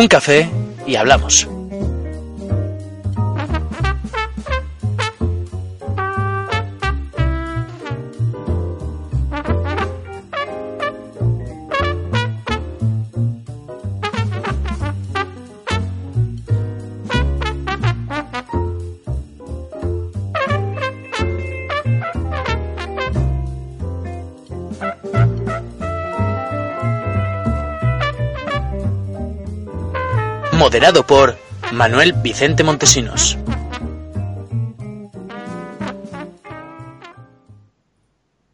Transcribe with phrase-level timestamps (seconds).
[0.00, 0.48] Un café
[0.86, 1.46] y hablamos.
[30.60, 31.36] Moderado por
[31.72, 33.38] Manuel Vicente Montesinos.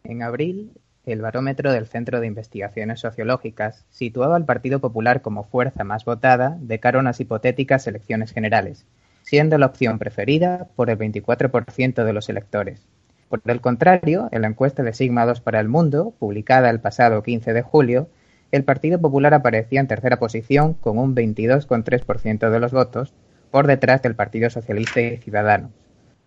[0.04, 0.70] En abril,
[1.04, 6.56] el barómetro del Centro de Investigaciones Sociológicas situaba al Partido Popular como fuerza más votada
[6.60, 8.86] de cara a unas hipotéticas elecciones generales,
[9.24, 12.82] siendo la opción preferida por el 24% de los electores.
[13.28, 17.24] Por el contrario, en la encuesta de Sigma 2 para el Mundo, publicada el pasado
[17.24, 18.08] 15 de julio,
[18.52, 23.12] el Partido Popular aparecía en tercera posición con un 22,3% de los votos,
[23.50, 25.70] por detrás del Partido Socialista y Ciudadanos.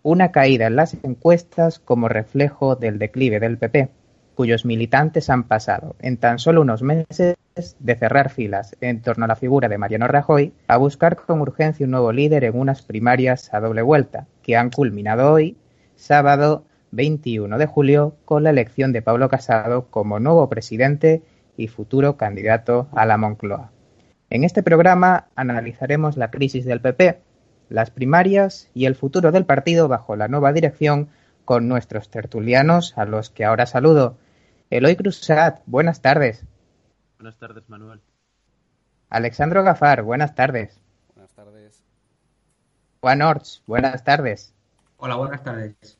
[0.02, 3.90] Una caída en las encuestas como reflejo del declive del PP,
[4.34, 7.36] cuyos militantes han pasado en tan solo unos meses
[7.78, 11.84] de cerrar filas en torno a la figura de Mariano Rajoy a buscar con urgencia
[11.84, 15.56] un nuevo líder en unas primarias a doble vuelta, que han culminado hoy,
[15.96, 21.22] sábado 21 de julio, con la elección de Pablo Casado como nuevo presidente
[21.60, 23.70] y futuro candidato a la Moncloa.
[24.30, 27.20] En este programa analizaremos la crisis del PP,
[27.68, 31.10] las primarias y el futuro del partido bajo la nueva dirección
[31.44, 34.16] con nuestros tertulianos a los que ahora saludo.
[34.70, 36.46] Eloy Cruzat, buenas tardes.
[37.18, 38.00] Buenas tardes, Manuel.
[39.10, 40.80] Alexandro Gafar, buenas tardes.
[41.14, 41.84] Buenas tardes.
[43.00, 44.54] Juan Orts, buenas tardes.
[44.96, 45.98] Hola, buenas tardes.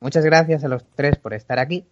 [0.00, 1.86] Muchas gracias a los tres por estar aquí.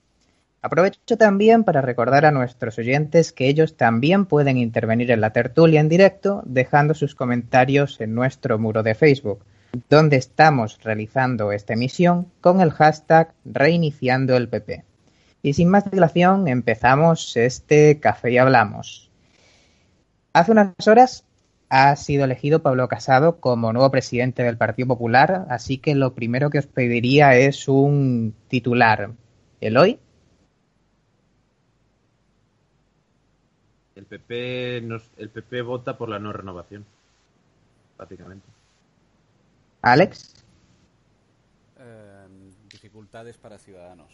[0.61, 5.81] Aprovecho también para recordar a nuestros oyentes que ellos también pueden intervenir en la tertulia
[5.81, 9.45] en directo dejando sus comentarios en nuestro muro de Facebook,
[9.89, 14.85] donde estamos realizando esta emisión con el hashtag reiniciando el PP.
[15.43, 19.13] Y sin más dilación empezamos este café y hablamos.
[20.33, 21.25] Hace unas horas
[21.69, 26.51] ha sido elegido Pablo Casado como nuevo presidente del Partido Popular, así que lo primero
[26.51, 29.13] que os pediría es un titular.
[29.61, 30.01] Eloy.
[33.99, 36.87] El PP, nos, el PP vota por la no renovación,
[37.97, 38.47] prácticamente.
[39.83, 40.45] Alex.
[41.81, 42.27] Eh,
[42.71, 44.07] dificultades para ciudadanos.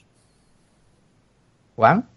[1.76, 2.08] Juan.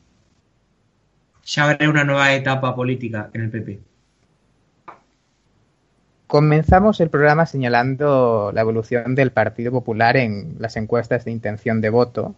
[1.42, 3.82] Se abre una nueva etapa política en el PP.
[6.28, 11.90] Comenzamos el programa señalando la evolución del Partido Popular en las encuestas de intención de
[11.90, 12.34] voto.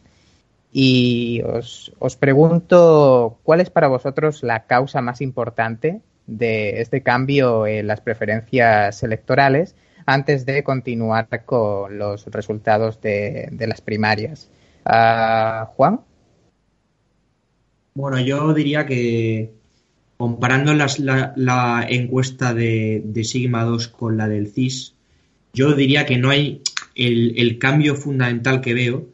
[0.72, 7.66] Y os, os, pregunto, ¿cuál es para vosotros la causa más importante de este cambio
[7.66, 9.76] en las preferencias electorales
[10.06, 14.52] antes de continuar con los resultados de, de las primarias?
[14.86, 16.02] Uh, Juan.
[17.96, 19.54] Bueno, yo diría que
[20.18, 24.96] comparando las, la, la, encuesta de, de, Sigma 2 con la del CIS,
[25.54, 26.62] yo diría que no hay
[26.96, 29.08] el, el cambio fundamental que veo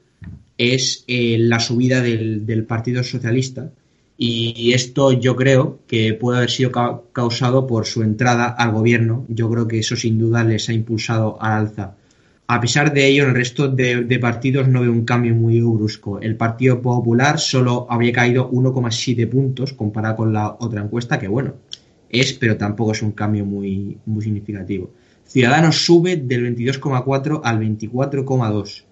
[0.57, 3.71] es eh, la subida del, Partido Socialista
[4.17, 9.25] y esto yo creo que puede haber sido ca causado por su entrada al gobierno.
[9.27, 11.95] Yo creo que eso sin duda les ha impulsado al alza.
[12.47, 15.59] A pesar de ello, en el resto de, de partidos no veo un cambio muy
[15.59, 16.19] brusco.
[16.21, 21.55] El Partido Popular solo habría caído 1,7 puntos comparado con la otra encuesta, que bueno,
[22.09, 24.91] es, pero tampoco es un cambio muy, muy significativo.
[25.25, 28.84] Ciudadanos sube del 22,4 al 24,2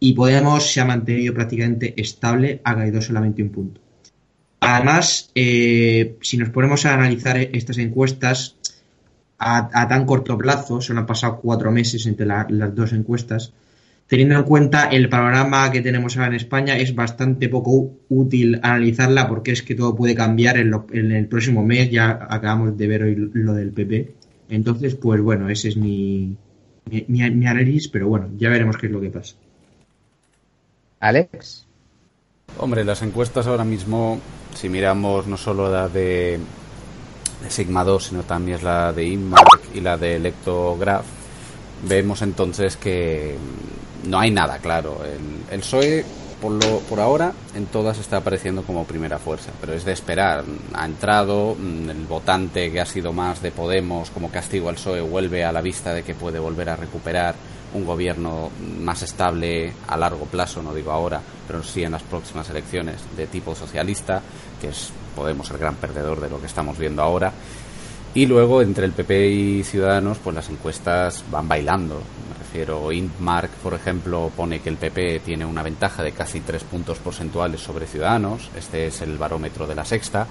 [0.00, 3.80] y Podemos se ha mantenido prácticamente estable, ha caído solamente un punto.
[4.60, 8.56] Además, eh, si nos ponemos a analizar estas encuestas
[9.38, 13.52] a, tan corto plazo, solo han pasado cuatro meses entre la, las dos encuestas,
[14.08, 19.28] teniendo en cuenta el panorama que tenemos ahora en España, es bastante poco útil analizarla
[19.28, 22.86] porque es que todo puede cambiar en, lo, en el próximo mes, ya acabamos de
[22.88, 24.14] ver hoy lo del PP.
[24.48, 26.36] Entonces, pues bueno, ese es mi,
[26.90, 29.36] mi, mi análisis, pero bueno, ya veremos qué es lo que pasa.
[31.00, 31.66] Alex.
[32.58, 34.20] Hombre, las encuestas ahora mismo
[34.58, 36.40] si miramos no solo la de,
[37.48, 41.04] Sigma 2, sino también la de Inmark y la de Electograph,
[41.86, 43.36] vemos entonces que
[44.04, 44.98] no hay nada claro.
[45.04, 46.04] El, el PSOE
[46.42, 50.42] por, lo, por ahora en todas está apareciendo como primera fuerza, pero es de esperar.
[50.74, 55.02] Ha entrado, mm, el votante que ha sido más de Podemos como castigo al PSOE
[55.02, 57.36] vuelve a la vista de que puede volver a recuperar
[57.74, 58.50] un gobierno
[58.80, 63.26] más estable a largo plazo, no digo ahora, pero sí en las próximas elecciones de
[63.26, 64.22] tipo socialista,
[64.60, 67.32] que es Podemos el gran perdedor de lo que estamos viendo ahora.
[68.14, 72.00] Y luego entre el PP y Ciudadanos, pues las encuestas van bailando.
[72.52, 76.98] Pero Intmark, por ejemplo, pone que el PP tiene una ventaja de casi tres puntos
[76.98, 78.48] porcentuales sobre Ciudadanos.
[78.56, 80.28] Este es el barómetro de la sexta.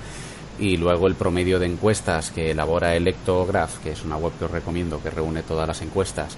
[0.58, 4.52] Y luego el promedio de encuestas que elabora Electograph, que es una web que os
[4.52, 6.38] recomiendo que reúne todas las encuestas,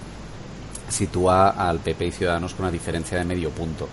[0.89, 3.87] sitúa al PP y Ciudadanos con una diferencia de medio punto.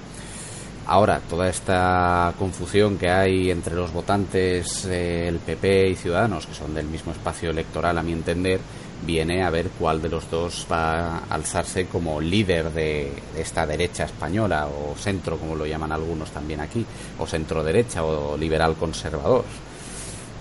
[0.88, 6.74] Ahora, toda esta confusión que hay entre los votantes del PP y Ciudadanos, que son
[6.74, 8.60] del mismo espacio electoral a mi entender,
[9.04, 14.04] viene a ver cuál de los dos va a alzarse como líder de esta derecha
[14.04, 16.86] española o centro, como lo llaman algunos también aquí,
[17.18, 19.44] o centro derecha o liberal conservador.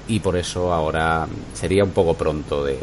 [0.07, 2.77] Y por eso ahora sería un poco pronto de,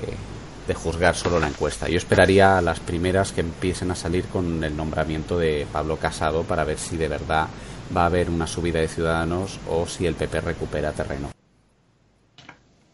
[0.66, 1.88] de juzgar solo la encuesta.
[1.88, 6.44] Yo esperaría a las primeras que empiecen a salir con el nombramiento de Pablo Casado
[6.44, 7.48] para ver si de verdad
[7.94, 11.30] va a haber una subida de ciudadanos o si el PP recupera terreno.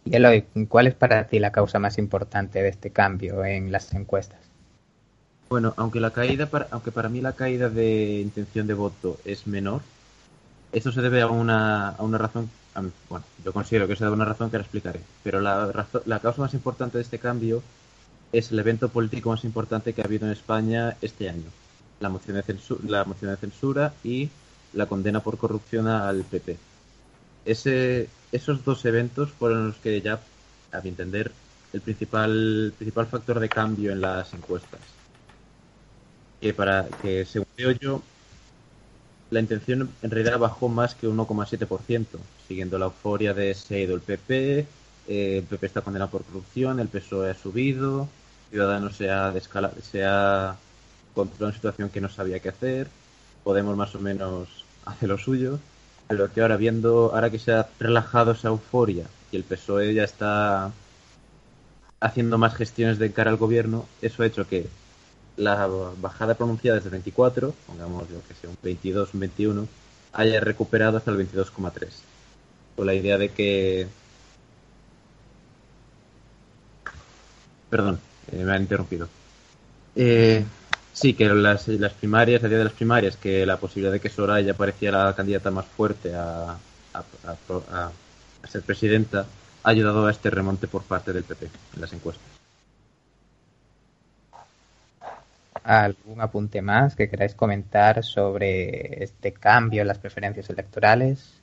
[0.04, 3.92] Y Eloy, ¿cuál es para ti la causa más importante de este cambio en las
[3.92, 4.40] encuestas?
[5.50, 9.46] Bueno, aunque la caída, para, aunque para mí la caída de intención de voto es
[9.46, 9.82] menor,
[10.72, 12.50] eso se debe a una, a una razón,
[13.08, 16.52] bueno, yo considero que a una razón que la explicaré, pero la, la causa más
[16.52, 17.62] importante de este cambio
[18.30, 21.48] es el evento político más importante que ha habido en España este año,
[21.98, 24.28] la moción de censura, la moción de censura y
[24.74, 26.58] la condena por corrupción al PP.
[27.46, 30.20] Ese, esos dos eventos fueron los que ya,
[30.70, 31.32] a mi entender,
[31.72, 34.80] el principal, principal factor de cambio en las encuestas.
[36.38, 37.46] Que para que según
[37.80, 38.02] yo,
[39.30, 42.06] la intención en realidad bajó más que un 1,7%,
[42.46, 44.66] siguiendo la euforia de se ha ido el PP,
[45.08, 48.08] eh, el PP está condenado por corrupción, el PSOE ha subido,
[48.50, 49.32] Ciudadanos se ha,
[49.82, 50.56] se ha
[51.14, 52.88] controlado una situación que no sabía qué hacer,
[53.44, 54.48] Podemos más o menos
[54.84, 55.58] hacer lo suyo,
[56.06, 60.04] pero que ahora viendo, ahora que se ha relajado esa euforia y el PSOE ya
[60.04, 60.72] está
[62.00, 64.68] haciendo más gestiones de cara al gobierno, eso ha hecho que
[65.38, 65.66] la
[66.00, 69.68] bajada pronunciada desde 24, pongamos yo que sea un 22, un 21,
[70.12, 71.88] haya recuperado hasta el 22,3.
[72.76, 73.86] Con la idea de que...
[77.70, 77.98] Perdón,
[78.32, 79.08] eh, me han interrumpido.
[79.96, 80.44] Eh,
[81.00, 81.62] Sí, que las,
[81.94, 85.48] primarias, el día de las primarias, que la posibilidad de que Soraya parecía la candidata
[85.52, 86.58] más fuerte a,
[88.48, 89.24] ser presidenta
[89.62, 92.37] ha ayudado a este remonte por parte del PP en las encuestas.
[95.68, 101.42] ¿Algún apunte más que queráis comentar sobre este cambio en las preferencias electorales?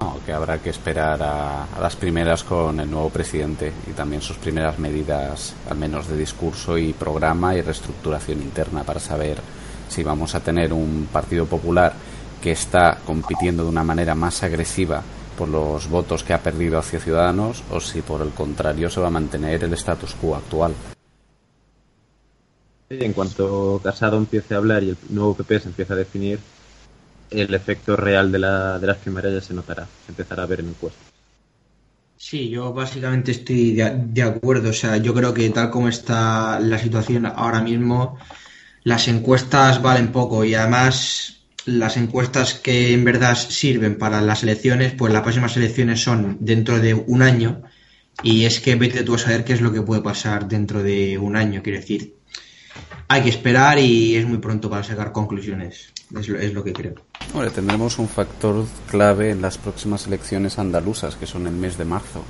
[0.00, 4.36] No, que habrá que esperar a, las primeras con el nuevo presidente y también sus
[4.36, 9.38] primeras medidas, al menos de discurso y programa y reestructuración interna para saber
[9.88, 11.94] si vamos a tener un Partido Popular
[12.40, 15.02] que está compitiendo de una manera más agresiva
[15.36, 19.08] por los votos que ha perdido hacia Ciudadanos o si por el contrario se va
[19.08, 20.74] a mantener el status quo actual.
[23.00, 26.38] En cuanto Casado empiece a hablar y el nuevo PP se empieza a definir,
[27.30, 30.60] el efecto real de, la, de las primarias ya se notará, se empezará a ver
[30.60, 31.12] en encuestas.
[32.16, 34.70] Sí, yo básicamente estoy de, acuerdo.
[34.70, 38.18] O sea, yo creo que tal como está la situación ahora mismo,
[38.84, 44.92] las encuestas valen poco y además las encuestas que en verdad sirven para las elecciones,
[44.92, 47.62] pues las próximas elecciones son dentro de un año
[48.22, 51.18] y es que vete tú a saber qué es lo que puede pasar dentro de
[51.18, 51.62] un año.
[51.62, 52.14] Quiero decir,
[53.12, 55.92] hay que esperar y es muy pronto para sacar conclusiones.
[56.18, 56.94] Es lo, que creo.
[57.54, 62.22] Tendremos un factor clave en las próximas elecciones andaluzas, que son el mes de marzo.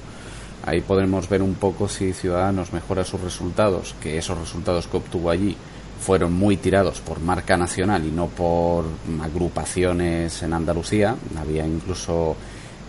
[0.64, 5.30] Ahí podremos ver un poco si Ciudadanos mejora sus resultados, que esos resultados que obtuvo
[5.30, 5.56] allí
[6.00, 8.84] fueron muy tirados por marca nacional y no por
[9.20, 11.16] agrupaciones en Andalucía.
[11.38, 12.36] Había incluso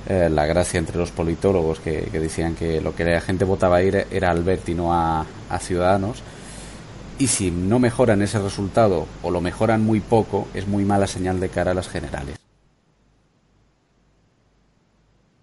[0.07, 4.07] eh, la gracia entre los politólogos que, decían que lo que la gente votaba ir
[4.11, 5.25] era Albert y no a
[5.59, 6.23] Ciudadanos
[7.23, 11.39] y si no mejoran ese resultado o lo mejoran muy poco, es muy mala señal
[11.39, 12.35] de cara a las generales.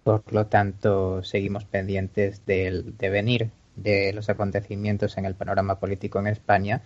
[0.03, 6.27] Por lo tanto, seguimos pendientes del devenir de los acontecimientos en el panorama político en
[6.27, 6.83] España.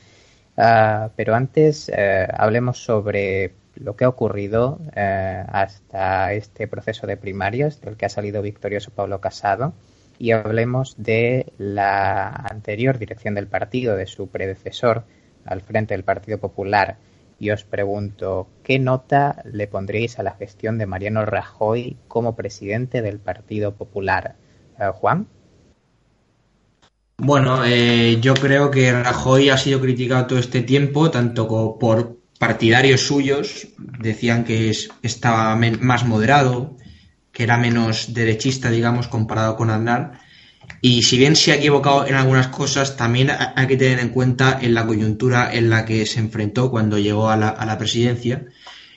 [0.55, 7.17] Ah, pero antes, eh, hablemos sobre lo que ha ocurrido eh, hasta este proceso de
[7.17, 9.73] primarias del que ha salido victorioso Pablo Casado
[10.19, 15.03] y hablemos de la anterior dirección del partido, de su predecesor
[15.45, 16.97] al frente del Partido Popular.
[17.37, 23.01] Y os pregunto, ¿qué nota le pondréis a la gestión de Mariano Rajoy como presidente
[23.01, 24.35] del Partido Popular?
[24.79, 25.27] Eh, Juan.
[27.17, 33.01] Bueno, eh, yo creo que Rajoy ha sido criticado todo este tiempo, tanto por partidarios
[33.01, 36.75] suyos, decían que estaba más moderado,
[37.35, 40.13] que era menos derechista, digamos, comparado con Aznar.
[40.79, 44.57] Y si bien se ha equivocado en algunas cosas, también hay que tener en cuenta
[44.61, 48.45] en la coyuntura en la que se enfrentó cuando llegó a la, presidencia.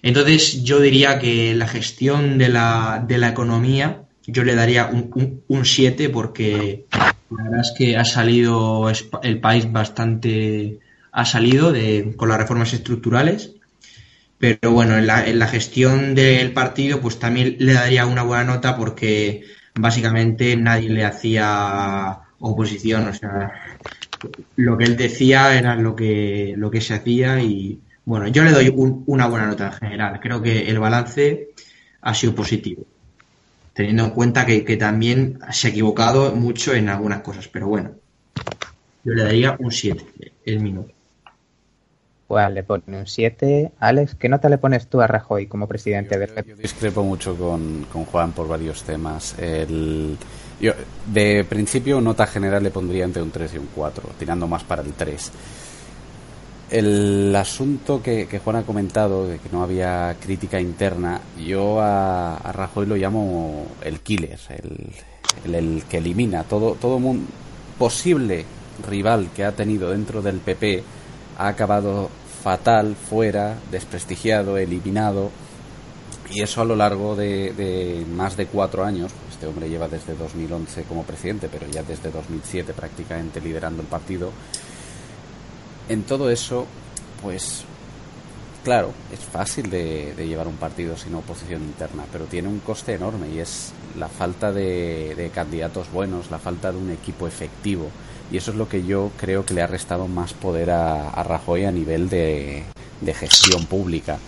[0.03, 6.87] Entonces yo diría que la gestión de la, economía yo le daría un 7 porque
[6.93, 8.89] la verdad es que ha salido
[9.23, 10.79] el país bastante,
[11.11, 11.75] ha salido
[12.17, 13.58] con las reformas estructurales,
[14.39, 18.45] pero bueno, en la, en la gestión del partido pues también le daría una buena
[18.45, 23.53] nota porque básicamente nadie le hacía oposición, o sea,
[24.57, 28.53] lo que él decía era lo que, lo que se hacía y bueno, yo le
[28.53, 28.73] doy
[29.07, 31.49] una buena nota en general, creo que el balance
[32.01, 32.87] ha sido positivo
[33.79, 37.93] teniendo en cuenta que, también se ha equivocado mucho en algunas cosas, pero bueno,
[39.05, 40.05] yo le daría un 7,
[40.47, 40.93] el minuto.
[42.29, 43.73] Pues le pone un 7.
[43.81, 47.87] Alex, ¿qué nota le pones tú a Rajoy como presidente del Yo discrepo mucho con,
[48.05, 49.35] Juan por varios temas.
[49.39, 50.19] El,
[50.61, 50.75] yo,
[51.07, 54.83] de principio, nota general le pondría entre un 3 y un 4, tirando más para
[54.83, 55.33] el 3.
[56.69, 62.85] El asunto que, Juan ha comentado de que no había crítica interna, yo a, Rajoy
[62.85, 67.27] lo llamo el killer, el, el, que elimina todo, todo mundo,
[67.79, 68.45] posible
[68.87, 70.85] rival que ha tenido dentro del PP
[71.39, 72.11] ha acabado
[72.43, 75.31] fatal, fuera, desprestigiado, eliminado.
[76.31, 79.13] Y eso a lo largo de, de, más de cuatro años.
[79.31, 84.31] Este hombre lleva desde 2011 como presidente, pero ya desde 2007 prácticamente liderando el partido
[85.89, 86.67] en todo eso,
[87.23, 87.65] pues
[88.63, 93.29] claro, es fácil de, llevar un partido sin oposición interna, pero tiene un coste enorme
[93.31, 97.89] y es la falta de, candidatos buenos, la falta de un equipo efectivo.
[98.31, 101.65] Y eso es lo que yo creo que le ha restado más poder a, Rajoy
[101.65, 102.65] a nivel de,
[103.15, 104.19] gestión pública.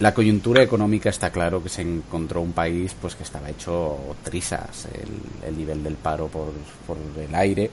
[0.00, 4.88] La coyuntura económica está claro que se encontró un país pues que estaba hecho trizas,
[4.92, 6.52] el, el nivel del paro por,
[6.86, 7.70] por el aire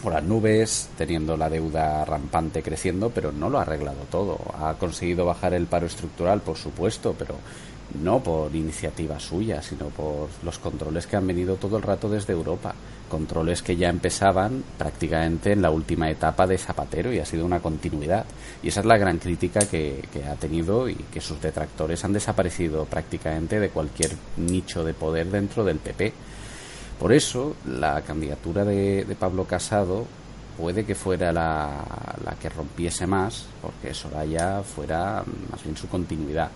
[0.00, 4.38] por las nubes, teniendo la deuda rampante creciendo, pero no lo ha arreglado todo.
[4.58, 7.36] Ha conseguido bajar el paro estructural, por supuesto, pero
[8.02, 12.32] no por iniciativa suya, sino por los controles que han venido todo el rato desde
[12.32, 12.74] Europa.
[13.08, 17.60] Controles que ya empezaban prácticamente en la última etapa de Zapatero y ha sido una
[17.60, 18.24] continuidad.
[18.62, 22.12] Y esa es la gran crítica que, que ha tenido y que sus detractores han
[22.12, 26.12] desaparecido prácticamente de cualquier nicho de poder dentro del PP
[27.00, 30.04] por eso, la candidatura de, Pablo Casado
[30.58, 31.82] puede que fuera la,
[32.38, 36.50] que rompiese más, porque Soraya fuera más bien su continuidad.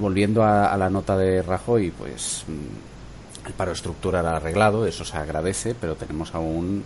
[0.00, 5.74] Volviendo a, la nota de Rajoy, pues mm, el paro estructural arreglado, eso se agradece,
[5.74, 6.82] pero tenemos aún,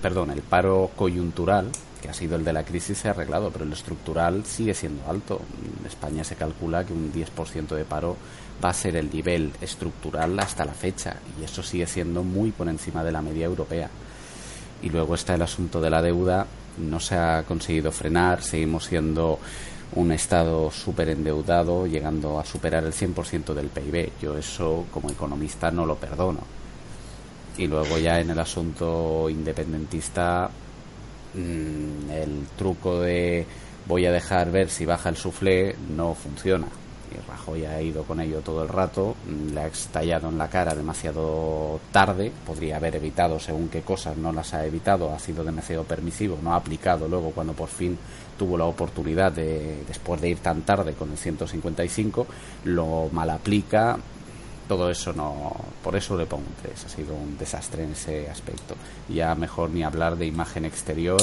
[0.00, 1.70] perdón, el paro coyuntural,
[2.00, 5.02] que ha sido el de la crisis, se ha arreglado, pero el estructural sigue siendo
[5.06, 5.42] alto.
[5.80, 8.16] En España se calcula que un 10% de paro
[8.64, 12.68] va a ser el nivel estructural hasta la fecha y eso sigue siendo muy por
[12.68, 13.90] encima de la media europea.
[14.82, 16.46] Y luego está el asunto de la deuda,
[16.78, 19.38] no se ha conseguido frenar, seguimos siendo
[19.94, 24.12] un Estado súper endeudado, llegando a superar el 100% del PIB.
[24.20, 26.40] Yo eso como economista no lo perdono.
[27.56, 30.50] Y luego ya en el asunto independentista,
[31.34, 33.46] mm, el truco de
[33.86, 36.66] voy a dejar ver si baja el suflé no funciona
[37.28, 40.74] Rajoy ha ido con ello todo el rato, mm, le ha estallado en la cara
[40.74, 45.84] demasiado tarde, podría haber evitado según qué cosas, no las ha evitado, ha sido demasiado
[45.84, 47.98] permisivo, no ha aplicado luego cuando por fin
[48.38, 52.26] tuvo la oportunidad de, después de ir tan tarde con el 155,
[52.64, 53.98] lo mal aplica,
[54.68, 58.28] todo eso no, por eso le pongo un 3, ha sido un desastre en ese
[58.28, 58.74] aspecto.
[59.08, 61.20] Ya mejor ni hablar de imagen exterior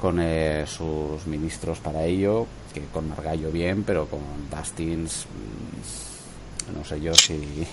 [0.00, 6.84] con eh, sus ministros para ello, que con Margallo bien, pero con Dustins mm, no
[6.84, 7.66] sé yo si,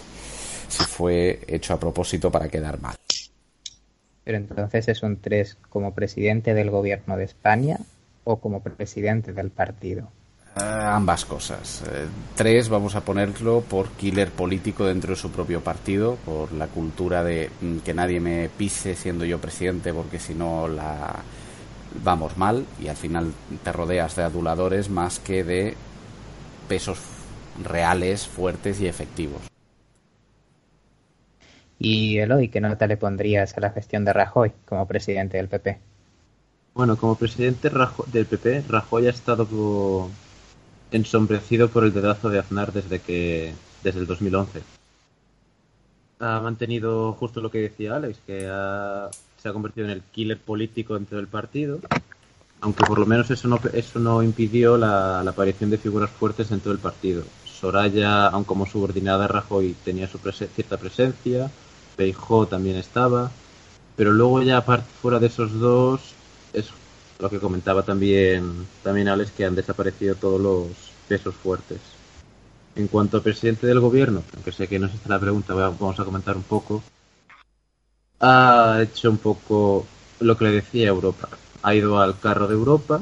[0.67, 2.95] si fue hecho a propósito para quedar mal.
[4.23, 7.79] Pero entonces es un 3 como presidente del gobierno de España
[8.23, 10.09] o como presidente del partido.
[10.55, 11.83] Eh, ambas cosas.
[11.87, 16.67] Eh, tres, vamos a ponerlo por killer político dentro de su propio partido, por la
[16.67, 21.15] cultura de mm, que nadie me pise siendo yo presidente, porque si no la,
[22.03, 25.75] vamos mal y al final te rodeas de aduladores más que de
[26.67, 26.99] pesos
[27.63, 29.41] reales, fuertes y efectivos.
[31.79, 35.79] ¿Y Eloy, qué nota le pondrías a la gestión de Rajoy como presidente del PP?
[36.73, 37.69] Bueno, como presidente
[38.07, 40.09] del PP, Rajoy ha estado
[40.91, 43.53] ensombrecido por el dedazo de Aznar desde que
[43.83, 44.61] desde el 2011.
[46.19, 50.95] Ha mantenido justo lo que decía Alex, que se ha convertido en el killer político
[50.95, 51.79] dentro del partido,
[52.61, 56.71] aunque por lo menos eso no, eso no impidió la, aparición de figuras fuertes dentro
[56.71, 57.23] del partido.
[57.45, 61.51] Soraya, aun como subordinada Rajoy, tenía su cierta presencia,
[61.97, 63.31] Peijó también estaba,
[63.97, 66.15] pero luego ya fuera de esos dos,
[67.23, 70.67] lo que comentaba también, también Alex, que han desaparecido todos los
[71.07, 71.79] pesos fuertes.
[72.75, 75.97] En cuanto al presidente del gobierno, aunque sé que no es esta la pregunta, vamos
[75.97, 76.83] a comentar un poco,
[78.19, 79.87] ha hecho un poco
[80.19, 81.29] lo que le decía Europa.
[81.61, 82.99] Ha ido al carro de Europa,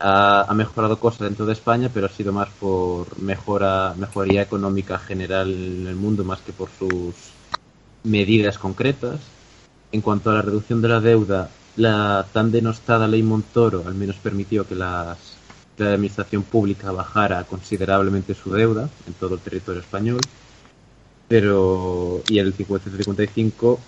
[0.00, 5.50] ha, mejorado cosas dentro de España, pero ha sido más por mejora, mejoría económica general
[5.50, 7.14] en el mundo, más que por sus
[8.04, 9.18] medidas concretas.
[9.92, 14.16] En cuanto a la reducción de la deuda, la tan denostada ley Montoro al menos
[14.16, 15.18] permitió que las,
[15.78, 20.20] la administración pública bajara considerablemente su deuda en todo el territorio español.
[21.28, 23.78] Pero, y el 50-55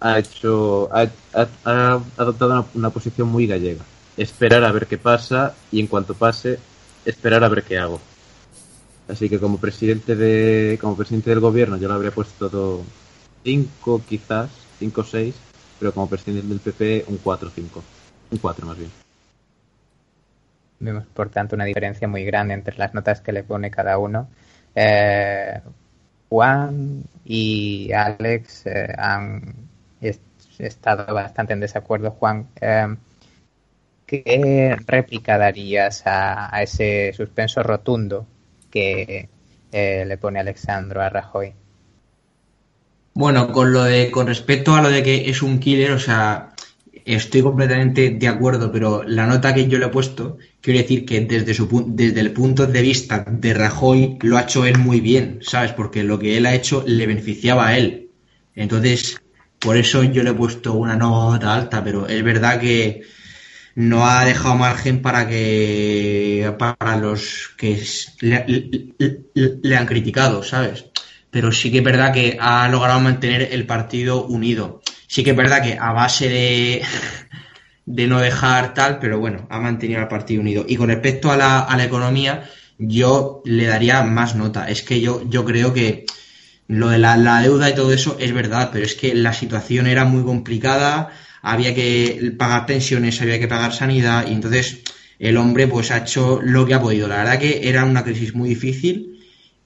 [0.00, 1.08] ha hecho, ha,
[2.16, 3.84] adoptado una, posición muy gallega.
[4.16, 6.58] Esperar a ver qué pasa y en cuanto pase,
[7.04, 8.00] esperar a ver qué hago.
[9.08, 12.84] Así que como presidente de, como presidente del gobierno yo le habría puesto
[13.42, 15.34] 5 quizás, 5 o 6,
[15.82, 17.84] pero como presidente del PP un 4 o 5.
[18.30, 18.90] Un 4 más bien.
[20.78, 24.28] Vemos, por tanto, una diferencia muy grande entre las notas que le pone cada uno.
[24.76, 25.60] Eh,
[26.28, 29.54] Juan y Alex eh, han
[30.56, 32.12] estado bastante en desacuerdo.
[32.12, 32.94] Juan, eh,
[34.06, 38.24] ¿qué réplica darías a, a, ese suspenso rotundo
[38.70, 39.28] que
[39.72, 41.54] le pone Alexandro a Rajoy?
[43.14, 46.54] Bueno, con lo de, con respecto a lo de que es un killer, o sea,
[47.04, 51.20] estoy completamente de acuerdo, pero la nota que yo le he puesto, quiero decir que
[51.20, 55.40] desde su desde el punto de vista de Rajoy lo ha hecho él muy bien,
[55.42, 55.72] ¿sabes?
[55.72, 58.10] Porque lo que él ha hecho le beneficiaba a él.
[58.54, 59.20] Entonces,
[59.58, 63.02] por eso yo le he puesto una nota alta, pero es verdad que
[63.74, 67.82] no ha dejado margen para que para los que
[68.20, 70.86] le han criticado, ¿sabes?
[71.32, 74.82] Pero sí que es verdad que ha logrado mantener el partido unido.
[75.06, 76.82] Sí que es verdad que a base de,
[77.86, 80.66] de no dejar tal, pero bueno, ha mantenido el partido unido.
[80.68, 82.44] Y con respecto a la, a la economía,
[82.76, 84.68] yo le daría más nota.
[84.68, 86.04] Es que yo, yo creo que
[86.68, 89.86] lo de la, la, deuda y todo eso es verdad, pero es que la situación
[89.86, 94.82] era muy complicada, había que pagar pensiones, había que pagar sanidad, y entonces
[95.18, 97.08] el hombre pues ha hecho lo que ha podido.
[97.08, 99.11] La verdad que era una crisis muy difícil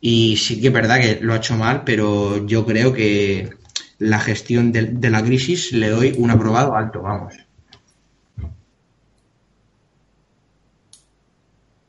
[0.09, 3.51] y sí que es verdad que lo ha hecho mal, pero yo creo que
[3.99, 7.35] la gestión de, la crisis le doy un aprobado alto, vamos.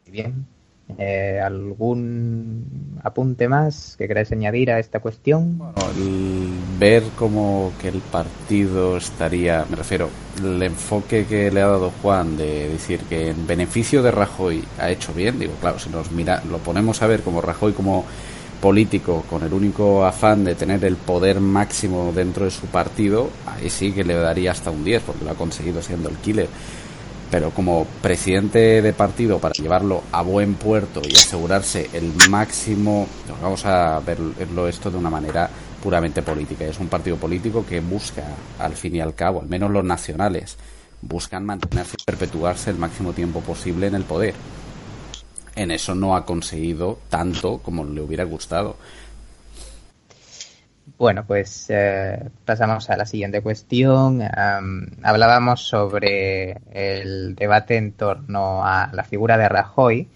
[0.08, 0.47] Bien.
[0.97, 5.60] Eh, ¿Algún apunte más que queráis añadir a esta cuestión?
[5.60, 5.75] Bueno,
[6.80, 12.38] ver como que el partido estaría, me refiero, el enfoque que le ha dado Juan
[12.38, 16.43] de decir que en beneficio de Rajoy ha hecho bien, digo, claro, si nos mira,
[16.50, 18.06] lo ponemos a ver como Rajoy como
[18.62, 23.69] político con el único afán de tener el poder máximo dentro de su partido, ahí
[23.69, 26.50] sí que le daría hasta un 10 porque lo ha conseguido siendo el killer.
[27.30, 33.06] Pero como presidente de partido para llevarlo a buen puerto y asegurarse el máximo,
[33.41, 35.50] vamos a verlo esto de una manera
[35.81, 36.65] puramente política.
[36.65, 38.23] Es un partido político que busca,
[38.59, 40.57] al fin y al cabo, al menos los nacionales,
[41.01, 44.33] buscan mantenerse y perpetuarse el máximo tiempo posible en el poder.
[45.55, 48.77] En eso no ha conseguido tanto como le hubiera gustado.
[50.97, 54.21] Bueno, pues eh, pasamos a la siguiente cuestión.
[55.03, 60.07] hablábamos sobre el debate en torno a la figura de Rajoy,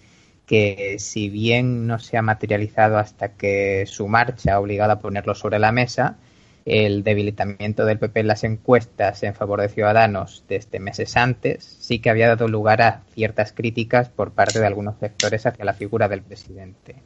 [0.52, 5.34] que si bien no se ha materializado hasta que su marcha ha obligado a ponerlo
[5.34, 6.18] sobre la mesa,
[6.66, 12.00] el debilitamiento del PP en las encuestas en favor de Ciudadanos desde meses antes sí
[12.00, 16.06] que había dado lugar a ciertas críticas por parte de algunos sectores hacia la figura
[16.08, 16.96] del presidente.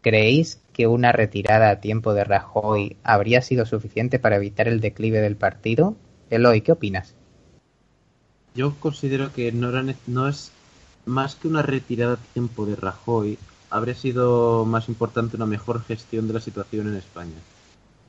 [0.00, 5.20] ¿Creéis que una retirada a tiempo de Rajoy habría sido suficiente para evitar el declive
[5.20, 5.94] del partido?
[6.30, 7.14] Eloy, ¿qué opinas?
[8.54, 9.70] Yo considero que no,
[10.06, 10.53] no es
[11.06, 13.38] más que una retirada a tiempo de Rajoy,
[13.70, 17.38] habría sido más importante una mejor gestión de la situación en España,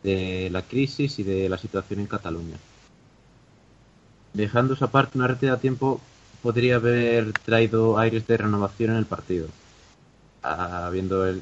[0.03, 2.58] de la crisis y de la situación en Cataluña.
[4.34, 6.01] Dejando esa parte una retirada a tiempo
[6.43, 9.47] podría haber traído aires de renovación en el partido.
[10.43, 11.41] Habiendo el,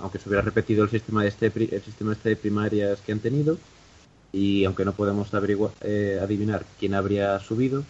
[0.00, 3.58] aunque se hubiera repetido el sistema de este, el sistema este primarias que han tenido,
[4.32, 7.84] y aunque no podemos averiguar, eh, adivinar quién habría subido,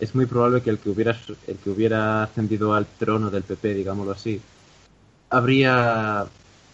[0.00, 3.74] es muy probable que el que hubiera el que hubiera ascendido al trono del PP,
[3.74, 4.40] digámoslo así,
[5.28, 6.26] habría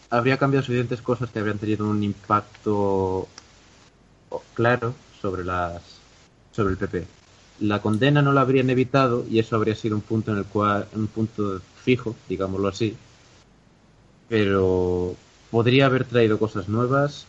[0.09, 3.29] habría cambiado suficientes cosas que habrían tenido un impacto
[4.55, 5.83] claro sobre las
[6.53, 7.07] sobre el PP.
[7.61, 10.87] La condena no la habrían evitado y eso habría sido un punto en el cual
[10.95, 12.97] un punto fijo, digámoslo así.
[14.29, 15.17] Pero
[15.51, 17.27] podría haber traído cosas nuevas.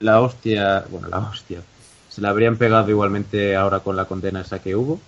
[0.00, 1.62] La hostia, bueno, la hostia,
[2.14, 5.00] se la habrían pegado igualmente ahora con la condena esa que hubo.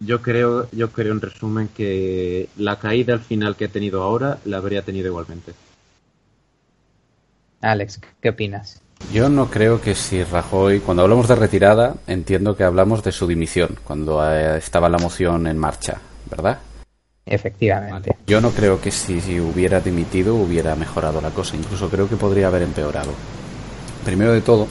[0.00, 4.38] Yo creo, yo creo en resumen que la caída al final que ha tenido ahora
[4.44, 5.52] la habría tenido igualmente.
[7.60, 8.82] Alex, ¿qué opinas?
[9.12, 13.28] Yo no creo que si Rajoy, cuando hablamos de retirada, entiendo que hablamos de su
[13.28, 16.58] dimisión, cuando eh, estaba la moción en marcha, ¿verdad?
[17.24, 18.16] Efectivamente.
[18.26, 22.16] Yo no creo que si, si, hubiera dimitido hubiera mejorado la cosa, incluso creo que
[22.16, 23.12] podría haber empeorado.
[24.04, 24.66] Primero de todo,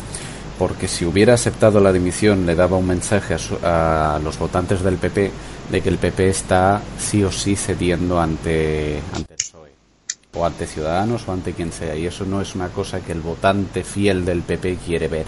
[0.62, 4.97] porque si hubiera aceptado la dimisión le daba un mensaje a, a, los votantes del
[4.97, 5.32] PP
[5.71, 9.71] de que el PP está sí o sí cediendo ante, ante el PSOE,
[10.36, 13.21] o ante Ciudadanos o ante quien sea, y eso no es una cosa que el
[13.21, 15.26] votante fiel del PP quiere ver.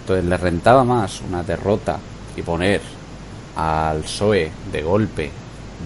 [0.00, 2.00] Entonces le rentaba más una derrota
[2.36, 2.80] y poner
[3.54, 5.30] al PSOE de golpe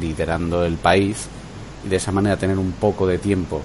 [0.00, 1.26] liderando el país
[1.84, 3.60] y de esa manera tener un poco de tiempo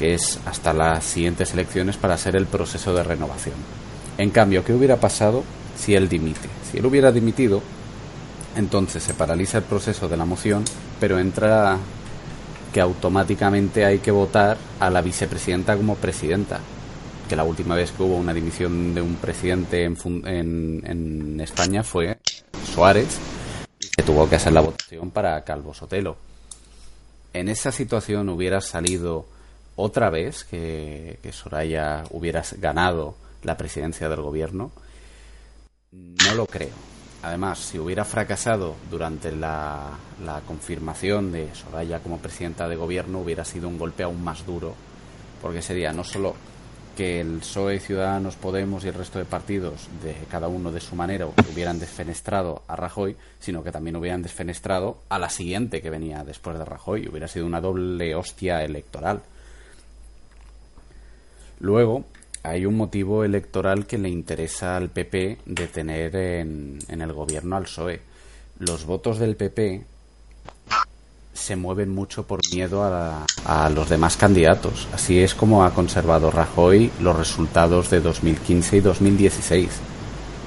[0.00, 3.83] que es hasta las siguientes elecciones para hacer el proceso de renovación.
[4.16, 5.42] En cambio, ¿qué hubiera pasado
[5.76, 6.48] si él dimite?
[6.70, 7.62] Si él hubiera dimitido,
[8.56, 10.64] entonces se paraliza el proceso de la moción,
[11.00, 11.78] pero entra
[12.72, 16.60] que automáticamente hay que votar a la vicepresidenta como presidenta.
[17.28, 19.96] Que la última vez que hubo una dimisión de un presidente en,
[20.26, 22.18] en, en España fue
[22.74, 23.18] Suárez,
[23.96, 26.16] que tuvo que hacer la votación para Calvo Sotelo.
[27.32, 29.26] En esa situación hubiera salido
[29.74, 34.72] otra vez que, que Soraya hubiera ganado la presidencia del gobierno?
[35.92, 36.94] No lo creo.
[37.24, 39.92] Además, si hubiera fracasado durante la,
[40.46, 44.74] confirmación de Soraya como presidenta de gobierno, hubiera sido un golpe aún más duro,
[45.40, 46.34] porque sería no solo
[46.98, 50.96] que el PSOE, Ciudadanos, Podemos y el resto de partidos, de cada uno de su
[50.96, 56.24] manera, hubieran desfenestrado a Rajoy, sino que también hubieran desfenestrado a la siguiente que venía
[56.24, 57.08] después de Rajoy.
[57.08, 59.22] Hubiera sido una doble hostia electoral.
[61.58, 62.04] Luego,
[62.44, 67.56] hay un motivo electoral que le interesa al PP de tener en, en, el gobierno
[67.56, 68.02] al PSOE.
[68.58, 69.82] Los votos del PP
[71.32, 74.86] se mueven mucho por miedo a, a, los demás candidatos.
[74.92, 79.70] Así es como ha conservado Rajoy los resultados de 2015 y 2016,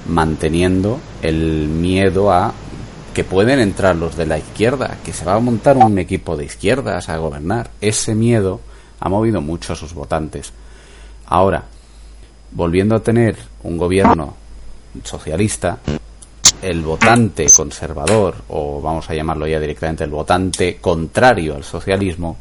[0.08, 2.54] manteniendo el miedo a
[3.12, 6.44] que pueden entrar los de la izquierda, que se va a montar un equipo de
[6.44, 7.70] izquierdas a gobernar.
[7.80, 8.60] Ese miedo
[9.00, 10.52] ha movido mucho a sus votantes.
[11.26, 11.64] Ahora,
[12.52, 14.34] volviendo a tener un gobierno
[15.04, 15.78] socialista,
[16.62, 22.36] el votante conservador, o vamos a llamarlo ya directamente el votante contrario al socialismo,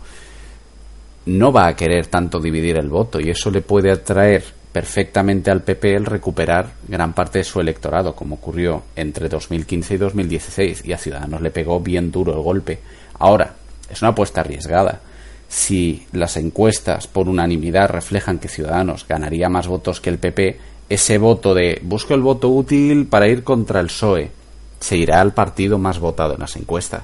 [1.28, 5.62] no va a querer tanto dividir el voto y eso le puede atraer perfectamente al
[5.62, 10.93] PP el recuperar gran parte de su electorado, como ocurrió entre 2015 y 2016, y
[10.93, 12.80] a Ciudadanos le pegó bien duro el golpe.
[13.20, 13.56] Ahora,
[13.89, 15.02] es una apuesta arriesgada
[15.48, 21.18] si las encuestas por unanimidad reflejan que Ciudadanos ganaría más votos que el PP, ese
[21.18, 24.32] voto de busco el voto útil para ir contra el PSOE
[24.80, 27.04] se irá al partido más votado en las encuestas.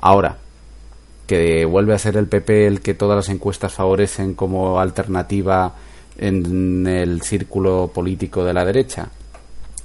[0.00, 0.38] Ahora,
[1.26, 5.74] que vuelve a ser el PP el que todas las encuestas favorecen como alternativa
[6.18, 9.08] en el círculo político de la derecha,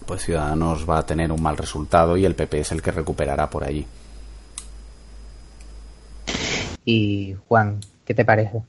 [0.05, 3.49] pues Ciudadanos va a tener un mal resultado y el PP es el que recuperará
[3.49, 3.85] por allí.
[6.85, 8.61] Y Juan, ¿qué te parece?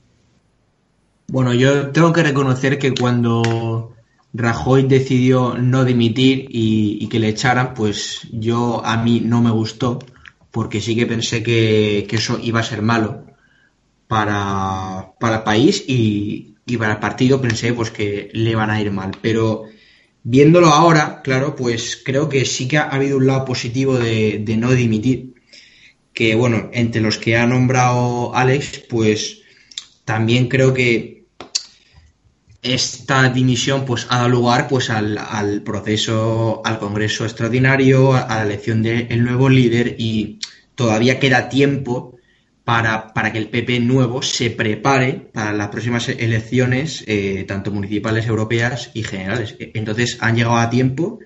[1.27, 3.93] Bueno, yo tengo que reconocer que cuando
[4.33, 9.99] Rajoy decidió no dimitir y, que le echaran, pues yo a mí no me gustó,
[10.51, 13.25] porque sí que pensé que, eso iba a ser malo
[14.07, 18.81] para, para el país y, y, para el partido pensé pues que le van a
[18.81, 19.11] ir mal.
[19.21, 19.65] Pero
[20.23, 24.71] viéndolo ahora, claro, pues creo que sí que ha habido un lado positivo de no
[24.71, 25.36] dimitir
[26.17, 29.43] que bueno, entre los que ha nombrado Alex, pues
[30.03, 31.27] también creo que
[32.63, 38.41] esta dimisión pues ha dado lugar pues al, al proceso, al Congreso extraordinario, a, la
[38.45, 40.39] elección del de nuevo líder y
[40.73, 42.17] todavía queda tiempo
[42.63, 48.25] para, para, que el PP nuevo se prepare para las próximas elecciones, eh, tanto municipales,
[48.25, 49.55] europeas y generales.
[49.59, 51.19] Entonces han llegado a tiempo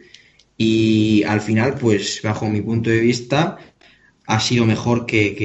[0.58, 3.58] y al final, pues bajo mi punto de vista,
[4.32, 5.36] ha sido mejor que,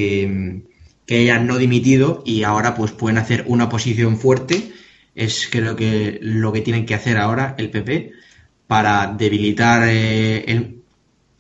[1.07, 4.73] que, hayan no dimitido y ahora pues pueden hacer una oposición fuerte.
[5.15, 8.13] Es creo que lo que tienen que hacer ahora el PP
[8.67, 10.77] para debilitar eh,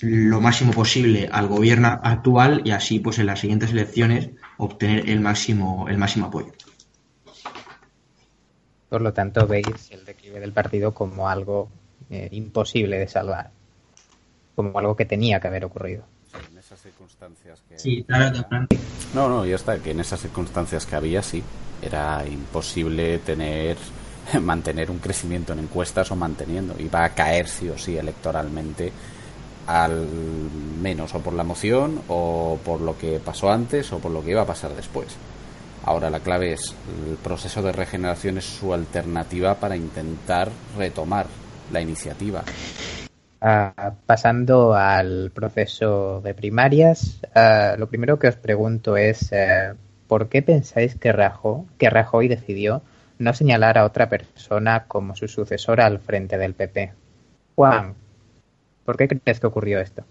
[0.00, 5.20] lo máximo posible al gobierno actual y así pues en las siguientes elecciones obtener el
[5.20, 6.52] máximo el máximo apoyo.
[8.88, 11.68] Por lo tanto, veis el declive del partido como algo
[12.10, 13.50] eh, imposible de salvar,
[14.54, 16.04] como algo que tenía que haber ocurrido.
[16.76, 17.78] Esas circunstancias que...
[17.78, 18.66] Sí, claro, claro.
[19.14, 21.42] No, no, ya está, que en esas circunstancias que había, sí,
[21.80, 23.78] era imposible tener
[24.42, 26.74] mantener un crecimiento en encuestas o manteniendo.
[26.78, 28.92] Iba a caer sí o sí electoralmente
[29.66, 30.06] al
[30.82, 34.32] menos o por la moción o por lo que pasó antes o por lo que
[34.32, 35.16] iba a pasar después.
[35.84, 36.74] Ahora la clave es
[37.08, 41.26] el proceso de regeneración es su alternativa para intentar retomar
[41.72, 42.44] la iniciativa.
[43.46, 49.76] Uh, pasando al proceso de primarias, uh, lo primero que os pregunto es uh,
[50.08, 52.82] ¿por qué pensáis que Rajoy, que Rajoy decidió
[53.20, 56.92] no señalar a otra persona como su sucesora al frente del PP?
[57.54, 57.94] Juan,
[58.84, 60.02] ¿por qué crees que ocurrió esto?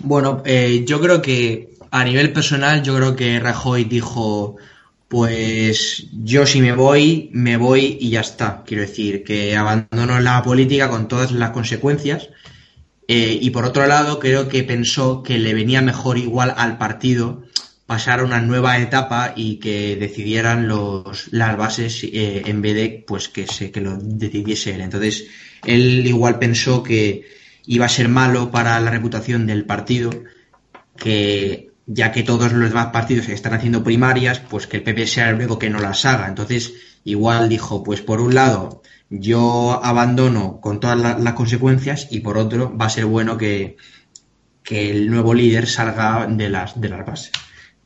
[0.00, 4.56] Bueno, eh, yo creo que a nivel personal, yo creo que Rajoy dijo,
[5.14, 8.64] pues yo si me voy, me voy y ya está.
[8.66, 12.30] Quiero decir, que abandono la política con todas las consecuencias.
[13.06, 17.44] Eh, y por otro lado, creo que pensó que le venía mejor igual al partido
[17.86, 23.04] pasar a una nueva etapa y que decidieran los, las bases eh, en vez de
[23.06, 24.80] pues que se que lo decidiese él.
[24.80, 25.26] Entonces,
[25.64, 27.24] él igual pensó que
[27.66, 30.10] iba a ser malo para la reputación del partido,
[30.96, 35.28] que ya que todos los demás partidos están haciendo primarias, pues que el PP sea
[35.28, 36.28] el único que no las haga.
[36.28, 42.20] Entonces, igual dijo, pues por un lado, yo abandono con todas la, las consecuencias y
[42.20, 43.76] por otro, va a ser bueno que,
[44.62, 47.32] que el nuevo líder salga de las, de las bases.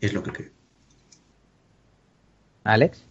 [0.01, 0.51] Es lo que creo.
[2.65, 3.03] Alex.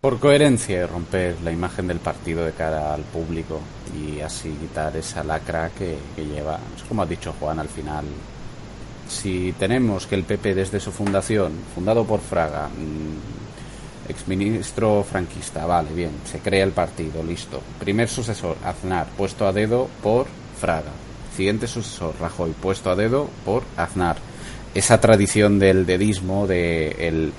[0.00, 3.60] Por coherencia y romper la imagen del partido de cara al público
[3.96, 8.04] y así quitar esa lacra que, que lleva, es como ha dicho Juan al final,
[9.08, 15.90] si tenemos que el PP desde su fundación, fundado por Fraga, mmm, exministro franquista, vale,
[15.94, 17.62] bien, se crea el partido, listo.
[17.78, 20.26] Primer sucesor, Aznar, puesto a dedo por
[20.60, 20.92] Fraga.
[21.36, 24.16] Siguiente sucesor, Rajoy, puesto a dedo por Aznar.
[24.74, 27.32] Esa tradición del dedismo, de el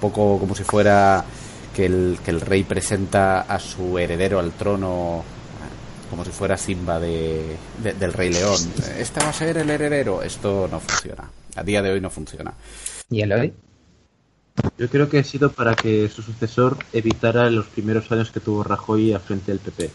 [0.00, 1.24] poco como si fuera
[1.74, 5.24] que el, que el rey presenta a su heredero al trono
[6.06, 8.58] como si fuera Simba de, de, del Rey León.
[8.98, 10.22] Este va a ser el heredero.
[10.22, 11.30] Esto no funciona.
[11.56, 12.54] A día de hoy no funciona.
[13.10, 13.52] ¿Y el hoy?
[14.78, 18.62] Yo creo que ha sido para que su sucesor evitara los primeros años que tuvo
[18.62, 19.90] Rajoy al frente del PP,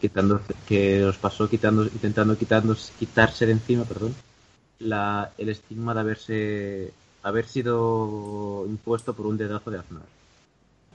[0.00, 4.14] quitando que los pasó quitando, intentando quitando, quitarse de encima, perdón,
[4.78, 10.02] la, el estigma de haberse haber sido impuesto por un dedazo de Aznar.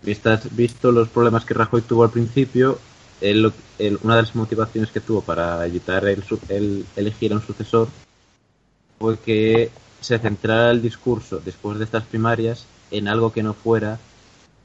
[0.04, 2.78] Vistas, visto los problemas que Rajoy tuvo al principio,
[3.22, 7.42] él, él, una de las motivaciones que tuvo para evitar el, el, elegir a un
[7.42, 7.88] sucesor
[9.00, 14.00] fue que se centrara el discurso después de estas primarias en algo que no fuera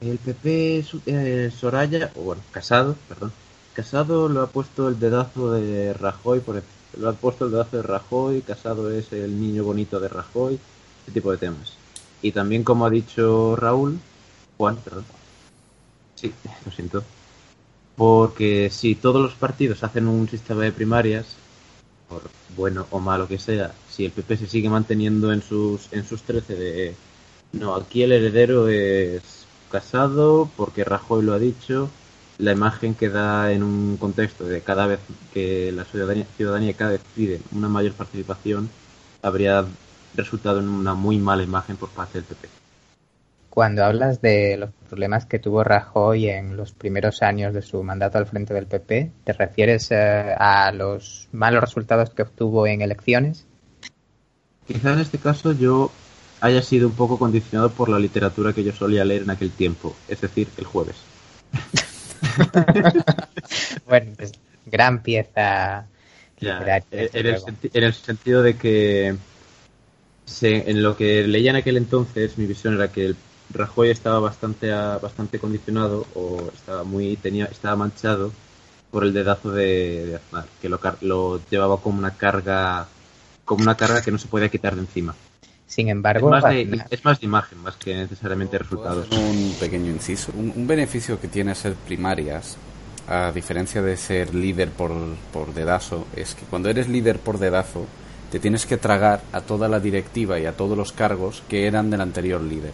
[0.01, 3.31] el PP eh, Soraya, o bueno, Casado, perdón,
[3.73, 6.61] Casado lo ha puesto el dedazo de Rajoy, por
[6.97, 10.59] lo ha puesto el dedazo de Rajoy, Casado es el niño bonito de Rajoy,
[11.03, 11.73] ese tipo de temas.
[12.21, 13.99] Y también como ha dicho Raúl,
[14.57, 15.05] Juan, perdón,
[16.15, 16.33] sí,
[16.65, 17.03] lo siento,
[17.95, 21.25] porque si todos los partidos hacen un sistema de primarias,
[22.09, 22.23] por
[22.55, 26.23] bueno o malo que sea, si el PP se sigue manteniendo en sus, en sus
[26.23, 26.95] 13 de
[27.53, 31.89] no, aquí el heredero es casado porque Rajoy lo ha dicho,
[32.39, 34.99] la imagen que da en un contexto de cada vez
[35.33, 38.69] que la ciudadanía, ciudadanía cada vez pide una mayor participación,
[39.21, 39.65] habría
[40.15, 42.62] resultado en una muy mala imagen por parte del PP
[43.53, 48.17] cuando hablas de los problemas que tuvo Rajoy en los primeros años de su mandato
[48.17, 53.45] al frente del PP, ¿te refieres eh, a los malos resultados que obtuvo en elecciones?
[54.65, 55.91] Quizá en este caso yo
[56.41, 59.95] haya sido un poco condicionado por la literatura que yo solía leer en aquel tiempo,
[60.07, 60.95] es decir, el jueves.
[63.85, 64.31] bueno, pues
[64.65, 65.85] gran pieza.
[66.39, 67.37] Ya, en, el
[67.71, 69.15] en, el sentido de que
[70.25, 73.15] se, en lo que leía en aquel entonces, mi visión era que el
[73.51, 78.31] Rajoy estaba bastante bastante condicionado o estaba muy tenía estaba manchado
[78.91, 82.87] por el dedazo de, de Aznar, que lo, lo, llevaba como una carga
[83.43, 85.15] como una carga que no se podía quitar de encima.
[85.67, 89.07] Sin embargo, es más de, es más de imagen más que necesariamente resultados.
[89.11, 92.57] Un pequeño inciso, un, un, beneficio que tiene ser primarias
[93.07, 94.91] a diferencia de ser líder por,
[95.31, 97.85] por dedazo, es que cuando eres líder por dedazo,
[98.31, 101.89] te tienes que tragar a toda la directiva y a todos los cargos que eran
[101.89, 102.71] del anterior líder.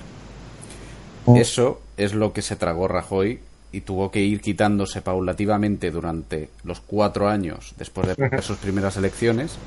[1.37, 3.39] Eso es lo que se tragó Rajoy
[3.71, 9.57] y tuvo que ir quitándose paulativamente durante los cuatro años después de sus primeras elecciones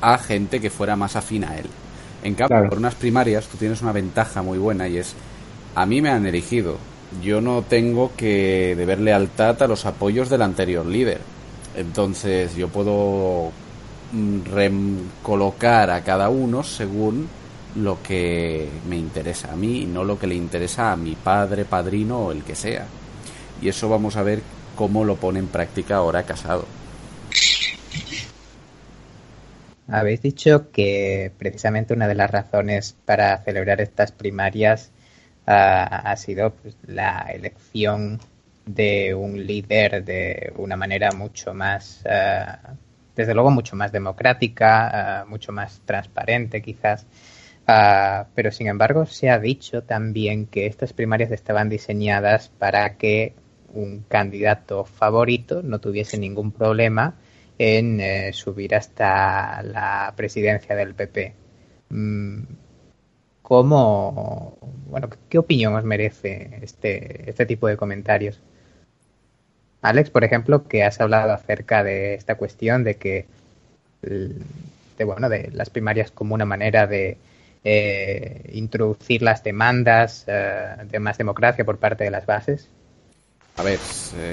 [0.00, 1.66] a gente que fuera más afín a él.
[2.22, 5.14] En cambio, por unas primarias tú tienes una ventaja muy buena y es,
[5.74, 6.78] a mí me han elegido,
[7.22, 11.20] yo no tengo que deber lealtad a los apoyos del anterior líder.
[11.76, 13.50] Entonces yo puedo
[14.12, 17.28] mm, recolocar a cada uno según
[17.76, 21.64] lo que me interesa a mí y no lo que le interesa a mi padre,
[21.64, 22.86] padrino o el que sea.
[23.60, 24.40] Y eso vamos a ver
[24.76, 26.66] cómo lo pone en práctica ahora casado.
[29.88, 34.90] Habéis dicho que precisamente una de las razones para celebrar estas primarias
[35.46, 38.18] ah, ha sido pues, la elección
[38.64, 42.74] de un líder de una manera mucho más, ah,
[43.14, 47.06] desde luego mucho más democrática, ah, mucho más transparente quizás.
[47.66, 53.34] Pero sin embargo se ha dicho también que estas primarias estaban diseñadas para que
[53.72, 57.14] un candidato favorito no tuviese ningún problema
[57.58, 61.34] en eh, subir hasta la presidencia del PP.
[61.90, 62.42] Mm,
[63.42, 64.56] ¿Cómo,
[64.88, 68.40] bueno, qué opinión os merece este, este tipo de comentarios?
[69.82, 73.26] Alex, por ejemplo, que has hablado acerca de esta cuestión de que,
[74.00, 77.18] de, bueno, de las primarias como una manera de
[77.64, 82.68] eh, introducir las demandas eh, de más democracia por parte de las bases.
[83.56, 83.78] A ver,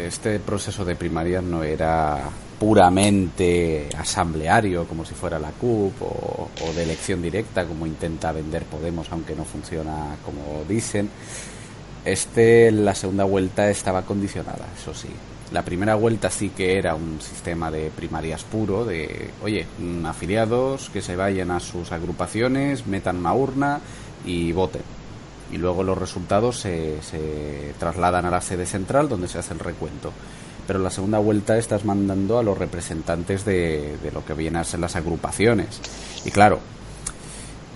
[0.07, 2.19] este proceso de primaria no era
[2.59, 9.11] puramente asambleario, como si fuera la CUP, o, de elección directa, como intenta vender Podemos,
[9.11, 11.09] aunque no funciona como dicen.
[12.03, 15.09] Este, la segunda vuelta estaba condicionada, eso sí.
[15.51, 19.65] La primera vuelta sí que era un sistema de primarias puro, de, oye,
[20.05, 23.81] afiliados que se vayan a sus agrupaciones, metan una urna
[24.25, 24.83] y voten
[25.51, 29.59] y luego los resultados se, se, trasladan a la sede central donde se hace el
[29.59, 30.11] recuento.
[30.65, 34.63] Pero la segunda vuelta estás mandando a los representantes de, de lo que vienen a
[34.63, 35.81] ser las agrupaciones.
[36.23, 36.59] Y claro,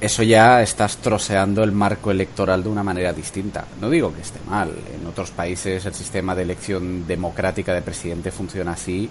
[0.02, 3.66] eso ya estás troceando el marco electoral de una manera distinta.
[3.80, 4.72] No digo que esté mal.
[4.94, 9.10] En otros países el sistema de elección democrática de presidente funciona así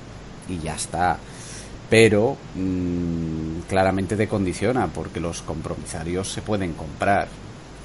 [0.49, 1.17] y ya está.
[1.89, 7.29] Pero mm, claramente te condiciona porque los compromisarios se pueden comprar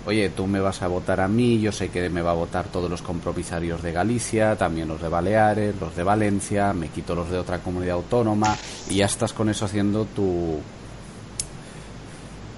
[0.05, 2.65] oye, tú me vas a votar a mí, yo sé que me va a votar
[2.67, 7.29] todos los compromisarios de Galicia, también los de Baleares, los de Valencia, me quito los
[7.29, 8.55] de otra comunidad autónoma
[8.89, 10.59] y ya estás con eso haciendo tu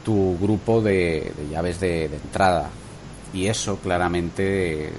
[0.04, 2.70] tu grupo de, llaves de, de, entrada
[3.34, 4.90] y eso claramente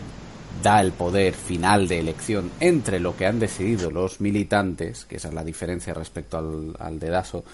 [0.63, 5.29] da el poder final de elección entre lo que han decidido los militantes, que esa
[5.29, 7.45] es la diferencia respecto al, al dedazo,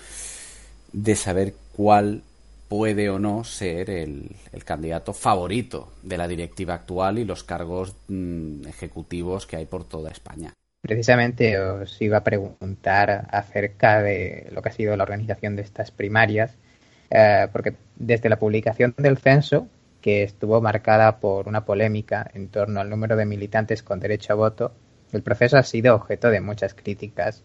[0.92, 2.22] de saber cuál
[2.68, 4.30] puede o no ser el,
[4.64, 10.10] candidato favorito de la directiva actual y los cargos mm, ejecutivos que hay por toda
[10.10, 10.52] España.
[10.82, 15.90] Precisamente os iba a preguntar acerca de lo que ha sido la organización de estas
[15.90, 16.56] primarias,
[17.10, 19.68] eh, porque desde la publicación del censo,
[20.00, 24.36] que estuvo marcada por una polémica en torno al número de militantes con derecho a
[24.36, 24.72] voto,
[25.12, 27.42] el proceso ha sido objeto de muchas críticas.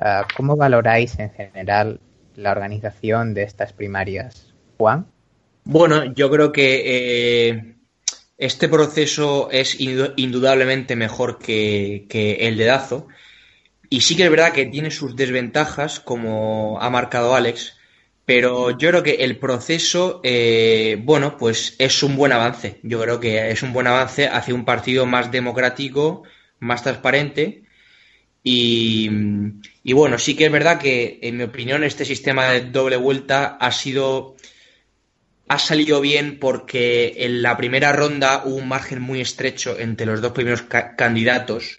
[0.00, 2.00] Eh, ¿Cómo valoráis en general
[2.36, 4.52] la organización de estas primarias?
[4.76, 5.06] Juan.
[5.64, 7.74] Bueno, yo creo que eh,
[8.36, 12.06] este proceso es indudablemente mejor que,
[12.40, 13.08] el dedazo.
[13.88, 17.76] Y sí que es verdad que tiene sus desventajas, como ha marcado Alex,
[18.26, 22.80] pero yo creo que el proceso, eh, bueno, pues es un buen avance.
[22.82, 26.22] Yo creo que es un buen avance hacia un partido más democrático,
[26.58, 27.64] más transparente.
[28.42, 29.08] Y,
[29.92, 33.72] bueno, sí que es verdad que, en mi opinión, este sistema de doble vuelta ha
[33.72, 34.36] sido
[35.46, 40.22] ha salido bien porque en la primera ronda hubo un margen muy estrecho entre los
[40.22, 40.62] dos primeros
[40.96, 41.78] candidatos.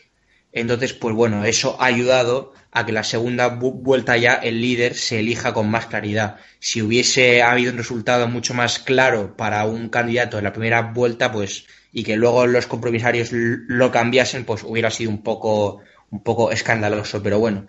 [0.56, 5.20] Entonces, pues bueno, eso ha ayudado a que la segunda vuelta ya el líder se
[5.20, 6.38] elija con más claridad.
[6.60, 11.30] Si hubiese habido un resultado mucho más claro para un candidato en la primera vuelta,
[11.34, 16.52] pues, y que luego los compromisarios lo cambiasen, pues hubiera sido un poco, un poco
[16.52, 17.22] escandaloso.
[17.22, 17.68] Pero bueno,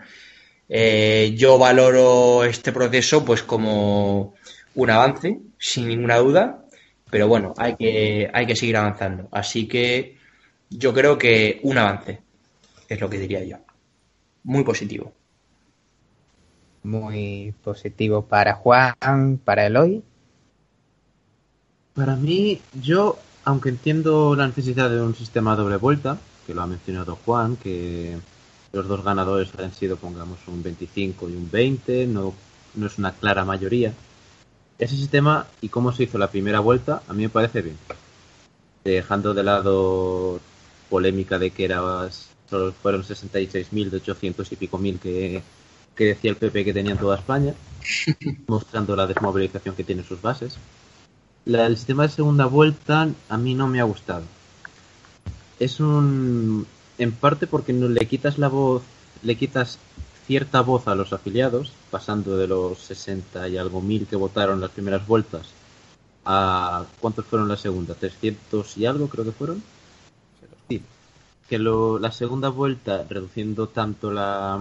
[0.69, 4.35] eh, yo valoro este proceso pues como
[4.77, 6.65] un avance, sin ninguna duda,
[7.11, 9.29] pero bueno, hay que, hay que seguir avanzando.
[9.33, 10.17] Así que
[10.71, 12.26] yo creo que un avance
[12.89, 13.57] es lo que diría yo.
[14.45, 15.13] Muy positivo.
[16.83, 20.05] Muy positivo para Juan, para Eloy.
[21.95, 26.67] Para mí, yo, aunque entiendo la necesidad de un sistema doble vuelta, que lo ha
[26.67, 28.17] mencionado Juan, que
[28.73, 32.35] los dos ganadores han sido, pongamos, un 25 y un 20, no,
[32.75, 33.93] no es una clara mayoría.
[34.79, 37.79] Ese sistema y cómo se hizo la primera vuelta, a mí me parece bien.
[38.85, 40.39] Dejando de lado
[40.91, 42.09] polémica de que era
[42.49, 45.43] solo fueron 66.000 de 800 y pico mil que,
[45.95, 47.55] que decía el PP que tenía en toda España,
[48.47, 50.57] mostrando la desmovilización que tiene sus bases.
[51.45, 54.25] La, el sistema de segunda vuelta a mí no me ha gustado.
[55.59, 56.67] Es un.
[56.99, 58.83] En parte porque no le quitas la voz,
[59.23, 59.79] le quitas
[60.27, 64.71] cierta voz a los afiliados, pasando de los 60 y algo mil que votaron las
[64.71, 65.49] primeras vueltas
[66.25, 66.85] a.
[67.01, 67.95] ¿Cuántos fueron la segunda?
[67.95, 69.63] ¿300 y algo creo que fueron?
[71.49, 74.59] Que lo, la segunda vuelta, reduciendo tanto la,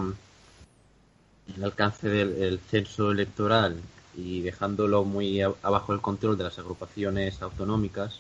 [1.56, 3.82] el alcance del el censo electoral
[4.16, 8.20] y dejándolo muy abajo del control de las agrupaciones autonómicas,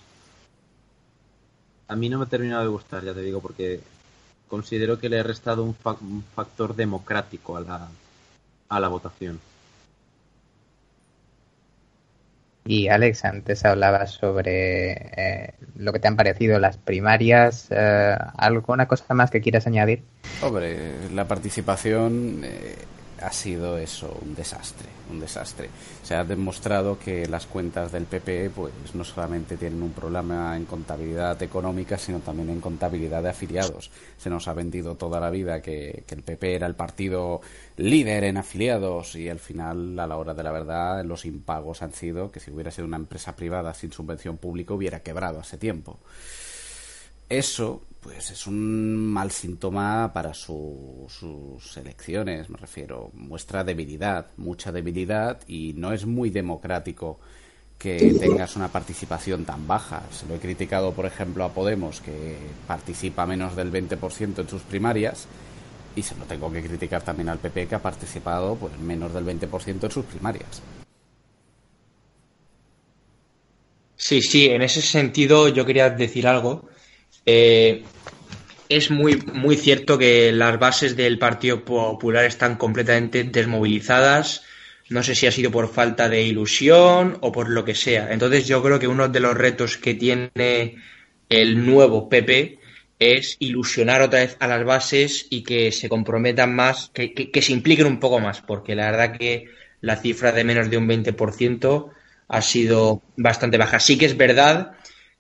[1.88, 3.82] a mí no me ha terminado de gustar, ya te digo, porque
[4.48, 7.88] considero que le he restado un, fa un factor democrático a la,
[8.70, 9.40] a la votación.
[12.68, 17.68] Y Alex, antes hablabas sobre eh, lo que te han parecido las primarias.
[17.70, 20.02] Eh, ¿Alguna cosa más que quieras añadir?
[20.42, 20.78] Hombre,
[21.14, 22.76] la participación eh,
[23.22, 25.70] ha sido eso, un desastre, un desastre.
[26.04, 30.66] Se ha demostrado que las cuentas del PP pues no solamente tienen un problema en
[30.66, 33.92] contabilidad económica, sino también en contabilidad de afiliados.
[34.18, 37.42] Se nos ha vendido toda la vida que, que el PP era el partido
[37.78, 41.94] líder en afiliados y al final, a la hora de la verdad, los impagos han
[41.94, 46.00] sido que si hubiera sido una empresa privada sin subvención pública hubiera quebrado hace tiempo.
[47.30, 53.10] Eso pues es un mal síntoma para su, sus elecciones, me refiero.
[53.16, 57.20] Muestra debilidad, mucha debilidad y no es muy democrático
[57.80, 60.04] que tengas una participación tan baja.
[60.12, 62.38] Se lo he criticado, por ejemplo, a Podemos, que
[62.68, 65.26] participa menos del 20% en sus primarias,
[65.96, 69.26] y se lo tengo que criticar también al PP, que ha participado pues, menos del
[69.26, 70.62] 20% en sus primarias.
[73.96, 76.70] Sí, sí, en ese sentido yo quería decir algo.
[77.26, 77.84] Eh,
[78.70, 84.44] es muy, muy cierto que las bases del Partido Popular están completamente desmovilizadas.
[84.90, 88.12] No sé si ha sido por falta de ilusión o por lo que sea.
[88.12, 90.78] Entonces yo creo que uno de los retos que tiene
[91.30, 92.60] el nuevo PP
[93.00, 97.42] es ilusionar otra vez a las bases y que se comprometan más, que, que, que
[97.42, 99.50] se impliquen un poco más, porque la verdad que
[99.82, 101.90] la cifra de menos de un 20%
[102.28, 103.80] ha sido bastante baja.
[103.80, 104.74] Sí que es verdad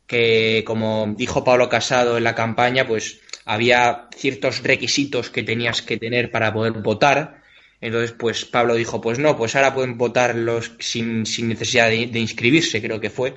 [0.07, 5.97] que, como dijo Pablo Casado en la campaña, pues había ciertos requisitos que tenías que
[5.97, 7.41] tener para poder votar.
[7.79, 12.19] Entonces, pues Pablo dijo, pues no, pues ahora pueden votar los sin, sin necesidad de,
[12.19, 13.35] inscribirse, creo que fue.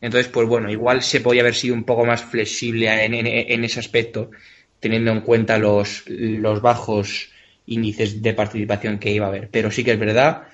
[0.00, 3.64] Entonces, pues bueno, igual se podía haber sido un poco más flexible en, en, en
[3.64, 4.30] ese aspecto,
[4.80, 7.30] teniendo en cuenta los, los bajos
[7.66, 9.48] índices de participación que iba a haber.
[9.50, 10.48] Pero sí que es verdad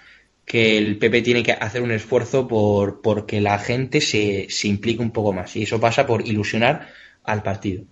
[0.45, 4.68] que el PP tiene que hacer un esfuerzo por, por que la gente se, se
[4.68, 5.57] implique un poco más.
[5.57, 6.88] Y eso pasa por ilusionar
[7.24, 7.84] al partido.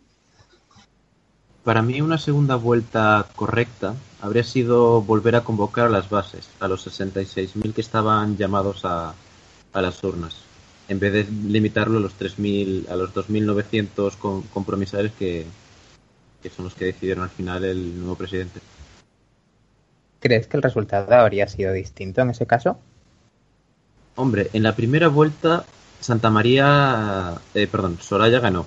[1.65, 6.67] Para mí una segunda vuelta correcta habría sido volver a convocar a las bases, a
[6.67, 9.15] los 66.000 que estaban llamados a,
[9.73, 10.39] a, las urnas,
[10.89, 15.47] en vez de limitarlo a los 3.000, a los 2.900 com compromisarios que,
[16.43, 18.61] que son los que decidieron al final el nuevo presidente.
[20.19, 22.79] ¿Crees que el resultado habría sido distinto en ese caso?
[24.17, 25.65] Hombre, en la primera vuelta
[26.01, 28.67] Santa María, eh, perdón, Soraya ganó.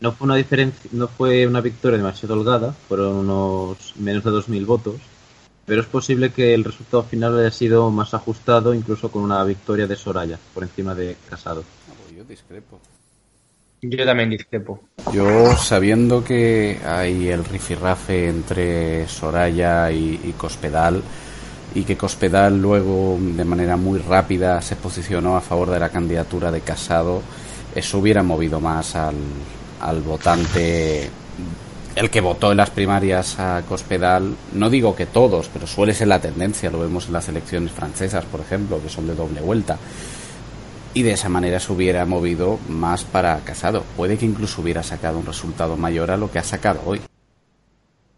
[0.00, 4.66] No fue una diferencia, no fue una victoria demasiado holgada, fueron unos menos de 2.000
[4.66, 4.96] votos,
[5.64, 9.86] pero es posible que el resultado final haya sido más ajustado, incluso con una victoria
[9.86, 11.64] de Soraya por encima de Casado.
[12.14, 12.78] Yo discrepo.
[13.82, 14.80] Yo también discrepo.
[15.12, 21.02] Yo, sabiendo que hay el rifirrafe entre Soraya y, y, Cospedal,
[21.74, 26.50] y que Cospedal luego, de manera muy rápida, se posicionó a favor de la candidatura
[26.50, 27.22] de Casado,
[27.74, 29.14] eso hubiera movido más al,
[29.80, 31.10] al votante,
[31.94, 34.36] el que votó en las primarias a Cospedal.
[34.52, 38.24] No digo que todos, pero suele ser la tendencia, lo vemos en las elecciones francesas,
[38.24, 39.78] por ejemplo, que son de doble vuelta
[40.96, 43.84] y de esa manera se hubiera movido más para Casado.
[43.98, 47.02] Puede que incluso hubiera sacado un resultado mayor a lo que ha sacado hoy.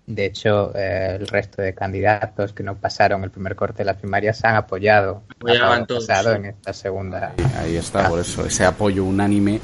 [0.06, 3.96] De hecho, eh, el resto de candidatos que no pasaron el primer corte de las
[3.96, 7.34] primarias han apoyado a todos, Casado en esta segunda.
[7.36, 8.10] Ahí, ahí está, ah.
[8.10, 9.60] por eso, ese apoyo unánime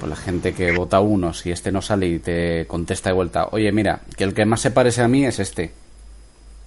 [0.00, 3.48] por la gente que vota uno, si este no sale y te contesta de vuelta,
[3.52, 5.70] oye, mira, que el que más se parece a mí es este.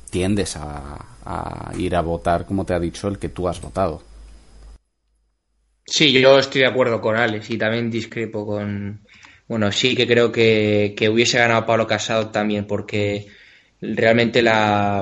[0.09, 4.03] Tiendes a, a ir a votar, como te ha dicho, el que tú has votado.
[5.85, 9.01] Sí, yo estoy de acuerdo con Alex y también discrepo con,
[9.47, 13.27] Bueno, sí que creo que, que hubiese ganado Pablo Casado también, porque
[13.81, 15.01] realmente la,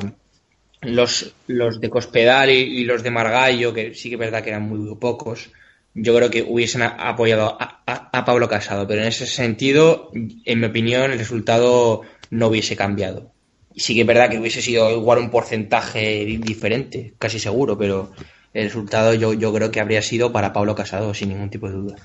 [0.82, 4.64] los, los de Cospedal y, los de Margallo, que sí que es verdad que eran
[4.64, 5.52] muy, pocos,
[5.94, 11.12] yo creo que hubiesen apoyado a, Pablo Casado, pero en ese sentido, en mi opinión,
[11.12, 13.32] el resultado no hubiese cambiado.
[13.76, 18.12] Sí que es verdad que hubiese sido igual un porcentaje diferente, casi seguro, pero
[18.54, 21.74] el resultado yo, yo creo que habría sido para Pablo Casado, sin ningún tipo de
[21.74, 21.96] duda.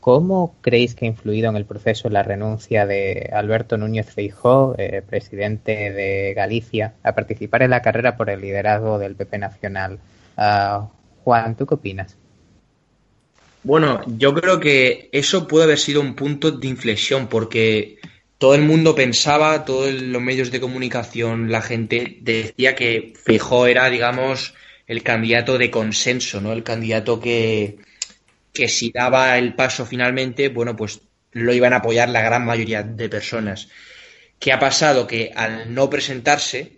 [0.00, 5.02] ¿Cómo creéis que ha influido en el proceso la renuncia de Alberto Núñez Feijó, eh,
[5.04, 9.98] presidente de Galicia, a participar en la carrera por el liderazgo del PP Nacional?
[10.36, 10.90] Ah,
[11.26, 12.16] Juan, ¿tú qué opinas?
[13.64, 17.98] Bueno, yo creo que eso puede haber sido un punto de inflexión porque
[18.38, 23.90] todo el mundo pensaba, todos los medios de comunicación, la gente decía que Feijó era,
[23.90, 24.54] digamos,
[24.86, 26.52] el candidato de consenso, ¿no?
[26.52, 27.78] El candidato que,
[28.52, 31.00] que si daba el paso finalmente, bueno, pues
[31.32, 33.68] lo iban a apoyar la gran mayoría de personas.
[34.38, 35.08] ¿Qué ha pasado?
[35.08, 36.75] Que al no presentarse,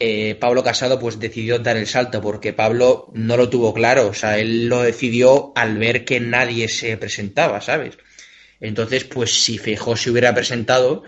[0.00, 4.14] eh, Pablo Casado pues decidió dar el salto porque Pablo no lo tuvo claro, o
[4.14, 7.96] sea, él lo decidió al ver que nadie se presentaba, ¿sabes?
[8.60, 11.04] Entonces, pues si Feijó se hubiera presentado,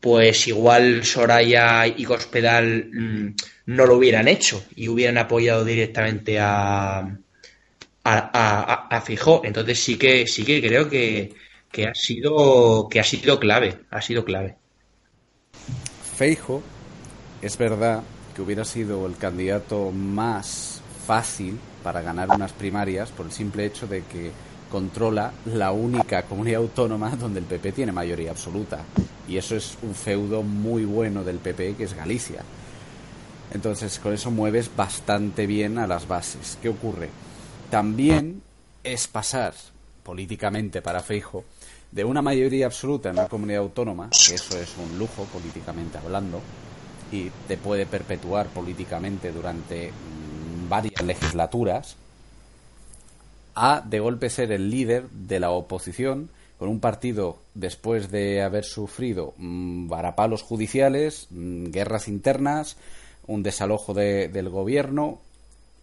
[0.00, 3.34] pues igual Soraya y Cospedal mm,
[3.66, 7.18] no lo hubieran hecho y hubieran apoyado directamente a,
[8.04, 9.42] a, Fijó.
[9.44, 11.34] Entonces sí que sí que creo que,
[11.86, 14.56] ha sido que ha sido clave, ha sido clave.
[16.16, 16.62] Feijo
[17.42, 18.02] es verdad
[18.36, 23.86] que hubiera sido el candidato más fácil para ganar unas primarias por el simple hecho
[23.86, 24.30] de que
[24.70, 28.80] controla la única comunidad autónoma donde el PP tiene mayoría absoluta.
[29.26, 32.42] Y eso es un feudo muy bueno del PP, que es Galicia.
[33.54, 36.58] Entonces, con eso mueves bastante bien a las bases.
[36.60, 37.08] ¿Qué ocurre?
[37.70, 38.42] también
[38.84, 39.54] es pasar
[40.02, 41.44] políticamente para Feijo
[41.90, 46.40] de una mayoría absoluta en una comunidad autónoma, que eso es un lujo políticamente hablando,
[47.12, 51.96] y te puede perpetuar políticamente durante mm, varias legislaturas,
[53.54, 58.64] a de golpe ser el líder de la oposición con un partido después de haber
[58.64, 62.76] sufrido mm, varapalos judiciales, mm, guerras internas,
[63.26, 65.20] un desalojo del gobierno,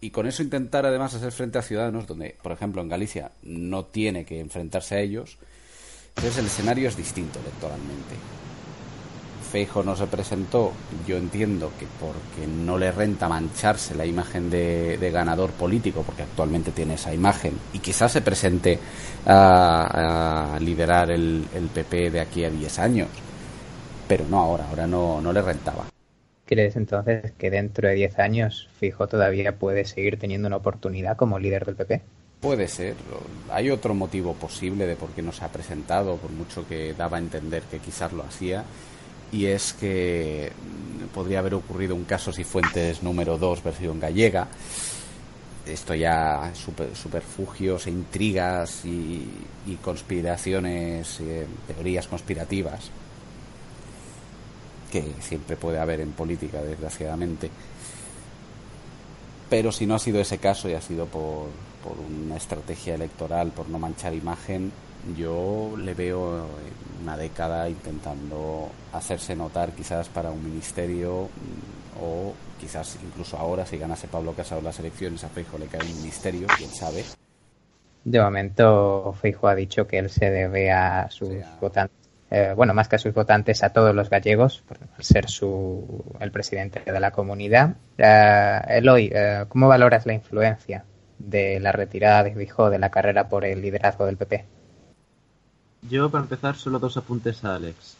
[0.00, 3.86] y con eso intentar además hacer frente a ciudadanos donde, por ejemplo, en Galicia no
[3.86, 5.38] tiene que enfrentarse a ellos,
[6.16, 8.14] entonces el escenario es distinto electoralmente.
[9.54, 10.72] Feijo no se presentó,
[11.06, 16.72] yo entiendo que porque no le renta mancharse la imagen de, ganador político, porque actualmente
[16.72, 18.80] tiene esa imagen, y quizás se presente
[19.24, 23.08] a, liderar el, el, PP de aquí a 10 años,
[24.08, 25.84] pero no ahora, ahora no, no le rentaba.
[26.46, 31.38] ¿Crees entonces que dentro de 10 años Fijo todavía puede seguir teniendo una oportunidad como
[31.38, 32.02] líder del PP?
[32.40, 32.96] Puede ser.
[33.52, 37.18] Hay otro motivo posible de por qué no se ha presentado, por mucho que daba
[37.18, 38.64] a entender que quizás lo hacía,
[39.34, 40.52] y es que
[41.12, 44.46] podría haber ocurrido un caso si Fuentes número 2 versión gallega.
[45.66, 49.26] Esto ya super, superfugios e intrigas y,
[49.82, 52.90] conspiraciones, eh, teorías conspirativas
[54.92, 57.50] que siempre puede haber en política, desgraciadamente.
[59.50, 61.48] Pero si no ha sido ese caso y ha sido por,
[61.82, 64.70] por una estrategia electoral, por no manchar imagen,
[65.16, 66.46] yo le veo
[67.02, 73.76] una década intentando hacerse notar quizás para un ministerio mm, o quizás incluso ahora si
[73.76, 77.04] ganase Pablo Casado las elecciones a Feijo le cae un ministerio, quién sabe.
[78.04, 81.30] De momento Feijo ha dicho que él se debe a sus
[81.60, 86.04] votantes eh, bueno, más que a sus votantes, a todos los gallegos, por ser su,
[86.18, 87.76] el presidente de la comunidad.
[87.96, 90.84] Eh, Eloy, eh, ¿cómo valoras la influencia
[91.18, 94.46] de la retirada de Fijó de la carrera por el liderazgo del PP?
[95.88, 97.96] Yo, para empezar, solo dos apuntes a Alex.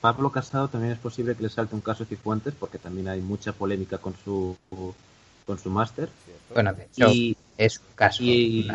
[0.00, 3.20] Pablo Casado también es posible que le salte un caso de Cifuentes, porque también hay
[3.20, 4.56] mucha polémica con su
[5.46, 6.08] con su máster.
[6.52, 7.06] Bueno, de hecho,
[7.56, 8.22] es un caso.
[8.22, 8.66] Sí,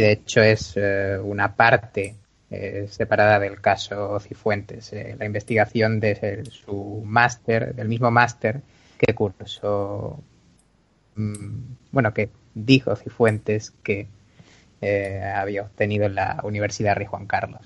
[0.00, 2.14] de hecho es eh, una parte
[2.50, 4.92] eh, separada del caso Cifuentes.
[4.92, 8.62] Eh, la investigación de su máster, del mismo máster
[8.96, 10.18] que cursó,
[11.16, 11.60] mm,
[11.90, 14.06] bueno, que dijo Cifuentes que
[15.34, 17.62] había obtenido en la Universidad Rey Juan Carlos.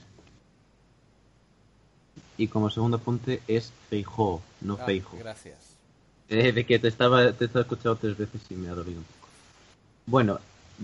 [2.39, 5.17] Y como segundo apunte es Feijó, no ah, Feijo.
[5.19, 5.57] Gracias.
[6.29, 9.29] de que te estaba, te estaba escuchando tres veces y me ha dolido un poco.
[10.07, 10.39] Bueno,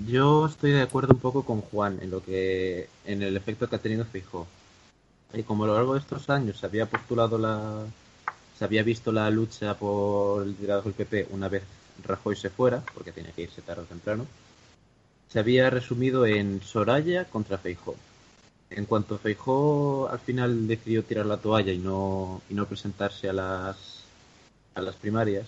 [0.06, 3.76] yo estoy de acuerdo un poco con Juan en lo que en el efecto que
[3.76, 4.46] ha tenido Fijó.
[5.34, 7.84] Y como a lo largo de estos años se había postulado la
[8.58, 11.62] se había visto la lucha por el liderazgo del PP una vez
[12.04, 14.26] Rajoy se fuera, porque tenía que irse tarde o temprano,
[15.32, 17.96] se había resumido en Soraya contra Feijó.
[18.68, 23.32] En cuanto Feijó al final decidió tirar la toalla y no, y no presentarse a
[23.32, 23.76] las,
[24.74, 25.46] a las primarias,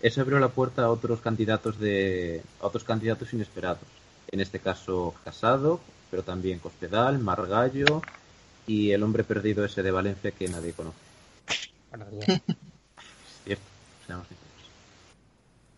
[0.00, 3.82] eso abrió la puerta a otros candidatos de a otros candidatos inesperados.
[4.30, 5.80] En este caso Casado,
[6.12, 8.02] pero también Cospedal, Margallo
[8.68, 10.98] y el hombre perdido ese de Valencia que nadie conoce.
[13.44, 13.64] Cierto,
[14.06, 14.43] seamos sinceros.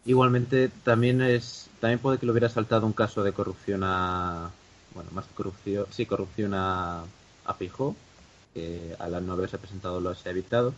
[0.06, 4.50] Igualmente también es también puede que le hubiera saltado un caso de corrupción a
[4.94, 7.04] bueno más corrupción sí corrupción a
[7.44, 7.94] a Fijó
[8.54, 10.72] que al no haberse presentado lo se ha evitado.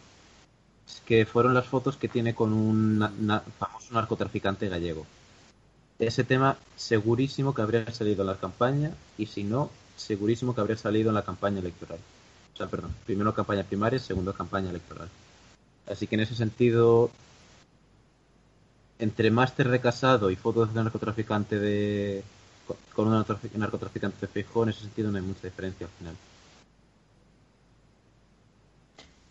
[1.06, 5.06] Que fueron las fotos que tiene con un na- famoso narcotraficante gallego.
[5.98, 10.76] Ese tema segurísimo que habría salido en la campaña y si no segurísimo que habría
[10.76, 11.98] salido en la campaña electoral.
[12.54, 15.08] O sea perdón primero campaña primaria segundo campaña electoral.
[15.86, 17.10] Así que en ese sentido
[18.98, 22.24] entre máster de casado y fotos de narcotraficante de
[22.94, 26.16] con un narcotrafic- narcotraficante de Feijóo, en ese sentido no hay mucha diferencia al final.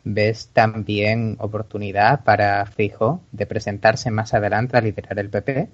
[0.05, 5.69] ¿Ves también oportunidad para Fijo de presentarse más adelante a liderar el PP?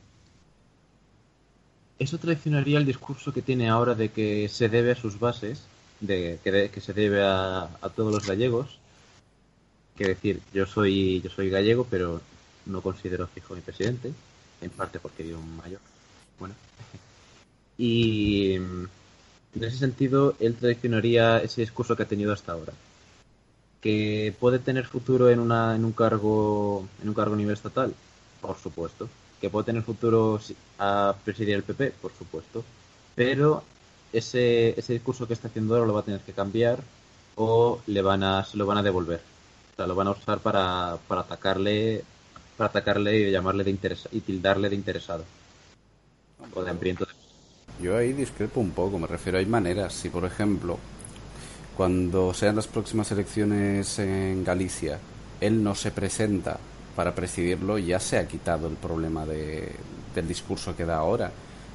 [1.98, 6.40] Eso traicionaría el discurso que tiene ahora de que se debe a sus bases, de
[6.44, 8.80] que, de- que se debe a, a todos los gallegos.
[9.96, 12.22] Que decir, yo soy yo soy gallego, pero
[12.66, 14.14] no considero Fijo mi presidente,
[14.62, 15.80] en parte porque vivo en mayor.
[16.40, 16.56] Bueno.
[17.78, 18.86] Y mm,
[19.56, 22.74] en ese sentido, él traicionaría ese discurso que ha tenido hasta ahora.
[23.82, 27.94] Que puede tener futuro en una en un cargo en un cargo a nivel estatal,
[28.42, 29.10] por supuesto.
[29.42, 30.40] Que puede tener futuro
[30.80, 32.64] a presidir el PP, por supuesto.
[33.16, 33.64] Pero
[34.14, 36.80] ese, ese discurso que está haciendo ahora lo va a tener que cambiar
[37.36, 39.22] o le van a, se lo van a devolver.
[39.74, 42.04] O sea, lo van a usar para, para atacarle
[42.58, 43.72] para atacarle y llamarle de
[44.12, 45.26] y tildarle de interesado.
[47.82, 49.94] Yo ahí discrepo un poco, me refiero, hay maneras.
[49.94, 50.78] Si, por ejemplo,
[51.76, 55.00] cuando sean las próximas elecciones en Galicia,
[55.42, 56.60] él no se presenta
[56.96, 59.72] para presidirlo, ya se ha quitado el problema de,
[60.14, 61.32] del discurso que da ahora.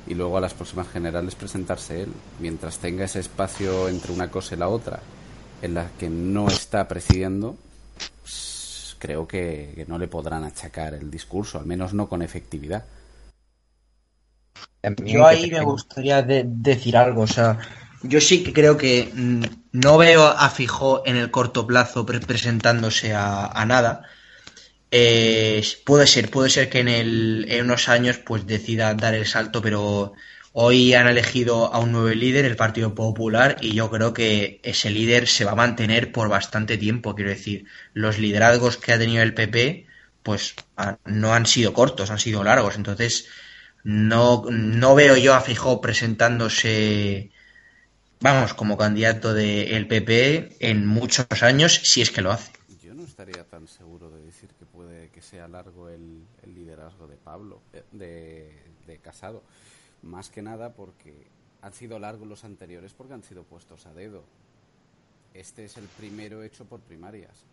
[0.07, 2.13] Y luego a las próximas generales presentarse él.
[2.41, 5.01] Mientras tenga ese espacio entre una cosa y la otra,
[5.61, 7.57] en la que no está presidiendo,
[8.99, 12.85] creo que, que no le podrán achacar el discurso, al menos no con efectividad.
[14.97, 17.59] Yo ahí me gustaría de- decir algo, o sea,
[18.03, 19.43] yo sí que creo que mm,
[19.73, 24.03] no veo a Fijó en el corto plazo pre- presentándose a, a nada.
[24.91, 29.27] Eh, puede ser, puede ser que en, el, en unos años pues decida dar el
[29.27, 30.15] salto, pero
[30.61, 34.91] hoy han elegido a un nuevo líder, el Partido Popular, y yo creo que ese
[34.91, 37.15] líder se va a mantener por bastante tiempo.
[37.15, 39.87] Quiero decir, los liderazgos que ha tenido el PP,
[40.25, 42.75] pues ah, no han sido cortos, han sido largos.
[42.75, 43.29] Entonces,
[43.85, 47.31] no, no veo yo a Feijóo presentándose,
[48.19, 52.51] vamos, como candidato del PP en muchos años, si es que lo hace.
[52.83, 57.17] Yo no estaría tan seguro de decir que puede que sea largo el, liderazgo de
[57.17, 59.45] Pablo, eh, de, de Casado.
[60.03, 61.27] Más que nada porque
[61.63, 64.25] han sido largos los anteriores porque han sido puestos a dedo.
[65.35, 67.45] Este es el primero hecho por primarias.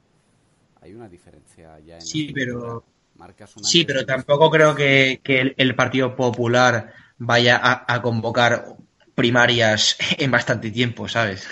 [0.82, 2.84] Hay una diferencia ya en Sí, pero-.
[3.16, 8.02] Marcas un Sí, pero tampoco creo que, que el, el Partido Popular vaya a, a
[8.02, 8.76] convocar
[9.16, 11.48] primarias en bastante tiempo, ¿sabes?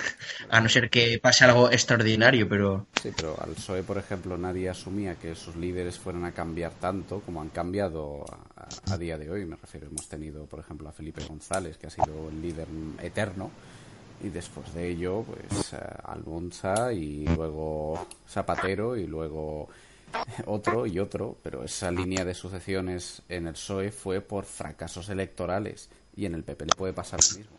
[0.49, 4.69] A no ser que pase algo extraordinario, pero Sí, pero al PSOE, por ejemplo, nadie
[4.69, 8.25] asumía que sus líderes fueran a cambiar tanto como han cambiado
[8.89, 9.45] a, día de hoy.
[9.45, 12.67] Me refiero, hemos tenido, por ejemplo, a Felipe González, que ha sido el líder
[13.01, 13.49] eterno,
[14.23, 19.67] y después de ello, pues eh, Almonsa y luego Zapatero y luego
[20.45, 25.89] otro y otro, pero esa línea de sucesiones en el PSOE fue por fracasos electorales
[26.15, 27.57] y en el PP le puede pasar lo mismo.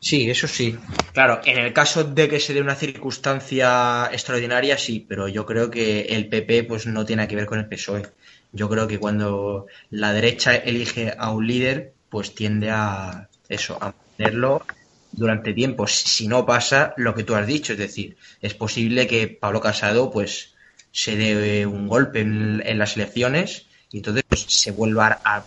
[0.00, 0.76] sí, eso sí.
[1.12, 5.70] Claro, en el caso de que se dé una circunstancia extraordinaria, sí, pero yo creo
[5.70, 8.06] que el PP pues no tiene que ver con el PSOE.
[8.52, 13.92] Yo creo que cuando la derecha elige a un líder, pues tiende a eso, a
[13.92, 14.64] mantenerlo
[15.10, 15.86] durante tiempo.
[15.86, 20.10] Si no pasa lo que tú has dicho, es decir, es posible que Pablo Casado
[20.10, 20.54] pues
[20.92, 25.44] se dé un golpe en, en las elecciones y entonces pues, se vuelva a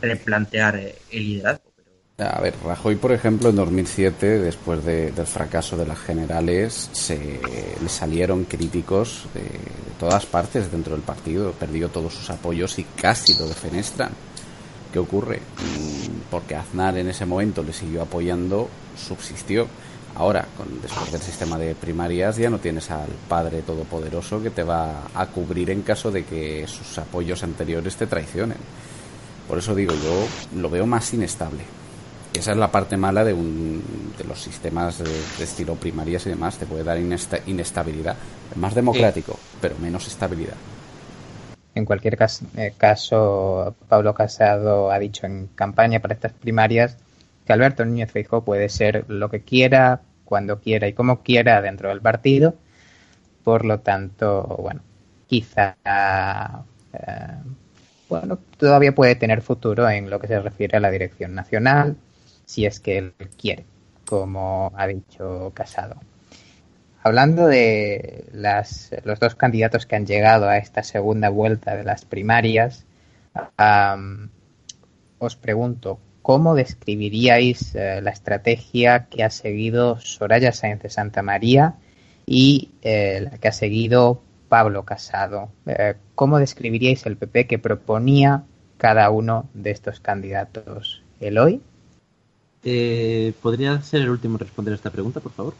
[0.00, 1.62] replantear el liderazgo.
[2.18, 7.40] A ver, Rajoy, por ejemplo, en 2007, después de- del fracaso de las generales, se
[7.82, 9.48] le salieron críticos de, de
[9.98, 11.50] todas partes dentro del partido.
[11.52, 14.12] Perdió todos sus apoyos y casi lo defenestran.
[14.92, 15.38] ¿Qué ocurre?
[15.38, 19.66] Mm, Porque Aznar en ese momento le siguió apoyando, subsistió.
[20.14, 24.62] Ahora, con, después del sistema de primarias, ya no tienes al padre todopoderoso que te
[24.62, 28.58] va a cubrir en caso de que sus apoyos anteriores te traicionen.
[29.48, 31.62] Por eso digo, yo lo veo más inestable.
[32.32, 33.82] esa es la parte mala de, un,
[34.16, 36.58] de los sistemas de, estilo primarias y demás.
[36.58, 38.16] Te puede dar inestabilidad.
[38.50, 40.54] Es más democrático, pero menos estabilidad.
[41.74, 42.16] En cualquier
[42.56, 46.96] eh, caso, Pablo Casado ha dicho en campaña para estas primarias
[47.44, 51.88] que Alberto Núñez Feijóo puede ser lo que quiera, cuando quiera y como quiera dentro
[51.88, 52.54] del partido.
[53.42, 54.80] Por lo tanto, bueno,
[55.26, 55.76] quizá
[56.92, 57.26] eh,
[58.20, 61.96] bueno, todavía puede tener futuro en lo que se refiere a la dirección nacional,
[62.44, 63.64] si es que él quiere,
[64.04, 65.96] como ha dicho Casado.
[67.02, 72.04] Hablando de las, los dos candidatos que han llegado a esta segunda vuelta de las
[72.04, 72.86] primarias,
[75.18, 81.74] os pregunto, ¿cómo describiríais eh, la estrategia que ha seguido Soraya Sáenz de Santa María
[82.26, 84.22] y eh, la que ha seguido
[84.54, 85.50] Pablo Casado?
[85.66, 88.44] Eh, ¿Cómo describiríais el PP que proponía
[88.78, 91.02] cada uno de estos candidatos?
[91.18, 91.60] ¿Eloy?
[92.62, 95.54] Eh, ¿Podría ser el último en responder a esta pregunta, por favor?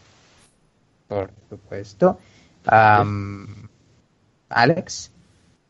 [1.09, 2.21] Por supuesto.
[4.49, 5.11] Alex.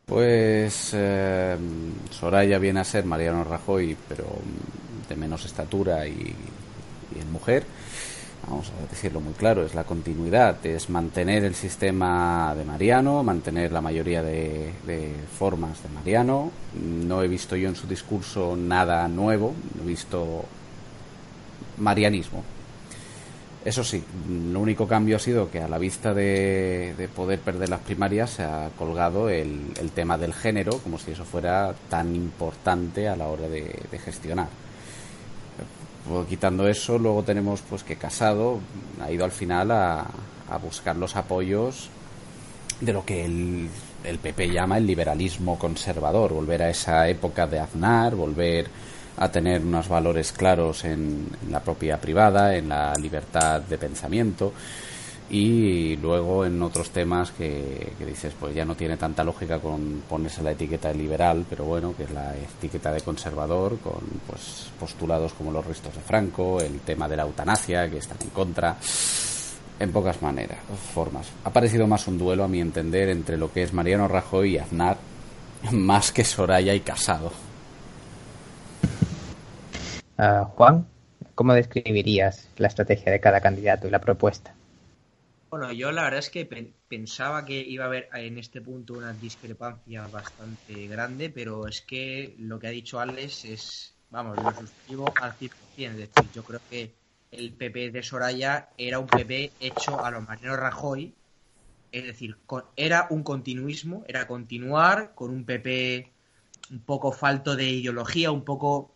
[0.05, 1.57] Pues eh,
[2.11, 4.25] Soraya viene a ser Mariano Rajoy, pero
[5.09, 6.35] de menos estatura y,
[7.19, 7.65] en mujer.
[8.47, 13.71] Vamos a decirlo muy claro, es la continuidad, es mantener el sistema de Mariano, mantener
[13.71, 16.51] la mayoría de formas de Mariano.
[16.73, 20.45] No he visto yo en su discurso nada nuevo, he visto
[21.77, 22.43] marianismo.
[23.65, 27.79] Eso sí, lo único cambio ha sido que a la vista de, poder perder las
[27.79, 33.15] primarias se ha colgado el, tema del género como si eso fuera tan importante a
[33.15, 34.49] la hora de, gestionar.
[36.29, 38.59] Quitando eso, luego tenemos pues que Casado
[39.01, 40.05] ha ido al final a,
[40.61, 41.89] buscar los apoyos
[42.79, 43.69] de lo que el,
[44.21, 48.67] PP llama el liberalismo conservador, volver a esa época de Aznar, volver
[49.17, 54.53] a tener unos valores claros en, la propia privada, en la libertad de pensamiento
[55.29, 60.43] y luego en otros temas que, dices pues ya no tiene tanta lógica con ponerse
[60.43, 65.33] la etiqueta de liberal pero bueno que es la etiqueta de conservador con pues postulados
[65.33, 68.77] como los restos de Franco el tema de la eutanasia que están en contra.
[69.77, 70.59] En pocas maneras
[70.93, 71.27] formas.
[71.43, 74.57] Ha parecido más un duelo a mi entender entre lo que es Mariano Rajoy y
[74.57, 74.95] Aznar
[75.71, 77.31] más que Soraya y Casado.
[80.17, 80.85] Ah, Juan,
[81.35, 84.53] ¿cómo describirías la estrategia de cada candidato y la propuesta?
[85.57, 86.45] Bueno, yo la verdad es que
[86.89, 92.35] pensaba que iba a haber en este punto una discrepancia bastante grande, pero es que
[92.39, 95.49] lo que ha dicho Alex es, vamos, lo suscribo al 100%.
[95.77, 96.93] Es decir, yo creo que
[97.31, 101.15] el PP de Soraya era un PP hecho a lo Mariano Rajoy,
[101.89, 102.37] es decir,
[102.75, 106.11] era un continuismo, era continuar con un PP
[106.71, 108.94] un poco falto de ideología, un poco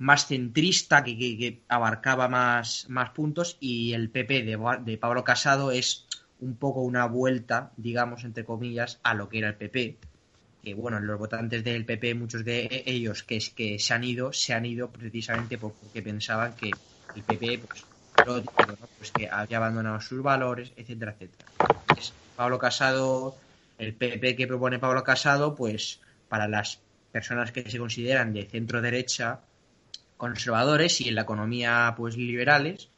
[0.00, 6.06] más centrista, que, abarcaba más, más, puntos, y el PP de, Pablo Casado es
[6.40, 9.98] un poco una vuelta, digamos, entre comillas, a lo que era el PP.
[10.64, 14.32] Que bueno, los votantes del PP, muchos de ellos que, es, que se han ido,
[14.32, 16.70] se han ido precisamente porque pensaban que
[17.14, 17.84] el PP, pues,
[18.96, 21.46] pues que había abandonado sus valores, etcétera, etcétera.
[22.36, 23.36] Pablo Casado,
[23.76, 26.80] el PP que propone Pablo Casado, pues para las
[27.12, 29.40] personas que se consideran de centro derecha,
[30.20, 32.90] conservadores y en la economía pues liberales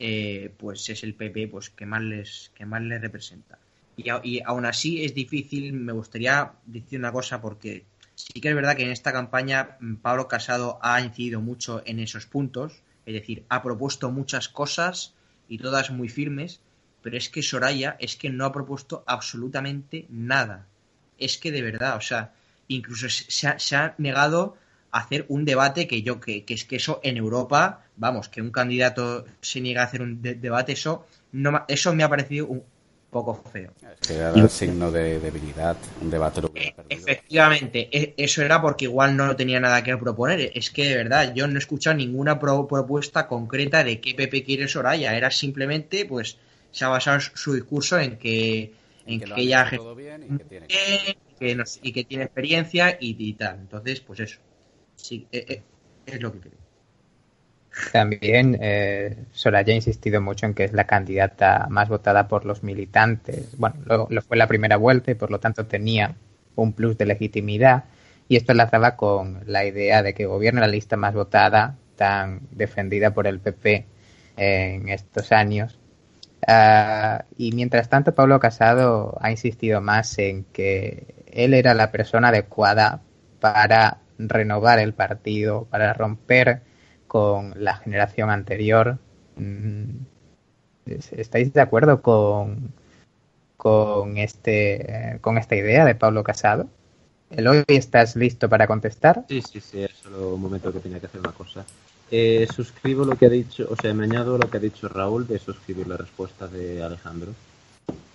[0.00, 3.60] eh, pues es el PP pues que más les que más les representa.
[3.96, 7.84] Y, y, aún así es difícil me gustaría decir una cosa porque
[8.16, 12.00] sí que es verdad que en esta campaña mm, Pablo Casado ha incidido mucho en
[12.00, 15.14] esos puntos es decir ha propuesto muchas cosas
[15.48, 16.60] y todas muy firmes
[17.02, 20.66] pero es que Soraya es que no ha propuesto absolutamente nada.
[21.18, 22.34] Es que de verdad o sea
[22.66, 24.56] incluso se se ha negado
[24.92, 28.50] hacer un debate que yo, que, que, es que eso en Europa, vamos, que un
[28.50, 32.62] candidato se niega a hacer un debate, eso, no, eso me ha parecido un
[33.10, 33.72] poco feo.
[34.06, 38.84] Que era el signo de debilidad, un debate lo eh, Efectivamente, e, eso era porque
[38.84, 40.50] igual no tenía nada que proponer.
[40.54, 44.68] Es que de verdad, yo no he escuchado ninguna propuesta concreta de qué Pepe quiere
[44.68, 45.14] Soraya.
[45.14, 46.38] Era simplemente, pues,
[46.70, 48.72] se ha basado su discurso en que,
[49.06, 53.56] en que, ella y que tiene, y que tiene experiencia y, y tal.
[53.60, 54.38] Entonces, pues eso
[55.02, 55.62] sí, eh, eh,
[56.06, 56.62] es lo que creo.
[57.92, 62.62] También eh, Soraya ha insistido mucho en que es la candidata más votada por los
[62.62, 63.56] militantes.
[63.56, 66.14] Bueno, lo, fue la primera vuelta y por lo tanto tenía
[66.54, 67.84] un plus de legitimidad.
[68.28, 73.12] Y esto enlazaba con la idea de que gobierna la lista más votada, tan defendida
[73.12, 73.86] por el PP
[74.36, 75.78] en estos años.
[76.46, 82.28] Ah, y mientras tanto, Pablo Casado ha insistido más en que él era la persona
[82.28, 83.00] adecuada
[83.40, 86.62] para renovar el partido, para romper
[87.06, 88.98] con la generación anterior.
[89.36, 90.04] Mm,
[90.86, 92.72] ¿Estáis de acuerdo con,
[93.56, 96.68] con, este, con esta idea de Pablo Casado?
[97.30, 99.24] Eloy, ¿estás listo para contestar?
[99.28, 101.64] Sí, sí, sí, es solo un momento que tenía que hacer una cosa.
[102.10, 105.26] Eh, suscribo lo que ha dicho, o sea, me añado lo que ha dicho Raúl
[105.26, 107.32] de suscribir la respuesta de Alejandro.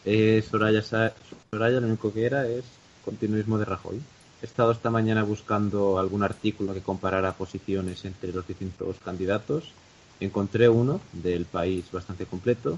[0.06, 2.64] Eh, Soraya, Soraya lo único que era es
[3.04, 4.00] continuismo de Rajoy.
[4.42, 9.72] He estado esta mañana buscando algún artículo que comparara posiciones entre los distintos candidatos.
[10.20, 12.78] Encontré uno del país bastante completo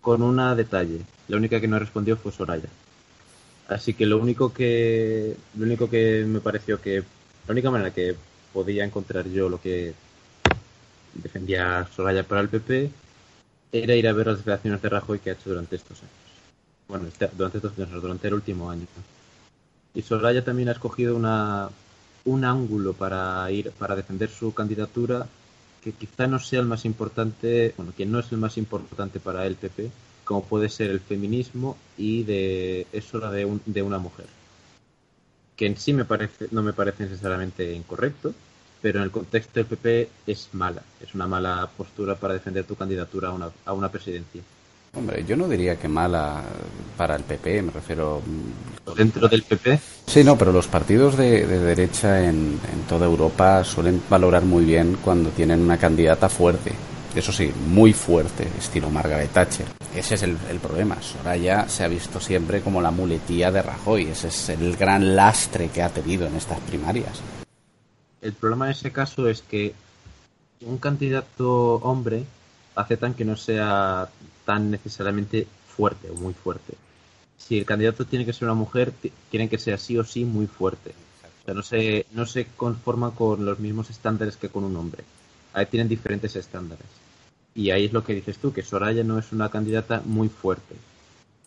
[0.00, 1.00] con una detalle.
[1.26, 2.68] La única que no respondió fue Soraya.
[3.68, 7.02] Así que lo único que lo único que me pareció que
[7.46, 8.14] la única manera que
[8.52, 9.92] podía encontrar yo lo que
[11.14, 12.90] defendía Soraya para el PP
[13.72, 16.12] era ir a ver las declaraciones de Rajoy que ha hecho durante estos años.
[16.86, 18.86] Bueno, este, durante estos años, durante el último año.
[19.96, 21.70] Y Soraya también ha escogido una,
[22.26, 25.26] un ángulo para ir para defender su candidatura
[25.82, 29.46] que quizá no sea el más importante, bueno, que no es el más importante para
[29.46, 29.90] el PP,
[30.24, 34.26] como puede ser el feminismo y de eso la de, de una mujer.
[35.56, 38.34] Que en sí me parece, no me parece necesariamente incorrecto,
[38.82, 40.82] pero en el contexto del PP es mala.
[41.00, 44.42] Es una mala postura para defender tu candidatura a una, a una presidencia.
[44.96, 46.42] Hombre, yo no diría que mala
[46.96, 48.22] para el PP, me refiero.
[48.96, 49.78] ¿Dentro del PP?
[50.06, 54.96] Sí, no, pero los partidos de, derecha en, en, toda Europa suelen valorar muy bien
[55.04, 56.72] cuando tienen una candidata fuerte.
[57.14, 59.66] Eso sí, muy fuerte, estilo Margaret Thatcher.
[59.94, 61.00] Ese es el, el problema.
[61.02, 64.08] Soraya se ha visto siempre como la muletía de Rajoy.
[64.08, 67.20] Ese es el gran lastre que ha tenido en estas primarias.
[68.22, 69.74] El problema en ese caso es que
[70.62, 72.24] un candidato hombre
[72.74, 74.08] aceptan que no sea
[74.46, 76.74] tan necesariamente fuerte o muy fuerte.
[77.36, 78.94] Si el candidato tiene que ser una mujer,
[79.30, 80.94] quieren que sea sí o sí muy fuerte.
[81.42, 85.04] O sea, no se, no se conforma con los mismos estándares que con un hombre.
[85.52, 86.86] Ahí tienen diferentes estándares.
[87.54, 90.74] Y ahí es lo que dices tú, que Soraya no es una candidata muy fuerte.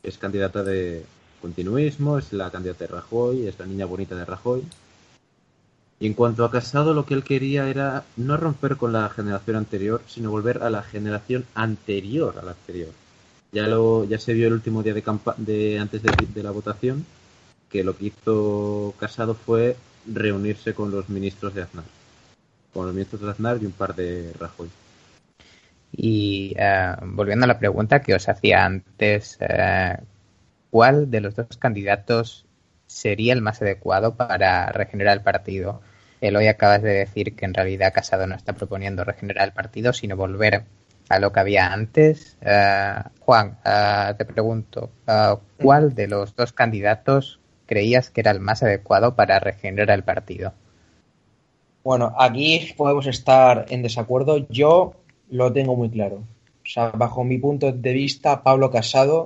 [0.04, 1.06] Es candidata de
[1.42, 4.64] continuismo, es la candidata de Rajoy, es la niña bonita de Rajoy.
[6.00, 9.58] Y en cuanto a Casado, lo que él quería era no romper con la generación
[9.58, 12.90] anterior, sino volver a la generación anterior a la anterior.
[13.52, 15.04] Ya lo ya se vio el último día de,
[15.38, 17.06] de antes de, la votación
[17.70, 19.76] que lo que hizo Casado fue
[20.08, 21.84] reunirse con los ministros de Aznar,
[22.74, 24.70] con los ministros de Aznar y un par de Rajoy.
[25.92, 30.02] Y uh, volviendo a la pregunta que os hacía antes, uh,
[30.70, 32.46] ¿cuál de los dos candidatos
[32.88, 35.82] sería el más adecuado para regenerar el partido?
[36.22, 40.18] Eloy acabas de decir que en realidad Casado no está proponiendo regenerar el partido, sino
[40.18, 40.64] volver
[41.10, 42.38] a lo que había antes.
[42.42, 48.40] Uh, Juan, uh, te pregunto, uh, ¿cuál de los dos candidatos creías que era el
[48.40, 50.54] más adecuado para regenerar el partido?
[51.84, 54.48] Bueno, aquí podemos estar en desacuerdo.
[54.50, 54.94] Yo
[55.30, 56.18] lo tengo muy claro.
[56.18, 59.26] O sea, bajo mi punto de vista, Pablo Casado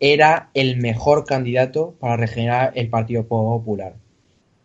[0.00, 3.94] era el mejor candidato para regenerar el Partido Popular.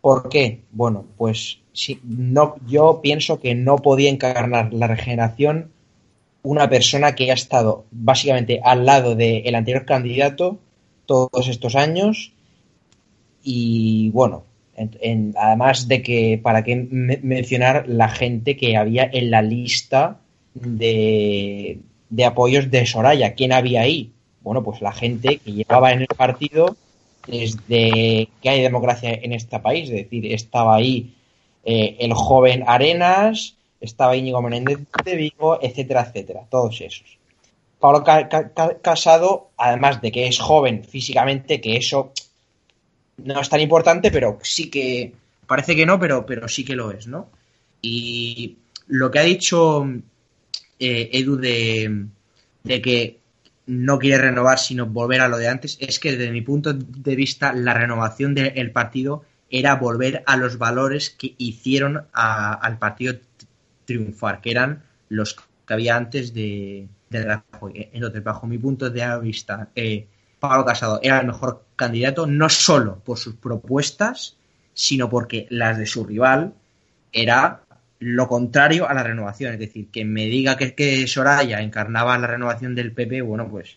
[0.00, 0.62] ¿Por qué?
[0.70, 5.70] Bueno, pues si, no, yo pienso que no podía encarnar la regeneración
[6.42, 10.58] una persona que ha estado básicamente al lado del de anterior candidato
[11.06, 12.32] todos estos años
[13.42, 14.44] y bueno,
[14.76, 19.42] en, en, además de que para qué me, mencionar la gente que había en la
[19.42, 20.20] lista
[20.54, 21.80] de,
[22.10, 24.12] de apoyos de Soraya, ¿quién había ahí?
[24.42, 26.76] Bueno, pues la gente que llevaba en el partido
[27.28, 29.90] desde que hay democracia en este país.
[29.90, 31.14] Es decir, estaba ahí
[31.64, 36.46] eh, el joven Arenas, estaba Íñigo Menéndez de Vigo, etcétera, etcétera.
[36.50, 37.18] Todos esos.
[37.78, 42.12] Pablo Ca Ca Casado, además de que es joven físicamente, que eso
[43.18, 45.12] no es tan importante, pero sí que.
[45.46, 47.28] Parece que no, pero, pero sí que lo es, ¿no?
[47.80, 48.56] Y
[48.86, 49.86] lo que ha dicho
[50.78, 53.18] eh, Edu de que
[53.68, 57.16] no quiere renovar, sino volver a lo de antes, es que desde mi punto de
[57.16, 63.14] vista la renovación del partido era volver a los valores que hicieron a, al partido
[63.84, 67.90] triunfar, que eran los que había antes de, de Rajoy.
[67.92, 70.06] Entonces, bajo mi punto de vista, eh,
[70.40, 74.36] Pablo Casado era el mejor candidato, no solo por sus propuestas,
[74.72, 76.54] sino porque las de su rival
[77.12, 77.62] era
[78.00, 79.52] lo contrario a la renovación.
[79.54, 83.76] Es decir, que me diga que, que Soraya encarnaba la renovación del PP, bueno, pues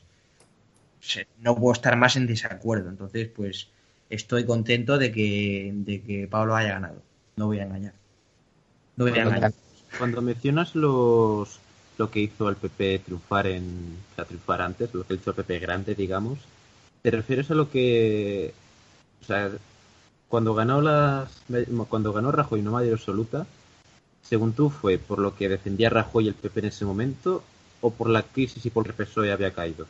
[1.39, 2.89] no puedo estar más en desacuerdo.
[2.89, 3.67] Entonces, pues
[4.09, 7.01] estoy contento de que, de que Pablo haya ganado.
[7.35, 7.93] No voy a engañar.
[8.95, 9.53] No voy a cuando, engañar.
[9.97, 11.59] Cuando mencionas los
[11.97, 15.35] lo que hizo al PP triunfar en o sea, triunfar antes, lo que hizo el
[15.35, 16.39] PP grande, digamos,
[17.01, 18.53] ¿te refieres a lo que
[19.21, 19.51] o sea,
[20.27, 21.29] cuando ganó las
[21.89, 23.45] cuando ganó Rajoy no mayoría absoluta,
[24.21, 27.43] según tú, fue por lo que defendía Rajoy el PP en ese momento
[27.81, 29.87] o por la crisis y por el PSOE había caído?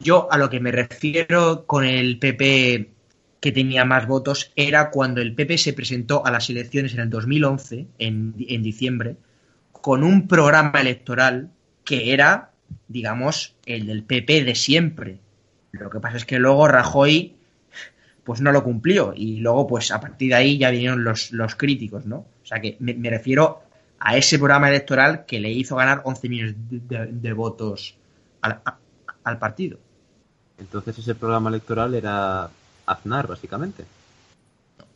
[0.00, 2.90] Yo a lo que me refiero con el PP
[3.40, 7.10] que tenía más votos era cuando el PP se presentó a las elecciones en el
[7.10, 9.16] 2011, en, en diciembre,
[9.72, 11.50] con un programa electoral
[11.84, 12.50] que era,
[12.88, 15.18] digamos, el del PP de siempre.
[15.72, 17.37] Lo que pasa es que luego Rajoy
[18.28, 21.54] pues no lo cumplió y luego pues a partir de ahí ya vinieron los, los
[21.54, 22.18] críticos, ¿no?
[22.42, 23.62] O sea que me, me refiero
[23.98, 27.94] a ese programa electoral que le hizo ganar 11 millones de, de, de votos
[28.42, 28.76] al, a,
[29.24, 29.78] al partido.
[30.58, 32.50] Entonces ese programa electoral era
[32.84, 33.84] Aznar, básicamente.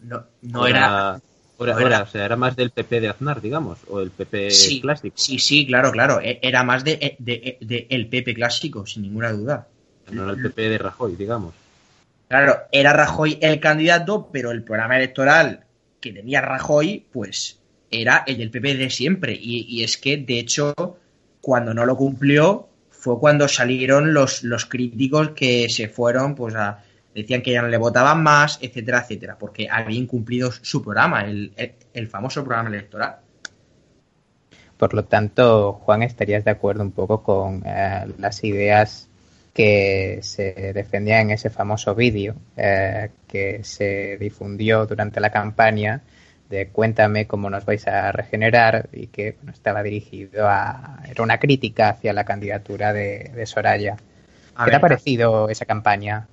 [0.02, 0.76] No, no era...
[1.58, 4.10] Era, no era, era- o sea, era más del PP de Aznar, digamos, o el
[4.10, 5.14] PP sí, clásico.
[5.16, 6.20] sí, sí, claro, claro.
[6.20, 9.68] E- Era más de, de- de el PP clásico, sin ninguna duda.
[10.10, 11.61] No era el PP de Rajoy, digamos.
[12.32, 15.66] Claro, era Rajoy el candidato, pero el programa electoral
[16.00, 17.60] que tenía Rajoy, pues
[17.90, 19.36] era el del PP de siempre.
[19.38, 20.72] Y, es que, de hecho,
[21.42, 26.82] cuando no lo cumplió, fue cuando salieron los, los críticos que se fueron, pues a,
[27.14, 31.52] decían que ya no le votaban más, etcétera, etcétera, porque había incumplido su programa, el,
[31.54, 33.16] el- el famoso programa electoral.
[34.78, 39.10] Por lo tanto, Juan, estarías de acuerdo un poco con eh, las ideas
[39.52, 46.00] que se defendían en ese famoso vídeo eh, que se difundió durante la campaña
[46.48, 51.02] de Cuéntame cómo nos vais a regenerar y que bueno, estaba dirigido a...
[51.08, 53.96] era una crítica hacia la candidatura de, de Soraya.
[54.54, 56.28] A ¿Qué te ha parecido esa campaña?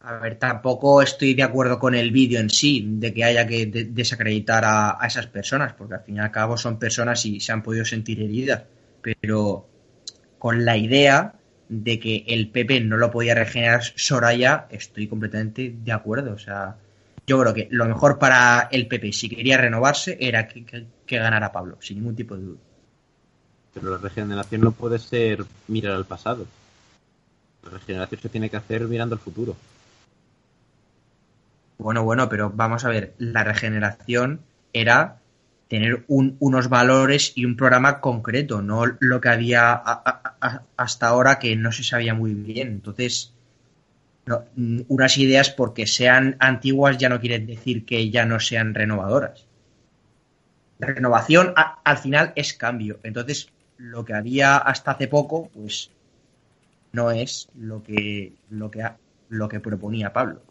[0.00, 3.66] A ver, tampoco estoy de acuerdo con el vídeo en sí, de que haya que
[3.66, 7.38] de- desacreditar a, a esas personas, porque al fin y al cabo son personas y
[7.38, 8.64] se han podido sentir heridas,
[9.00, 9.68] pero
[10.40, 11.34] con la idea
[11.72, 16.32] de que el PP no lo podía regenerar Soraya, estoy completamente de acuerdo.
[16.34, 16.76] O sea,
[17.26, 21.18] yo creo que lo mejor para el PP, si quería renovarse, era que, que- que
[21.18, 22.58] ganara Pablo, sin ningún tipo de duda.
[23.74, 26.46] Pero la regeneración no puede ser mirar al pasado.
[27.64, 29.56] La regeneración se tiene que hacer mirando al futuro.
[31.78, 34.40] Bueno, bueno, pero vamos a ver, la regeneración
[34.72, 35.21] era
[35.72, 40.62] tener un- unos valores y un programa concreto, no lo que había a- a- a-
[40.76, 42.68] hasta ahora que no se sabía muy bien.
[42.68, 43.32] Entonces,
[44.26, 44.44] no,
[44.88, 49.46] unas ideas porque sean antiguas ya no quiere decir que ya no sean renovadoras.
[50.78, 52.98] Renovación al final es cambio.
[53.02, 53.48] Entonces,
[53.78, 55.88] lo que había hasta hace poco, pues
[56.92, 58.90] no es lo que, lo que,
[59.30, 60.42] lo que proponía Pablo.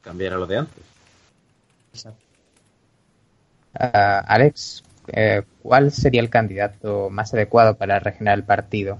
[0.00, 0.82] Cambiar a lo de antes.
[2.06, 2.14] Ah,
[3.74, 8.98] Alex, eh, ¿cuál sería el candidato más adecuado para regenerar el partido?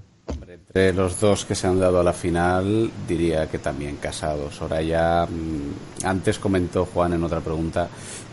[0.48, 4.50] Entre los dos que se han dado a la final, diría que también Casado.
[4.50, 7.88] Soraya, mm, antes comentó Juan en otra pregunta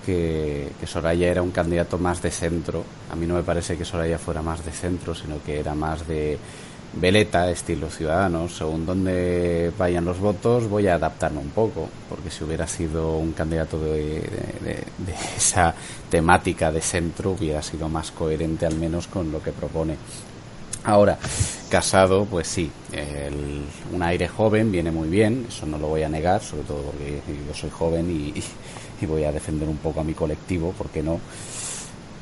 [0.05, 2.83] que, que Soraya era un candidato más de centro.
[3.11, 6.07] A mí no me parece que Soraya fuera más de centro, sino que era más
[6.07, 6.37] de
[6.93, 8.55] veleta, estilo ciudadanos.
[8.57, 13.31] Según donde vayan los votos, voy a adaptarme un poco, porque si hubiera sido un
[13.33, 14.21] candidato de,
[15.37, 15.73] esa
[16.09, 19.95] temática de centro, hubiera sido más coherente al menos con lo que propone.
[20.83, 21.17] Ahora,
[21.69, 23.61] casado, pues sí, el-
[23.93, 27.21] un aire joven viene muy bien, eso no lo voy a negar, sobre todo porque
[27.47, 28.33] yo soy joven y,
[29.01, 31.19] y voy a defender un poco a mi colectivo, ¿por qué no?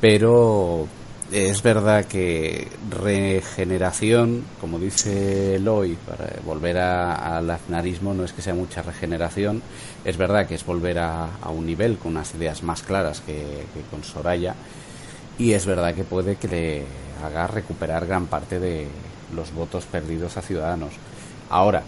[0.00, 0.86] Pero
[1.32, 8.42] es verdad que regeneración, como dice Loy, para volver a- al aznarismo no es que
[8.42, 9.62] sea mucha regeneración,
[10.04, 13.34] es verdad que es volver a, a un nivel con unas ideas más claras que,
[13.34, 14.54] que con Soraya,
[15.38, 16.84] y es verdad que puede que le
[17.24, 18.86] haga recuperar gran parte de
[19.34, 20.92] los votos perdidos a Ciudadanos.
[21.48, 21.82] Ahora,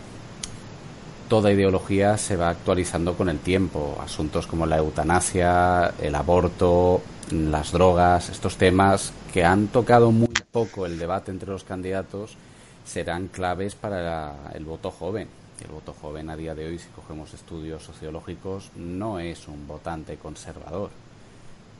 [1.28, 3.98] toda ideología se va actualizando con el tiempo.
[4.02, 10.84] Asuntos como la eutanasia, el aborto, las drogas, estos temas que han tocado muy poco
[10.84, 12.36] el debate entre los candidatos
[12.84, 15.28] serán claves para el voto joven.
[15.64, 20.16] El voto joven a día de hoy, si cogemos estudios sociológicos, no es un votante
[20.16, 20.90] conservador.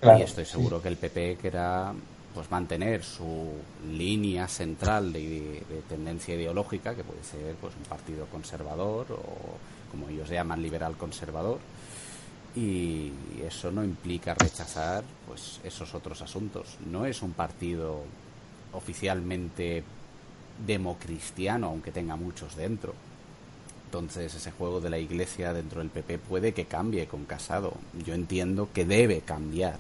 [0.01, 1.93] Claro, y estoy seguro que el PP querrá
[2.35, 3.51] pues mantener su
[3.91, 10.09] línea central de, de tendencia ideológica, que puede ser pues un partido conservador o como
[10.09, 11.59] ellos llaman liberal conservador,
[12.55, 13.13] y
[13.47, 16.77] eso no implica rechazar pues esos otros asuntos.
[16.91, 18.03] No es un partido
[18.73, 19.83] oficialmente
[20.67, 22.95] democristiano, aunque tenga muchos dentro.
[23.87, 27.75] Entonces ese juego de la iglesia dentro del PP puede que cambie con Casado.
[28.07, 29.77] Yo entiendo que debe cambiar,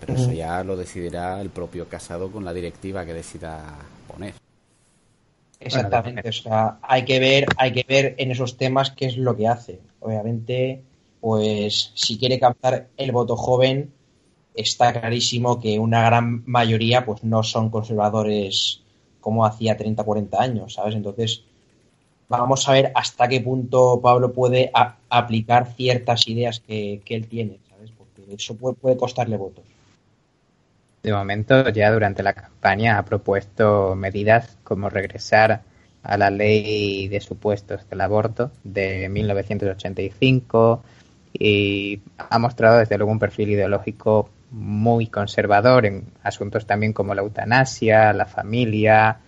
[0.00, 3.62] pero eso ya lo decidirá el propio Casado con la directiva que decida
[4.08, 4.34] poner.
[5.60, 9.36] Exactamente, o sea, hay que ver, hay que ver en esos temas qué es lo
[9.36, 9.80] que hace.
[10.00, 10.82] Obviamente,
[11.24, 13.90] pues si quiere captar el voto joven,
[14.54, 18.82] está clarísimo que una gran mayoría pues no son conservadores
[19.22, 20.94] como hacía 30, 40 años, ¿sabes?
[20.94, 21.44] Entonces,
[22.28, 24.70] vamos a ver hasta qué punto Pablo puede
[25.08, 27.90] aplicar ciertas ideas que, él tiene, ¿sabes?
[27.96, 29.64] Porque eso puede, costarle votos.
[31.02, 35.62] De momento, ya durante la campaña ha propuesto medidas como regresar
[36.02, 40.82] a la ley de supuestos del aborto de 1985
[41.36, 47.22] y ha mostrado desde luego un perfil ideológico muy conservador en asuntos también como la
[47.22, 49.18] eutanasia, la familia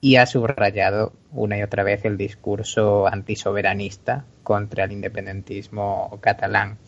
[0.00, 6.78] y ha subrayado una y otra vez el discurso antisoberanista contra el independentismo catalán.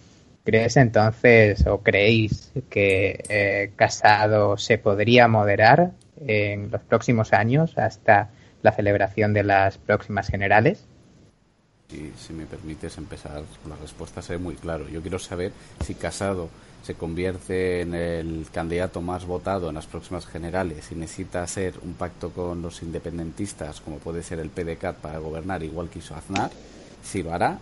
[0.44, 5.92] ¿Crees entonces o creéis que eh, Casado se podría moderar
[6.26, 8.30] en los próximos años hasta
[8.62, 10.88] la celebración de las próximas generales?
[11.92, 14.88] Y si me permites empezar, la respuesta se ve muy claro.
[14.88, 15.52] Yo quiero saber
[15.84, 16.48] si Casado
[16.82, 21.94] se convierte en el candidato más votado en las próximas generales y necesita hacer un
[21.94, 26.50] pacto con los independentistas, como puede ser el PDCAT, para gobernar igual que hizo Aznar,
[27.04, 27.58] si lo hará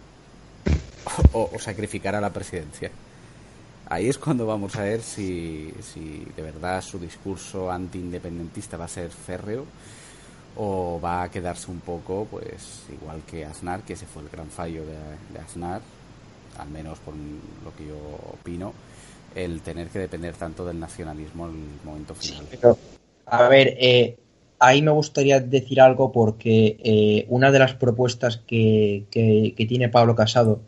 [1.33, 2.91] o, sacrificará la presidencia.
[3.89, 8.89] Ahí es cuando vamos a ver si, si de verdad su discurso anti-independentista va a
[8.89, 9.67] ser férreo
[10.57, 14.49] o va a quedarse un poco, pues igual que Aznar, que ese fue el gran
[14.49, 14.97] fallo de,
[15.33, 15.81] de Aznar,
[16.59, 17.97] al menos por lo que yo
[18.33, 18.73] opino,
[19.35, 22.45] el tener que depender tanto del nacionalismo en el momento final.
[23.27, 24.17] a ver, eh,
[24.59, 29.05] ahí me gustaría decir algo porque eh, una de las propuestas que,
[29.57, 30.61] tiene Pablo Casado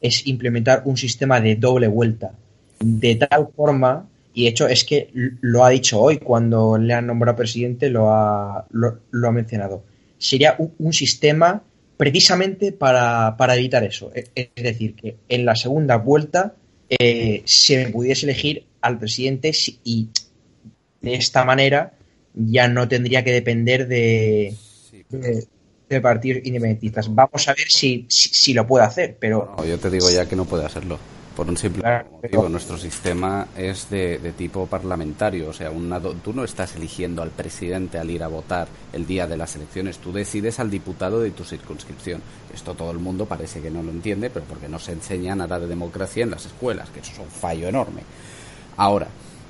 [0.00, 2.32] es implementar un sistema de doble vuelta,
[2.80, 4.06] de tal forma,
[4.36, 5.08] y de hecho es que
[5.40, 9.82] lo ha dicho hoy cuando le han nombrado presidente, lo ha, lo, ha mencionado.
[10.18, 11.62] Sería un, sistema
[11.96, 14.12] precisamente para, para evitar eso.
[14.14, 16.54] Es decir, que en la segunda vuelta
[16.90, 19.52] eh, se pudiese elegir al presidente
[19.84, 20.10] y
[21.00, 21.94] de esta manera
[22.34, 24.54] ya no tendría que depender de,
[25.88, 27.14] de, partidos independentistas.
[27.14, 29.56] Vamos a ver si, si, lo puede hacer, pero...
[29.66, 30.98] yo te digo ya que no puede hacerlo.
[31.36, 35.70] Por un simple motivo, nuestro sistema es de, de, tipo parlamentario, o sea,
[36.24, 39.98] tú no estás eligiendo al presidente al ir a votar el día de las elecciones,
[39.98, 42.22] tú decides al diputado de tu circunscripción.
[42.54, 45.60] Esto todo el mundo parece que no lo entiende, pero porque no se enseña nada
[45.60, 48.00] de democracia en las escuelas, que eso es un fallo enorme.
[48.78, 49.08] Ahora,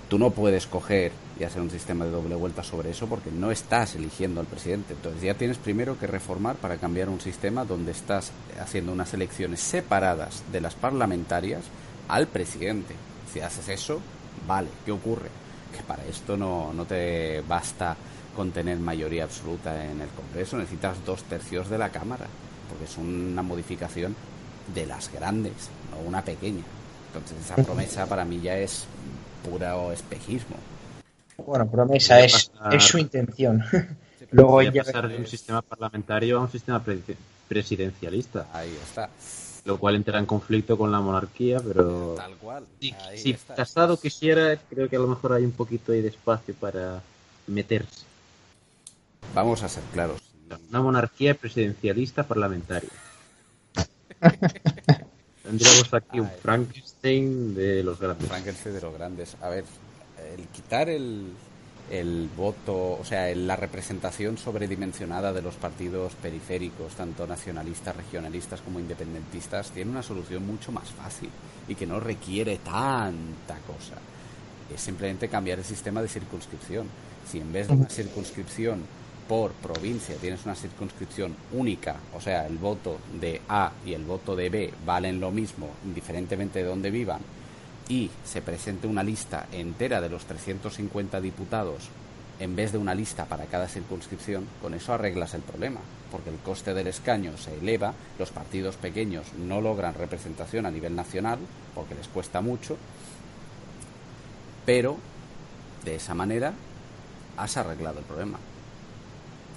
[0.09, 3.51] tú no puedes coger y hacer un sistema de doble vuelta sobre eso porque no
[3.51, 4.95] estás eligiendo al presidente.
[4.95, 9.61] Entonces ya tienes primero que reformar para cambiar un sistema donde estás haciendo unas elecciones
[9.61, 11.65] separadas de las parlamentarias
[12.09, 12.95] al presidente.
[13.33, 14.01] Si haces eso,
[14.47, 15.29] vale, ¿qué ocurre?
[15.77, 17.97] Que para esto no, no te basta
[18.35, 22.27] con tener mayoría absoluta en el Congreso, necesitas dos tercios de la Cámara,
[22.69, 24.15] porque es una modificación
[24.75, 26.63] de las grandes, no una pequeña.
[27.09, 28.85] Entonces esa promesa para mí ya es
[29.43, 30.57] puro espejismo.
[31.45, 33.63] Bueno, promesa es, es su intención.
[34.31, 36.83] Luego ya pasar de un sistema parlamentario a un sistema
[37.49, 38.49] presidencialista.
[38.53, 39.09] Ahí está.
[39.65, 42.15] Lo cual entra en conflicto con la monarquía, pero.
[42.17, 42.65] Tal cual.
[43.15, 47.03] si Casado quisiera, creo que a lo mejor hay un poquito de espacio para
[47.47, 48.05] meterse.
[49.35, 50.21] Vamos a ser claros.
[50.71, 52.91] Una monarquía presidencialista parlamentaria.
[55.43, 58.29] Tendríamos aquí un Frankenstein de los grandes.
[58.29, 59.37] Frankenstein de los grandes.
[59.41, 59.65] A ver,
[60.35, 61.33] el quitar el,
[61.91, 68.81] el voto, o sea, la representación sobredimensionada de los partidos periféricos, tanto nacionalistas, regionalistas como
[68.81, 71.31] independentistas, tiene una solución mucho más fácil
[71.69, 73.97] y que no requiere tanta cosa.
[74.75, 76.89] Es simplemente cambiar el sistema de circunscripción.
[77.31, 78.83] Si en vez de una circunscripción
[79.29, 84.35] por provincia tienes una circunscripción única, o sea, el voto de A y el voto
[84.35, 87.21] de B valen lo mismo, indiferentemente de dónde vivan,
[87.89, 91.89] y se presente una lista entera de los 350 diputados
[92.39, 95.81] en vez de una lista para cada circunscripción, con eso arreglas el problema,
[96.11, 100.95] porque el coste del escaño se eleva, los partidos pequeños no logran representación a nivel
[100.95, 101.39] nacional,
[101.75, 102.77] porque les cuesta mucho,
[104.67, 104.99] pero
[105.85, 106.53] de esa manera
[107.39, 108.39] has arreglado el problema.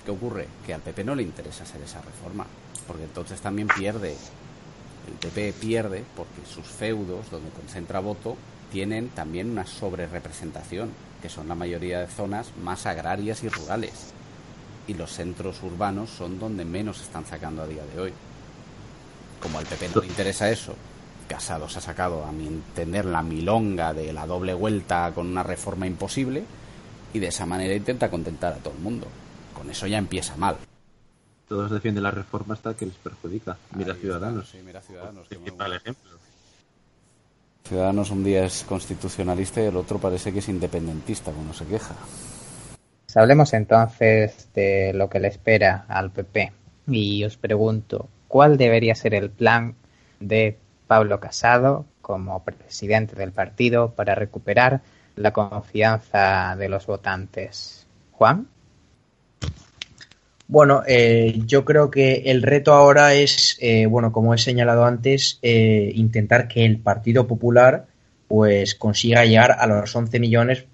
[0.05, 0.47] ¿Qué ocurre?
[0.65, 2.45] Que al PP no le interesa hacer esa reforma,
[2.87, 4.15] porque entonces también pierde
[5.09, 8.37] el PP pierde porque sus feudos, donde concentra voto,
[8.71, 10.91] tienen también una sobrerepresentación,
[11.21, 14.13] que son la mayoría de zonas más agrarias y rurales.
[14.87, 18.13] Y los centros urbanos son donde menos están sacando a día de hoy.
[19.41, 20.75] Como al PP no le interesa eso,
[21.27, 25.43] Casado se ha sacado, a mi entender, la milonga de la doble vuelta con una
[25.43, 26.43] reforma imposible
[27.13, 29.07] y de esa manera intenta contentar a todo el mundo.
[29.53, 30.57] Con eso ya empieza mal
[31.49, 33.57] todos defienden la reforma hasta que les perjudica.
[33.75, 34.49] Mira Ciudadanos.
[34.49, 35.27] Sí, mira Ciudadanos.
[35.31, 36.11] ejemplo.
[37.63, 41.95] Ciudadanos un día es constitucionalista y el otro parece que es independentista cuando se queja.
[43.05, 46.53] Pues hablemos entonces de lo que le espera al PP.
[46.87, 49.75] Y os pregunto, ¿cuál debería ser el plan
[50.19, 50.57] de
[50.87, 54.81] Pablo Casado como presidente del partido para recuperar
[55.15, 57.87] la confianza de los votantes?
[58.11, 58.47] Juan.
[60.49, 65.37] Bueno, eh, yo creo que el reto ahora es, eh, bueno, como he señalado antes,
[65.43, 67.85] eh, intentar que el Partido Popular
[68.27, 70.65] pues consiga llegar a los 11 millones.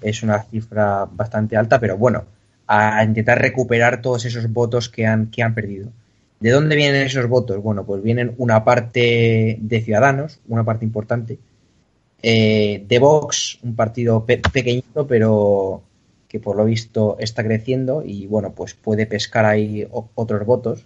[0.00, 2.24] Es una cifra bastante alta, pero bueno,
[2.66, 5.90] a intentar recuperar todos esos votos que han, que han perdido.
[6.40, 7.62] ¿De dónde vienen esos votos?
[7.62, 11.38] Bueno, pues vienen una parte de Ciudadanos, una parte importante,
[12.22, 15.82] de Vox, un partido pequeñito, pero
[16.34, 20.84] que por lo visto está creciendo y bueno, pues puede pescar ahí otros votos.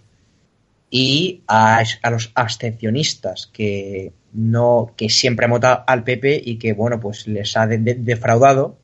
[0.91, 6.99] Y a, los abstencionistas que no, que siempre han votado al PP y que bueno,
[6.99, 8.77] pues les ha defraudado.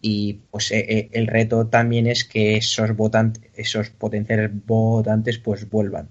[0.00, 5.70] Y pues eh, eh, el reto también es que esos votantes, esos potenciales votantes, pues
[5.70, 6.08] vuelvan.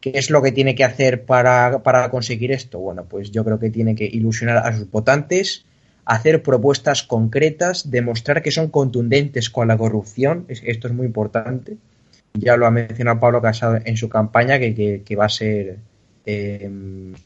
[0.00, 2.80] ¿Qué es lo que tiene que hacer para, para conseguir esto?
[2.80, 5.66] Bueno, pues yo creo que tiene que ilusionar a sus votantes,
[6.08, 11.76] hacer propuestas concretas, demostrar que son contundentes con la corrupción, esto es muy importante.
[12.32, 15.76] Ya lo ha mencionado Pablo Casado en su campaña, que, va a ser
[16.24, 16.70] eh,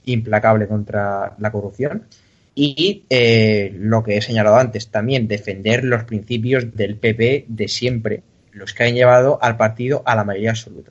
[0.07, 2.09] implacable contra la corrupción.
[2.57, 8.25] Y eh, lo que he señalado antes, también defender los principios del PP de siempre,
[8.51, 10.91] los que han llevado al partido a la mayoría absoluta.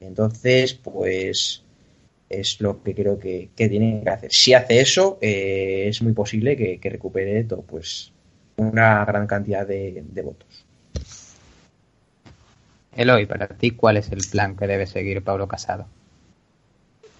[0.00, 1.61] Entonces, pues
[2.32, 4.32] es lo que creo que, tiene que hacer.
[4.32, 8.12] Si hace eso, eh, es muy posible que, recupere todo, pues
[8.56, 10.64] una gran cantidad de, votos.
[12.94, 15.86] Eloy, para ti, ¿cuál es el plan que debe seguir Pablo Casado?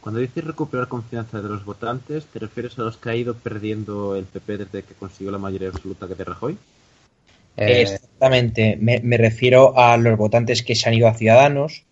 [0.00, 4.16] Cuando dices recuperar confianza de los votantes, ¿te refieres a los que ha ido perdiendo
[4.16, 6.58] el PP desde que consiguió la mayoría absoluta que te Rajoy?
[7.56, 11.84] Eh, Exactamente, me, me, refiero a los votantes que se han ido a Ciudadanos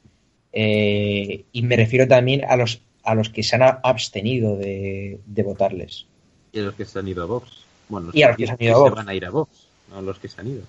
[0.53, 6.07] eh, y me refiero también a los a los que se han abstenido de, votarles.
[6.53, 7.65] Y a los que se han ido a Vox.
[7.89, 8.95] Bueno, y a los que, se, han ido a Vox.
[8.95, 9.51] van a ir a Vox,
[9.91, 10.63] no los que se han ido.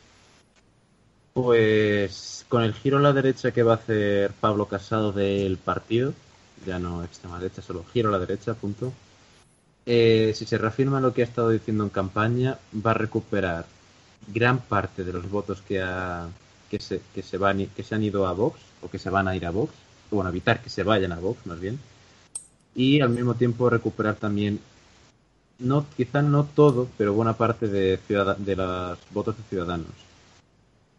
[1.33, 6.13] Pues con el giro a la derecha que va a hacer Pablo Casado del partido,
[6.65, 8.91] ya no extrema derecha, solo giro a la derecha, punto.
[9.85, 13.65] Eh, si se reafirma lo que ha estado diciendo en campaña, va a recuperar
[14.27, 16.27] gran parte de los votos que, ha,
[16.69, 19.27] que, se, que, se van, que se han ido a Vox o que se van
[19.27, 19.73] a ir a Vox,
[20.11, 21.79] o bueno, evitar que se vayan a Vox más bien
[22.75, 24.59] y al mismo tiempo recuperar también,
[25.59, 27.99] no quizá no todo, pero buena parte de,
[28.37, 29.87] de los votos de ciudadanos.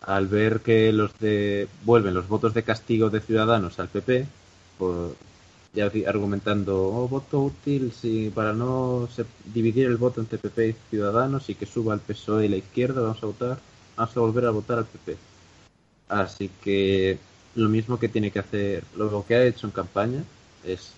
[0.00, 4.26] Al ver que los de vuelven los votos de castigo de ciudadanos al PP,
[4.78, 5.16] por,
[6.06, 9.08] argumentando, oh, voto útil si para no
[9.54, 13.00] dividir el voto entre PP y Ciudadanos y que suba el PSOE y la izquierda,
[13.00, 13.58] vamos a votar,
[13.96, 15.16] vamos a volver a votar al PP.
[16.08, 17.18] Así que
[17.54, 20.24] lo mismo que tiene que hacer, lo que ha hecho en campaña
[20.64, 20.92] es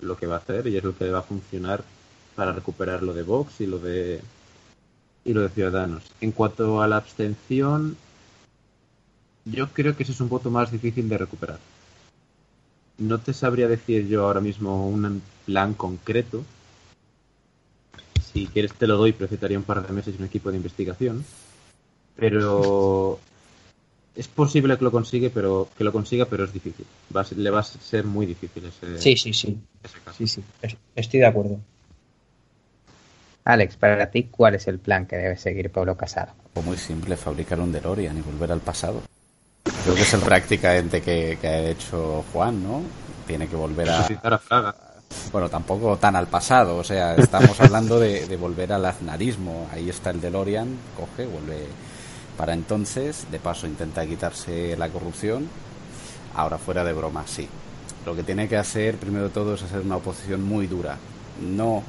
[0.00, 1.82] lo que va a hacer y es lo que va a funcionar
[2.34, 4.20] para recuperar lo de Vox y lo de
[5.24, 6.04] y lo de Ciudadanos.
[6.20, 7.96] En cuanto a la abstención,
[9.44, 11.58] yo creo que ese es un voto más difícil de recuperar.
[12.98, 16.44] No te sabría decir yo ahora mismo un plan concreto.
[18.32, 21.24] Si quieres te lo doy, pero un par de meses y un equipo de investigación.
[22.14, 23.18] Pero
[24.16, 26.86] es posible que lo consiga, pero que lo consiga, pero es difícil.
[27.36, 28.98] le va a ser muy difícil ese.
[28.98, 29.58] Sí, sí, sí.
[30.16, 30.42] Sí, sí.
[30.94, 31.60] Estoy de acuerdo.
[33.44, 36.32] Alex, para ti, ¿cuál es el plan que debe seguir Pablo Casado?
[36.64, 39.02] Muy simple, fabricar un DeLorean y volver al pasado.
[39.84, 42.82] Creo que es el prácticamente que, que ha hecho Juan, ¿no?
[43.26, 44.06] Tiene que volver a...
[44.50, 44.74] a
[45.30, 49.68] bueno, tampoco tan al pasado, o sea, estamos hablando de, de volver al aznarismo.
[49.72, 51.66] Ahí está el DeLorean, coge, vuelve
[52.36, 55.48] para entonces, de paso, intenta quitarse la corrupción.
[56.34, 57.48] Ahora, fuera de broma, sí.
[58.04, 60.98] Lo que tiene que hacer, primero de todo, es hacer una oposición muy dura.
[61.40, 61.82] No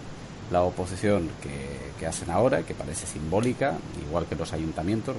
[0.52, 3.76] la oposición que, hacen ahora, que parece simbólica,
[4.08, 5.16] igual que los ayuntamientos.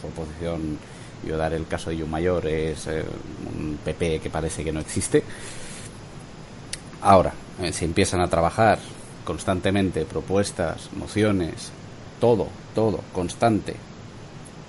[0.00, 0.78] Su oposición,
[1.26, 3.04] yo dar el caso de Mayor, es eh,
[3.56, 5.22] un PP que parece que no existe.
[7.02, 8.78] Ahora, eh, si empiezan a trabajar
[9.24, 11.70] constantemente propuestas, mociones,
[12.20, 13.76] todo, todo, constante,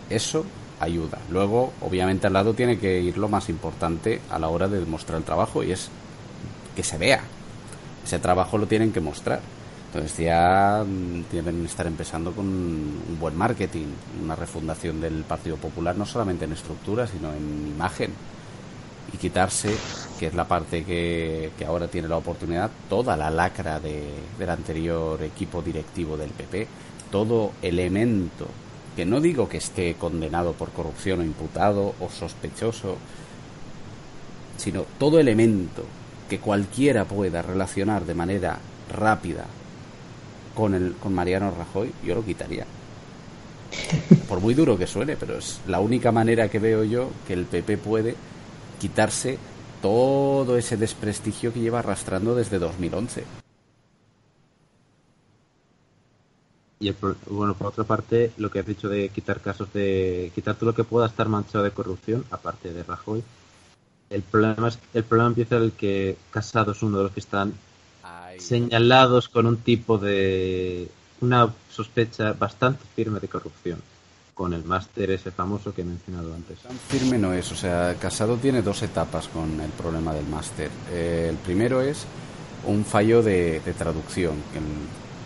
[0.10, 0.46] eso
[0.80, 1.20] ayuda.
[1.30, 5.18] Luego, obviamente, al lado tiene que ir lo más importante a la hora de demostrar
[5.18, 5.90] el trabajo y es
[6.76, 7.22] que se vea.
[8.04, 9.42] Ese trabajo lo tienen que mostrar.
[9.94, 13.86] Entonces ya mm, tienen que estar empezando con un buen marketing,
[14.24, 18.12] una refundación del Partido Popular, no solamente en estructura, sino en imagen.
[19.14, 19.76] Y quitarse,
[20.20, 25.62] que es la parte que, ahora tiene la oportunidad, toda la lacra del anterior equipo
[25.62, 26.68] directivo del PP,
[27.12, 28.48] todo elemento,
[28.96, 32.98] que no digo que esté condenado por corrupción o imputado o sospechoso,
[34.58, 35.84] sino todo elemento
[36.30, 38.60] que cualquiera pueda relacionar de manera
[38.92, 39.46] rápida
[40.56, 42.66] con, el, con Mariano Rajoy, yo lo quitaría.
[44.30, 47.46] Por muy duro que suene, pero es la única manera que veo yo que el
[47.46, 48.16] PP puede
[48.80, 49.38] quitarse
[49.82, 53.43] todo ese desprestigio que lleva arrastrando desde 2011.
[56.84, 56.94] Y
[57.30, 60.76] bueno, por otra parte, lo que has dicho de quitar casos de quitar todo lo
[60.76, 63.24] que pueda estar manchado de corrupción, aparte de Rajoy,
[64.10, 67.54] el problema es el problema empieza el que Casado es uno de los que están
[68.38, 70.90] señalados con un tipo de
[71.22, 73.80] una sospecha bastante firme de corrupción
[74.34, 76.60] con el máster ese famoso que he mencionado antes.
[76.60, 80.70] Tan firme no es, o sea, Casado tiene dos etapas con el problema del máster.
[80.92, 82.06] Eh, el primero es
[82.66, 84.60] un fallo de, traducción, que,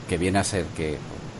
[0.09, 0.97] que, viene a ser que,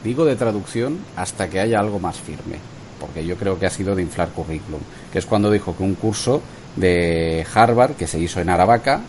[0.07, 2.57] digo de traducción hasta que haya algo más firme,
[2.99, 4.79] porque yo creo que ha sido de inflar currículum,
[5.11, 6.41] que es cuando dijo que un curso
[6.77, 9.01] de Harvard que se hizo en Aravaca,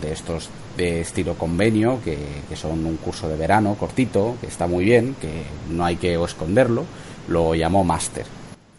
[0.00, 2.16] de estos de estilo convenio, que,
[2.48, 6.14] que son un curso de verano cortito, que está muy bien, que no hay que
[6.14, 6.86] esconderlo,
[7.28, 8.24] lo llamó máster.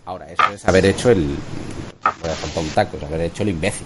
[0.06, 1.36] Ahora, eso es haber hecho el.
[2.22, 3.86] Voy a un taco, es haber hecho el imbécil.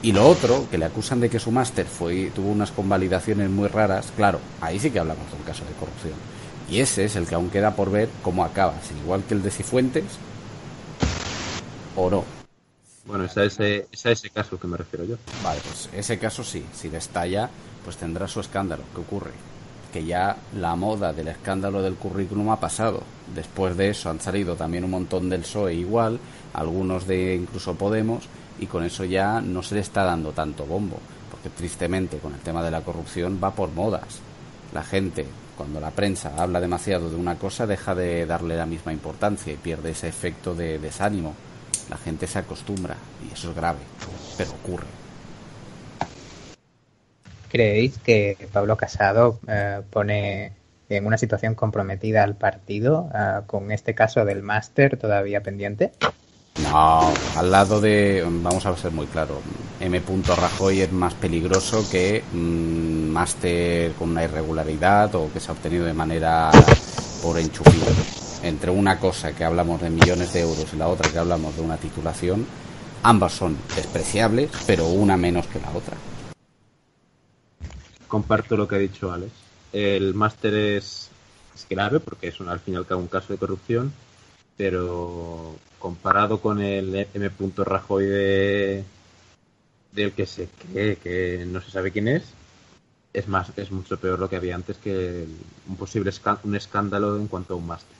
[0.00, 3.66] Y lo otro, que le acusan de que su máster fue tuvo unas convalidaciones muy
[3.68, 6.14] raras, claro, ahí sí que hablamos de un caso de corrupción.
[6.70, 9.42] Y ese es el que aún queda por ver cómo acaba, si igual que el
[9.42, 10.04] de Cifuentes
[11.96, 12.24] o no.
[13.06, 15.16] Bueno, es a, ese, es a ese caso que me refiero yo.
[15.42, 17.48] Vale, pues ese caso sí, si destalla,
[17.82, 18.84] pues tendrá su escándalo.
[18.94, 19.32] ¿Qué ocurre?
[19.92, 23.02] que ya la moda del escándalo del currículum ha pasado.
[23.34, 26.20] Después de eso han salido también un montón del PSOE igual,
[26.52, 28.24] algunos de incluso Podemos,
[28.58, 30.98] y con eso ya no se le está dando tanto bombo,
[31.30, 34.20] porque tristemente con el tema de la corrupción va por modas.
[34.72, 35.26] La gente,
[35.56, 39.56] cuando la prensa habla demasiado de una cosa, deja de darle la misma importancia y
[39.56, 41.34] pierde ese efecto de desánimo.
[41.88, 42.96] La gente se acostumbra
[43.28, 43.78] y eso es grave,
[44.36, 44.86] pero ocurre.
[47.48, 50.52] ¿Creéis que Pablo Casado eh, pone
[50.90, 55.92] en una situación comprometida al partido eh, con este caso del máster todavía pendiente?
[56.62, 59.40] No, al lado de, vamos a ser muy claro,
[59.80, 60.02] M.
[60.26, 65.84] Rajoy es más peligroso que mm, máster con una irregularidad o que se ha obtenido
[65.84, 66.50] de manera
[67.22, 67.86] por enchufido.
[68.42, 71.62] Entre una cosa que hablamos de millones de euros y la otra que hablamos de
[71.62, 72.46] una titulación,
[73.02, 75.96] ambas son despreciables, pero una menos que la otra
[78.08, 79.30] comparto lo que ha dicho Alex.
[79.72, 81.10] El máster es,
[81.70, 83.92] grave porque es un, al fin y al cabo un caso de corrupción,
[84.58, 87.30] pero comparado con el M.
[87.58, 88.84] Rajoy de,
[89.92, 92.24] del que se cree que no se sabe quién es,
[93.14, 95.24] es más es mucho peor lo que había antes que
[95.68, 96.10] un posible
[96.42, 97.96] un escándalo en cuanto a un máster.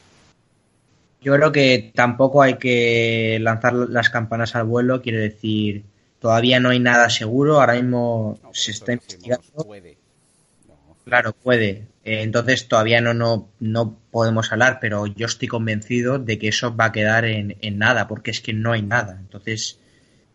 [1.20, 5.84] Yo creo que tampoco hay que lanzar las campanas al vuelo, quiere decir,
[6.20, 9.44] todavía no hay nada seguro, ahora mismo se está investigando.
[11.04, 11.86] Claro, puede.
[12.08, 16.74] Eh, entonces todavía no, no, no podemos hablar, pero yo estoy convencido de que eso
[16.74, 19.18] va a quedar en, nada, porque es que no hay nada.
[19.20, 19.78] Entonces,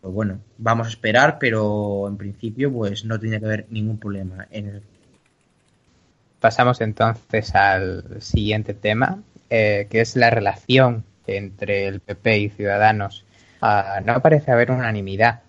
[0.00, 4.46] pues bueno, vamos a esperar, pero en principio pues no tiene que haber ningún problema.
[4.52, 4.82] En
[6.38, 13.24] Pasamos entonces al siguiente tema, eh, que es la relación entre el PP y Ciudadanos.
[13.60, 15.40] Ah, no parece haber unanimidad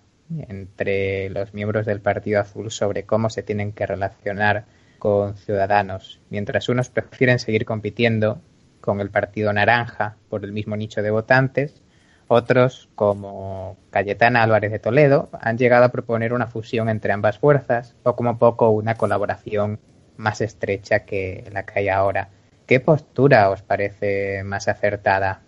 [0.48, 4.64] entre los miembros del Partido Azul sobre cómo se tienen que relacionar
[4.98, 8.40] con Ciudadanos, mientras unos prefieren seguir compitiendo
[8.80, 11.82] con el Partido Naranja por el mismo nicho de votantes,
[12.28, 17.94] otros, como Cayetana Álvarez de Toledo, han llegado a proponer una fusión entre ambas fuerzas
[18.02, 19.78] o como poco una colaboración
[20.16, 22.30] más estrecha que la que hay ahora.
[22.66, 25.42] ¿Qué postura os parece más acertada,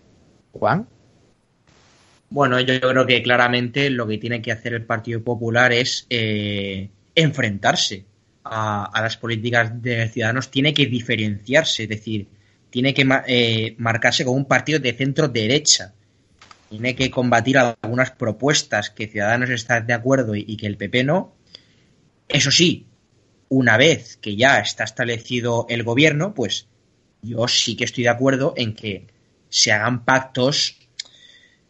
[0.53, 0.87] Juan?
[2.29, 6.89] Bueno, yo creo que claramente lo que tiene que hacer el Partido Popular es eh,
[7.15, 8.05] enfrentarse
[8.49, 12.27] a, las políticas de Ciudadanos tiene que diferenciarse, es decir,
[12.69, 15.93] tiene que eh, marcarse como un partido de centro derecha.
[16.69, 21.33] Tiene que combatir algunas propuestas que Ciudadanos está de acuerdo y, que el PP no.
[22.27, 22.85] Eso sí,
[23.49, 26.67] una vez que ya está establecido el gobierno, pues
[27.21, 29.07] yo sí que estoy de acuerdo en que
[29.49, 30.77] se hagan pactos,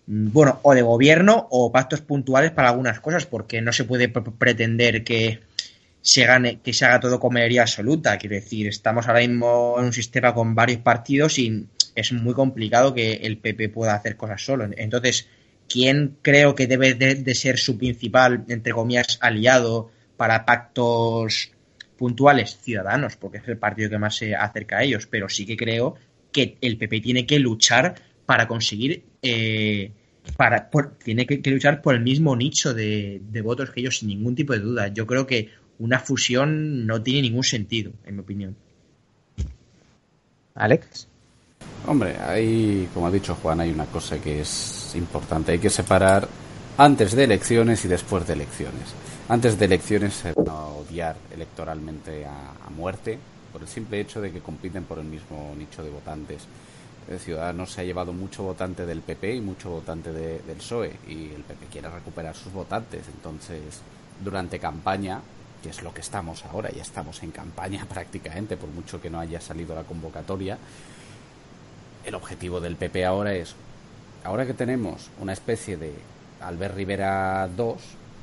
[0.08, 4.10] mm, bueno, o de gobierno o pactos puntuales para algunas cosas, porque no se puede
[4.10, 5.40] pretender que
[6.02, 8.18] se gane, que se haga todo con mayoría absoluta.
[8.18, 12.94] Quiero decir, estamos ahora mismo en un sistema con varios partidos y es muy complicado
[12.94, 14.68] que el PP pueda hacer cosas solo.
[14.78, 15.28] Entonces,
[15.68, 21.52] ¿quién creo que debe de, ser su principal, entre comillas, aliado para pactos
[21.98, 22.58] puntuales?
[22.62, 25.96] Ciudadanos, porque es el partido que más se acerca a ellos, pero sí que creo
[26.32, 27.96] que el PP tiene que luchar
[28.26, 29.04] para conseguir...
[29.22, 29.92] Eh,
[30.38, 30.70] para,
[31.04, 34.54] tiene que, luchar por el mismo nicho de, de votos que ellos sin ningún tipo
[34.54, 34.88] de duda.
[34.90, 35.50] Yo creo que
[35.80, 38.56] una fusión no tiene ningún sentido, en mi opinión.
[40.56, 41.08] Alex.
[41.88, 45.54] Hombre, hay, como ha dicho Juan, hay una cosa que es importante.
[45.54, 46.28] Hay que separar
[46.78, 48.94] antes de elecciones y después de elecciones.
[49.30, 53.18] Antes de elecciones se van a odiar electoralmente a, muerte
[53.52, 56.44] por el simple hecho de que compiten por el mismo nicho de votantes.
[57.10, 61.34] El Ciudadanos se ha llevado mucho votante del PP y mucho votante del PSOE y
[61.34, 63.06] el PP quiere recuperar sus votantes.
[63.14, 63.82] Entonces,
[64.24, 65.20] durante campaña,
[65.62, 69.20] que es lo que estamos ahora, ya estamos en campaña prácticamente, por mucho que no
[69.20, 70.58] haya salido la convocatoria,
[72.06, 73.56] el objetivo del PP ahora es,
[74.24, 75.94] ahora que tenemos una especie de
[76.42, 77.78] Albert Rivera 2,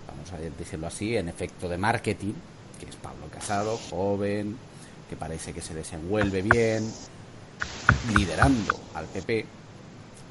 [0.09, 2.35] vamos a decirlo así, en efecto de marketing,
[2.81, 4.57] que es Pablo Casado, joven,
[5.09, 6.91] que parece que se desenvuelve bien,
[8.15, 9.47] liderando al PP,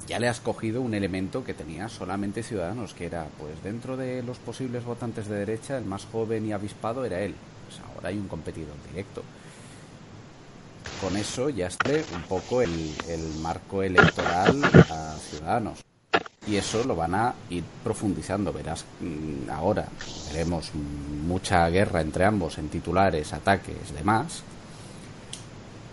[0.07, 4.23] ya le has cogido un elemento que tenía solamente Ciudadanos, que era, pues dentro de
[4.23, 7.35] los posibles votantes de derecha, el más joven y avispado era él.
[7.67, 9.23] Pues ahora hay un competidor directo
[11.01, 12.71] con eso ya esté un poco el,
[13.41, 15.79] marco electoral a Ciudadanos.
[16.47, 18.53] Y eso lo van a ir profundizando.
[18.53, 19.87] Verás, mm, ahora
[20.31, 24.43] veremos mucha guerra entre ambos en titulares, ataques, demás.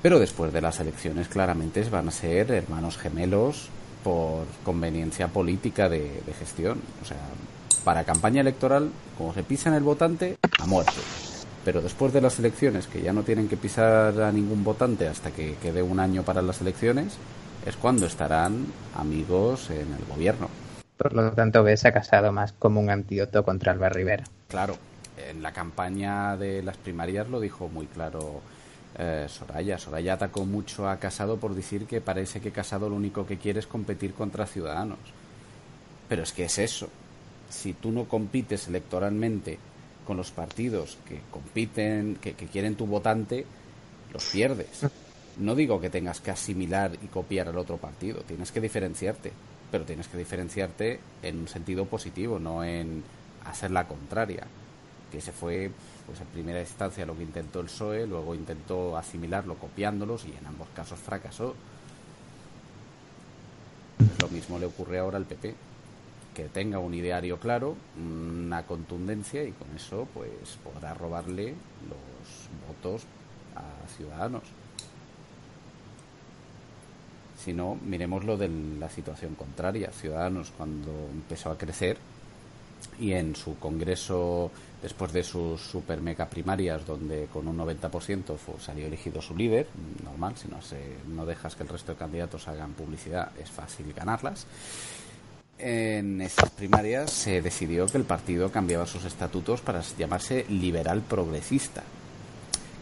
[0.02, 3.70] Pero después de las elecciones claramente van a ser hermanos gemelos
[4.02, 6.80] por conveniencia política de, de gestión.
[7.02, 7.18] O sea,
[7.84, 10.92] para campaña electoral, como se pisa en el votante, a muerte
[11.64, 15.30] pero después de las elecciones, que ya no tienen que pisar a ningún votante hasta
[15.30, 17.16] que quede un año para las elecciones,
[17.66, 18.66] es cuando estarán
[18.96, 20.48] amigos en el gobierno.
[20.96, 24.24] Por lo tanto, ves a Casado más como un antídoto contra Alba Rivera.
[24.48, 24.76] Claro,
[25.28, 28.40] en la campaña de las primarias lo dijo muy claro
[28.98, 29.78] eh, Soraya.
[29.78, 33.60] Soraya atacó mucho a Casado por decir que parece que Casado lo único que quiere
[33.60, 34.98] es competir contra Ciudadanos.
[36.08, 36.88] Pero es que es eso.
[37.48, 39.58] Si tú no compites electoralmente
[40.06, 43.46] con los partidos que compiten, que, quieren tu votante,
[44.12, 44.86] los pierdes.
[45.38, 49.32] No digo que tengas que asimilar y copiar al otro partido, tienes que diferenciarte,
[49.70, 53.02] pero tienes que diferenciarte en un sentido positivo, no en
[53.46, 54.46] hacer la contraria.
[55.10, 55.70] Que se fue,
[56.12, 60.46] pues en primera instancia lo que intentó el PSOE, luego intentó asimilarlo copiándolos y en
[60.46, 61.54] ambos casos fracasó.
[64.20, 65.54] Lo mismo le ocurre ahora al PP
[66.34, 71.54] que tenga un ideario claro, una contundencia y con eso pues podrá robarle
[71.88, 73.06] los votos
[73.56, 74.42] a Ciudadanos.
[77.42, 79.90] Si no, miremos lo de la situación contraria.
[79.90, 81.96] Ciudadanos cuando empezó a crecer
[83.00, 84.50] y en su congreso,
[84.82, 89.68] después de sus super mega primarias, donde con un 90% fue, salió elegido su líder,
[90.04, 93.92] normal, si no, se, no dejas que el resto de candidatos hagan publicidad, es fácil
[93.92, 94.46] ganarlas
[95.62, 101.84] en esas primarias se decidió que el partido cambiaba sus estatutos para llamarse liberal progresista,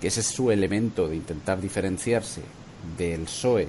[0.01, 2.41] que ese es su elemento de intentar diferenciarse
[2.97, 3.69] del PSOE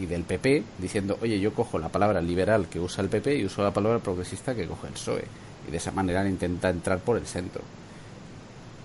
[0.00, 3.44] y del PP, diciendo, oye, yo cojo la palabra liberal que usa el PP y
[3.44, 5.24] uso la palabra progresista que coge el PSOE.
[5.66, 7.62] Y de esa manera intenta entrar por el centro.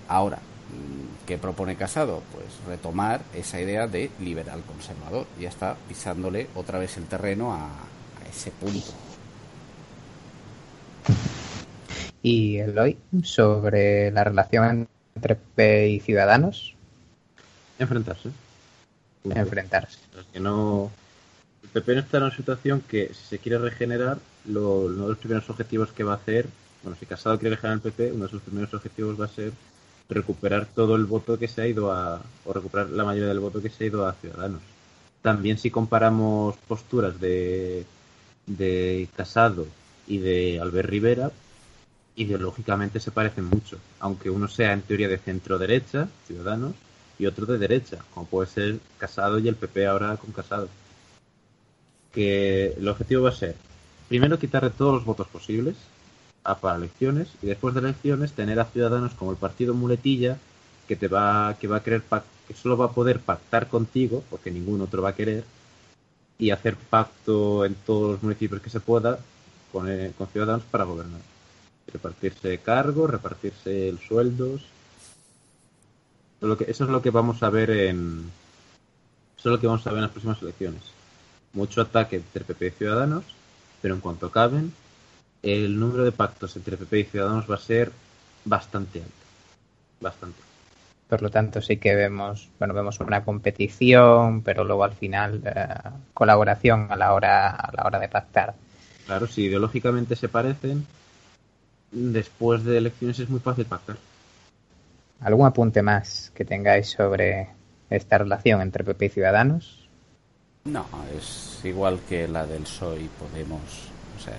[0.07, 2.23] Ahora, mm, ¿qué propone Casado?
[2.31, 5.27] Pues retomar esa idea de liberal conservador.
[5.39, 7.69] Ya está pisándole otra vez el terreno a
[8.29, 8.93] ese punto.
[12.21, 16.75] Y Eloy, sobre la relación entre PP y Ciudadanos.
[17.77, 18.29] Enfrentarse.
[19.23, 19.99] Enfrentarse.
[20.33, 20.91] que no.
[21.63, 25.09] El PP no está en una situación que, si se quiere regenerar, lo, uno de
[25.09, 26.47] los primeros objetivos que va a hacer,
[26.83, 29.51] bueno, si Casado quiere regenerar el PP, uno de sus primeros objetivos va a ser
[30.09, 32.21] recuperar todo el voto que se ha ido a.
[32.45, 34.61] o recuperar la mayoría del voto que se ha ido a Ciudadanos.
[35.21, 37.85] También, si comparamos posturas de,
[38.45, 39.67] de Casado
[40.07, 41.31] y de Albert Rivera,
[42.15, 46.73] ideológicamente se parecen mucho, aunque uno sea en teoría de centro derecha, Ciudadanos,
[47.19, 50.69] y otro de derecha, como puede ser Casado y el PP ahora con Casado.
[52.13, 53.55] Que el objetivo va a ser,
[54.07, 55.75] primero quitarle todos los votos posibles
[56.43, 60.37] a para elecciones y después de elecciones tener a Ciudadanos como el partido muletilla
[60.87, 62.03] que te va que va a querer
[62.47, 65.43] que solo va a poder pactar contigo porque ningún otro va a querer
[66.39, 69.19] y hacer pacto en todos los municipios que se pueda
[69.71, 69.87] con,
[70.17, 71.21] con Ciudadanos para gobernar.
[71.91, 74.65] Repartirse cargos, repartirse sueldos.
[76.41, 78.31] Eso es lo que vamos a ver en.
[79.37, 80.81] Eso es lo que vamos a ver en las próximas elecciones.
[81.53, 83.25] Mucho ataque entre PP y Ciudadanos,
[83.81, 84.71] pero en cuanto acaben,
[85.43, 87.91] el número de pactos entre PP y Ciudadanos va a ser
[88.45, 89.13] bastante alto.
[90.01, 90.39] Bastante.
[91.07, 95.65] Por lo tanto, sí que vemos, bueno, vemos una competición, pero luego al final eh,
[96.13, 98.53] colaboración a la hora a la hora de pactar.
[99.07, 100.85] Claro, si ideológicamente se parecen,
[101.91, 103.97] después de elecciones es muy fácil pactar.
[105.21, 107.49] ¿Algún apunte más que tengáis sobre
[107.89, 109.89] esta relación entre PP y Ciudadanos?
[110.65, 110.85] No,
[111.17, 113.89] es igual que la del PSOE y Podemos.
[114.19, 114.37] O sea,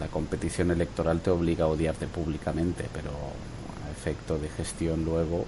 [0.00, 5.44] la competición electoral te obliga a odiarte públicamente, pero a efecto de gestión luego,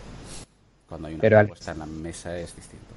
[0.86, 2.94] cuando hay una Pero, propuesta en la mesa es distinto.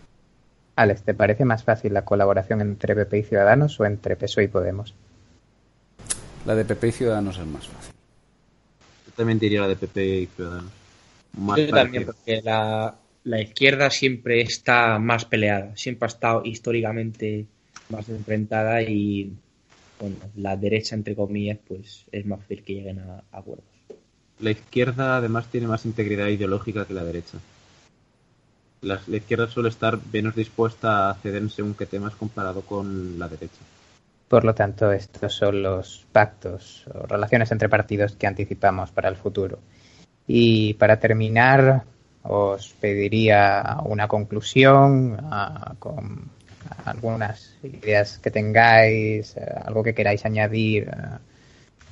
[0.75, 4.47] Alex, ¿te parece más fácil la colaboración entre PP y Ciudadanos o entre PSOE y
[4.47, 4.93] Podemos?
[6.45, 7.93] La de PP y Ciudadanos es más fácil.
[9.05, 10.71] Yo también diría la de PP y Ciudadanos.
[11.37, 17.45] Más Yo también, porque la, la izquierda siempre está más peleada, siempre ha estado históricamente
[17.89, 19.31] más enfrentada y
[19.99, 23.65] bueno, la derecha, entre comillas, pues es más fácil que lleguen a, a acuerdos.
[24.39, 27.37] La izquierda además tiene más integridad ideológica que la derecha.
[28.81, 33.17] La, la izquierda suele estar menos dispuesta a ceder en según qué temas comparado con
[33.17, 33.61] la derecha.
[34.27, 39.15] Por lo tanto, estos son los pactos o relaciones entre partidos que anticipamos para el
[39.15, 39.59] futuro.
[40.27, 41.83] Y para terminar,
[42.23, 46.31] os pediría una conclusión ah, con
[46.85, 50.89] algunas ideas que tengáis, eh, algo que queráis añadir.
[50.89, 51.17] eh.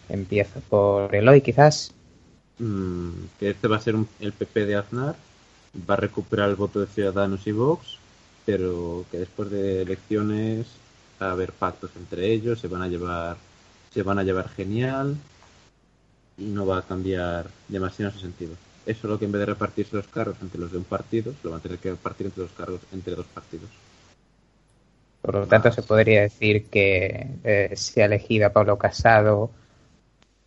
[0.10, 1.94] empiezo por Eloy, quizás.
[2.60, 5.16] Mm, que este va a ser el PP de Aznar,
[5.90, 7.98] va a recuperar el voto de Ciudadanos y Vox,
[8.46, 10.68] pero que después de elecciones
[11.22, 13.38] va a haber pactos entre ellos, se van a llevar,
[13.94, 15.16] se van a llevar genial
[16.38, 18.54] y no va a cambiar demasiado ese sentido.
[18.86, 21.34] Eso es lo que en vez de repartirse los cargos entre los de un partido,
[21.44, 23.70] lo van a tener que repartir entre los cargos entre dos partidos.
[25.22, 29.52] Por lo tanto, se podría decir que eh, se ha elegido a Pablo Casado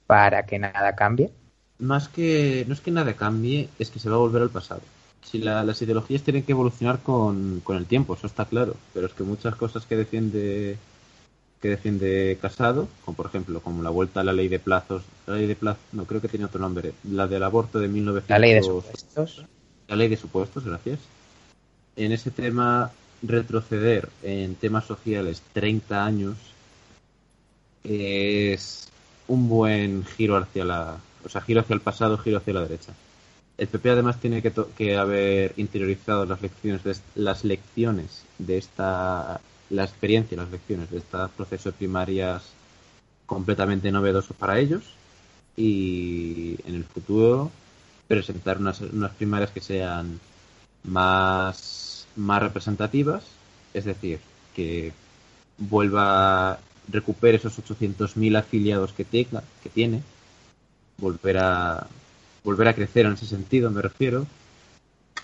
[0.06, 1.30] para que nada cambie.
[1.78, 4.82] Más que, no es que nada cambie, es que se va a volver al pasado.
[5.22, 8.74] Si la- las ideologías tienen que evolucionar con, con el tiempo, eso está claro.
[8.92, 10.76] Pero es que muchas cosas que defiende
[11.60, 15.36] que defiende Casado, como por ejemplo, como la vuelta a la ley de plazos, la
[15.36, 18.38] ley de plazos, no creo que tiene otro nombre, la del aborto de 1900, La
[18.38, 19.46] ley de supuestos.
[19.88, 20.98] la ley de supuestos, gracias.
[21.96, 22.90] En ese tema,
[23.26, 26.36] retroceder en temas sociales 30 años
[27.82, 28.88] es
[29.28, 32.92] un buen giro hacia la, o sea, giro hacia el pasado, giro hacia la derecha.
[33.56, 39.40] El PP además tiene que, que haber interiorizado las lecciones de las lecciones de esta
[39.70, 42.42] la experiencia, las lecciones de este proceso de primarias
[43.26, 44.82] completamente novedoso para ellos
[45.56, 47.50] y en el futuro
[48.06, 50.20] presentar unas, unas primarias que sean
[50.84, 53.24] más, más representativas,
[53.72, 54.20] es decir,
[54.54, 54.92] que
[55.58, 56.58] vuelva,
[56.88, 60.02] recupere esos 800.000 afiliados que tenga, que tiene,
[60.98, 61.86] volver a,
[62.44, 64.26] volver a crecer en ese sentido, me refiero,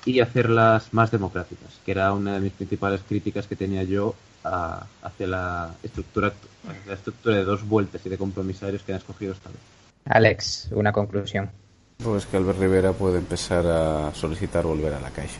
[0.04, 4.14] y hacerlas más democráticas, que era una de mis principales críticas que tenía yo
[4.44, 6.32] a- hacia la estructura,
[6.86, 9.58] la estructura de dos vueltas y de compromisarios que han escogido esta vez.
[10.06, 11.50] Alex, una conclusión.
[12.02, 15.38] Pues que Albert Rivera puede empezar a solicitar volver a la caixa.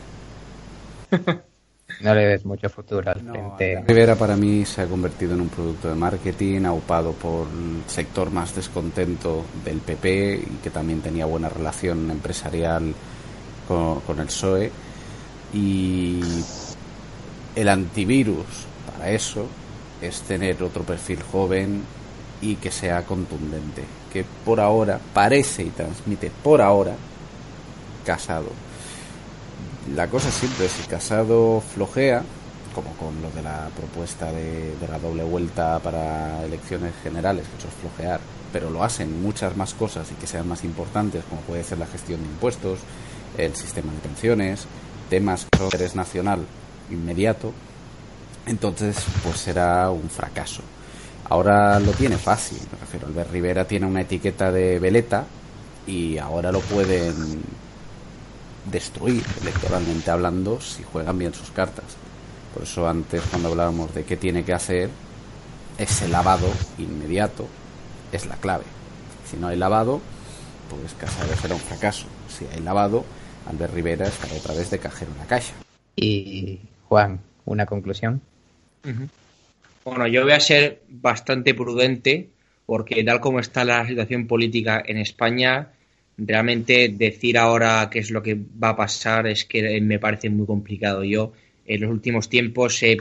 [1.99, 3.83] No le ves mucho futuro al No, frente.
[3.85, 8.31] Rivera para mí se ha convertido en un producto de marketing aupado por el sector
[8.31, 12.93] más descontento del PP y que también tenía buena relación empresarial
[13.67, 14.71] con, con el PSOE.
[15.53, 16.21] Y
[17.55, 18.45] el antivirus
[18.91, 19.45] para eso
[20.01, 21.83] es tener otro perfil joven
[22.41, 26.95] y que sea contundente, que por ahora parece y transmite por ahora
[28.05, 28.49] casado.
[29.95, 32.23] La cosa es simple, si Casado flojea,
[32.73, 37.57] como con lo de la propuesta de, de la doble vuelta para elecciones generales, que
[37.57, 38.19] eso es flojear,
[38.53, 41.87] pero lo hacen muchas más cosas y que sean más importantes, como puede ser la
[41.87, 42.79] gestión de impuestos,
[43.37, 44.67] el sistema de pensiones,
[45.09, 46.45] temas que son de interés nacional
[46.89, 47.51] inmediato,
[48.45, 50.61] entonces pues será un fracaso.
[51.27, 55.25] Ahora lo tiene fácil, me refiero, Albert Rivera tiene una etiqueta de veleta
[55.87, 57.41] y ahora lo pueden
[58.65, 61.85] destruir electoralmente hablando si juegan bien sus cartas.
[62.53, 64.89] Por eso antes cuando hablábamos de qué tiene que hacer,
[65.77, 66.47] ese lavado
[66.77, 67.47] inmediato
[68.11, 68.65] es la clave.
[69.29, 70.01] Si no hay lavado,
[70.69, 72.07] pues Casado será un fracaso.
[72.27, 73.05] Si hay lavado,
[73.47, 75.53] Albert Rivera estará otra vez de cajero en la caja.
[75.95, 78.21] Y Juan, una conclusión.
[79.85, 82.29] Bueno, yo voy a ser bastante prudente
[82.65, 85.69] porque tal como está la situación política en España,
[86.25, 90.45] realmente decir ahora qué es lo que va a pasar es que me parece muy
[90.45, 91.03] complicado.
[91.03, 91.33] Yo
[91.65, 92.97] en los últimos tiempos he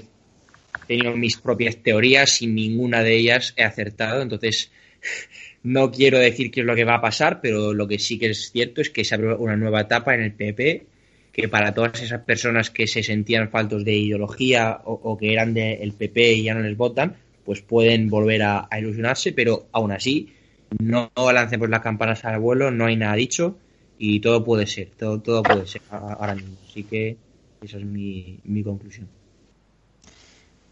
[0.86, 4.70] tenido mis propias teorías y ninguna de ellas he acertado, entonces
[5.62, 8.30] no quiero decir qué es lo que va a pasar, pero lo que sí que
[8.30, 10.86] es cierto es que se abre una nueva etapa en el PP
[11.32, 15.92] que para todas esas personas que se sentían faltos de ideología o, que eran del
[15.92, 20.32] PP y ya no les votan, pues pueden volver a, ilusionarse, pero aún así
[20.78, 23.56] no lancemos las campanas al vuelo, no hay nada dicho
[23.98, 26.56] y todo puede ser, todo, todo puede ser ahora mismo.
[26.66, 27.16] Así que
[27.62, 29.08] esa es mi, mi conclusión.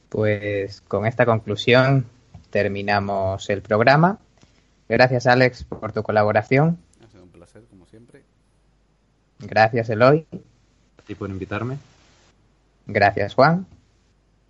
[0.08, 2.06] Pues con esta conclusión
[2.50, 4.18] terminamos el programa.
[4.88, 6.78] Gracias Alex por tu colaboración.
[7.04, 8.22] Ha sido un placer, como siempre.
[9.40, 10.24] Gracias Eloy.
[10.32, 11.76] A ti por invitarme.
[12.86, 13.66] Gracias Juan.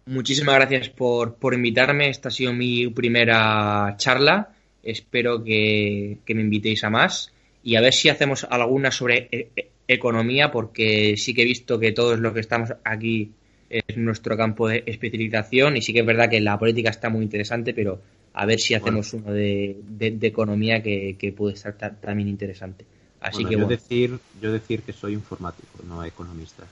[0.06, 2.08] Muchísimas gracias por, por invitarme.
[2.08, 4.52] Esta ha sido mi primera charla.
[4.90, 7.32] Espero que, que me invitéis a más
[7.62, 11.78] y a ver si hacemos alguna sobre e, e, economía, porque sí que he visto
[11.78, 13.32] que todos los que estamos aquí
[13.69, 17.23] es nuestro campo de especialización y sí que es verdad que la política está muy
[17.23, 18.01] interesante, pero
[18.32, 19.77] a ver si hacemos uno de,
[20.23, 22.85] economía que, puede estar también interesante.
[23.20, 26.65] Así que yo decir, yo decir que soy informático, no economista.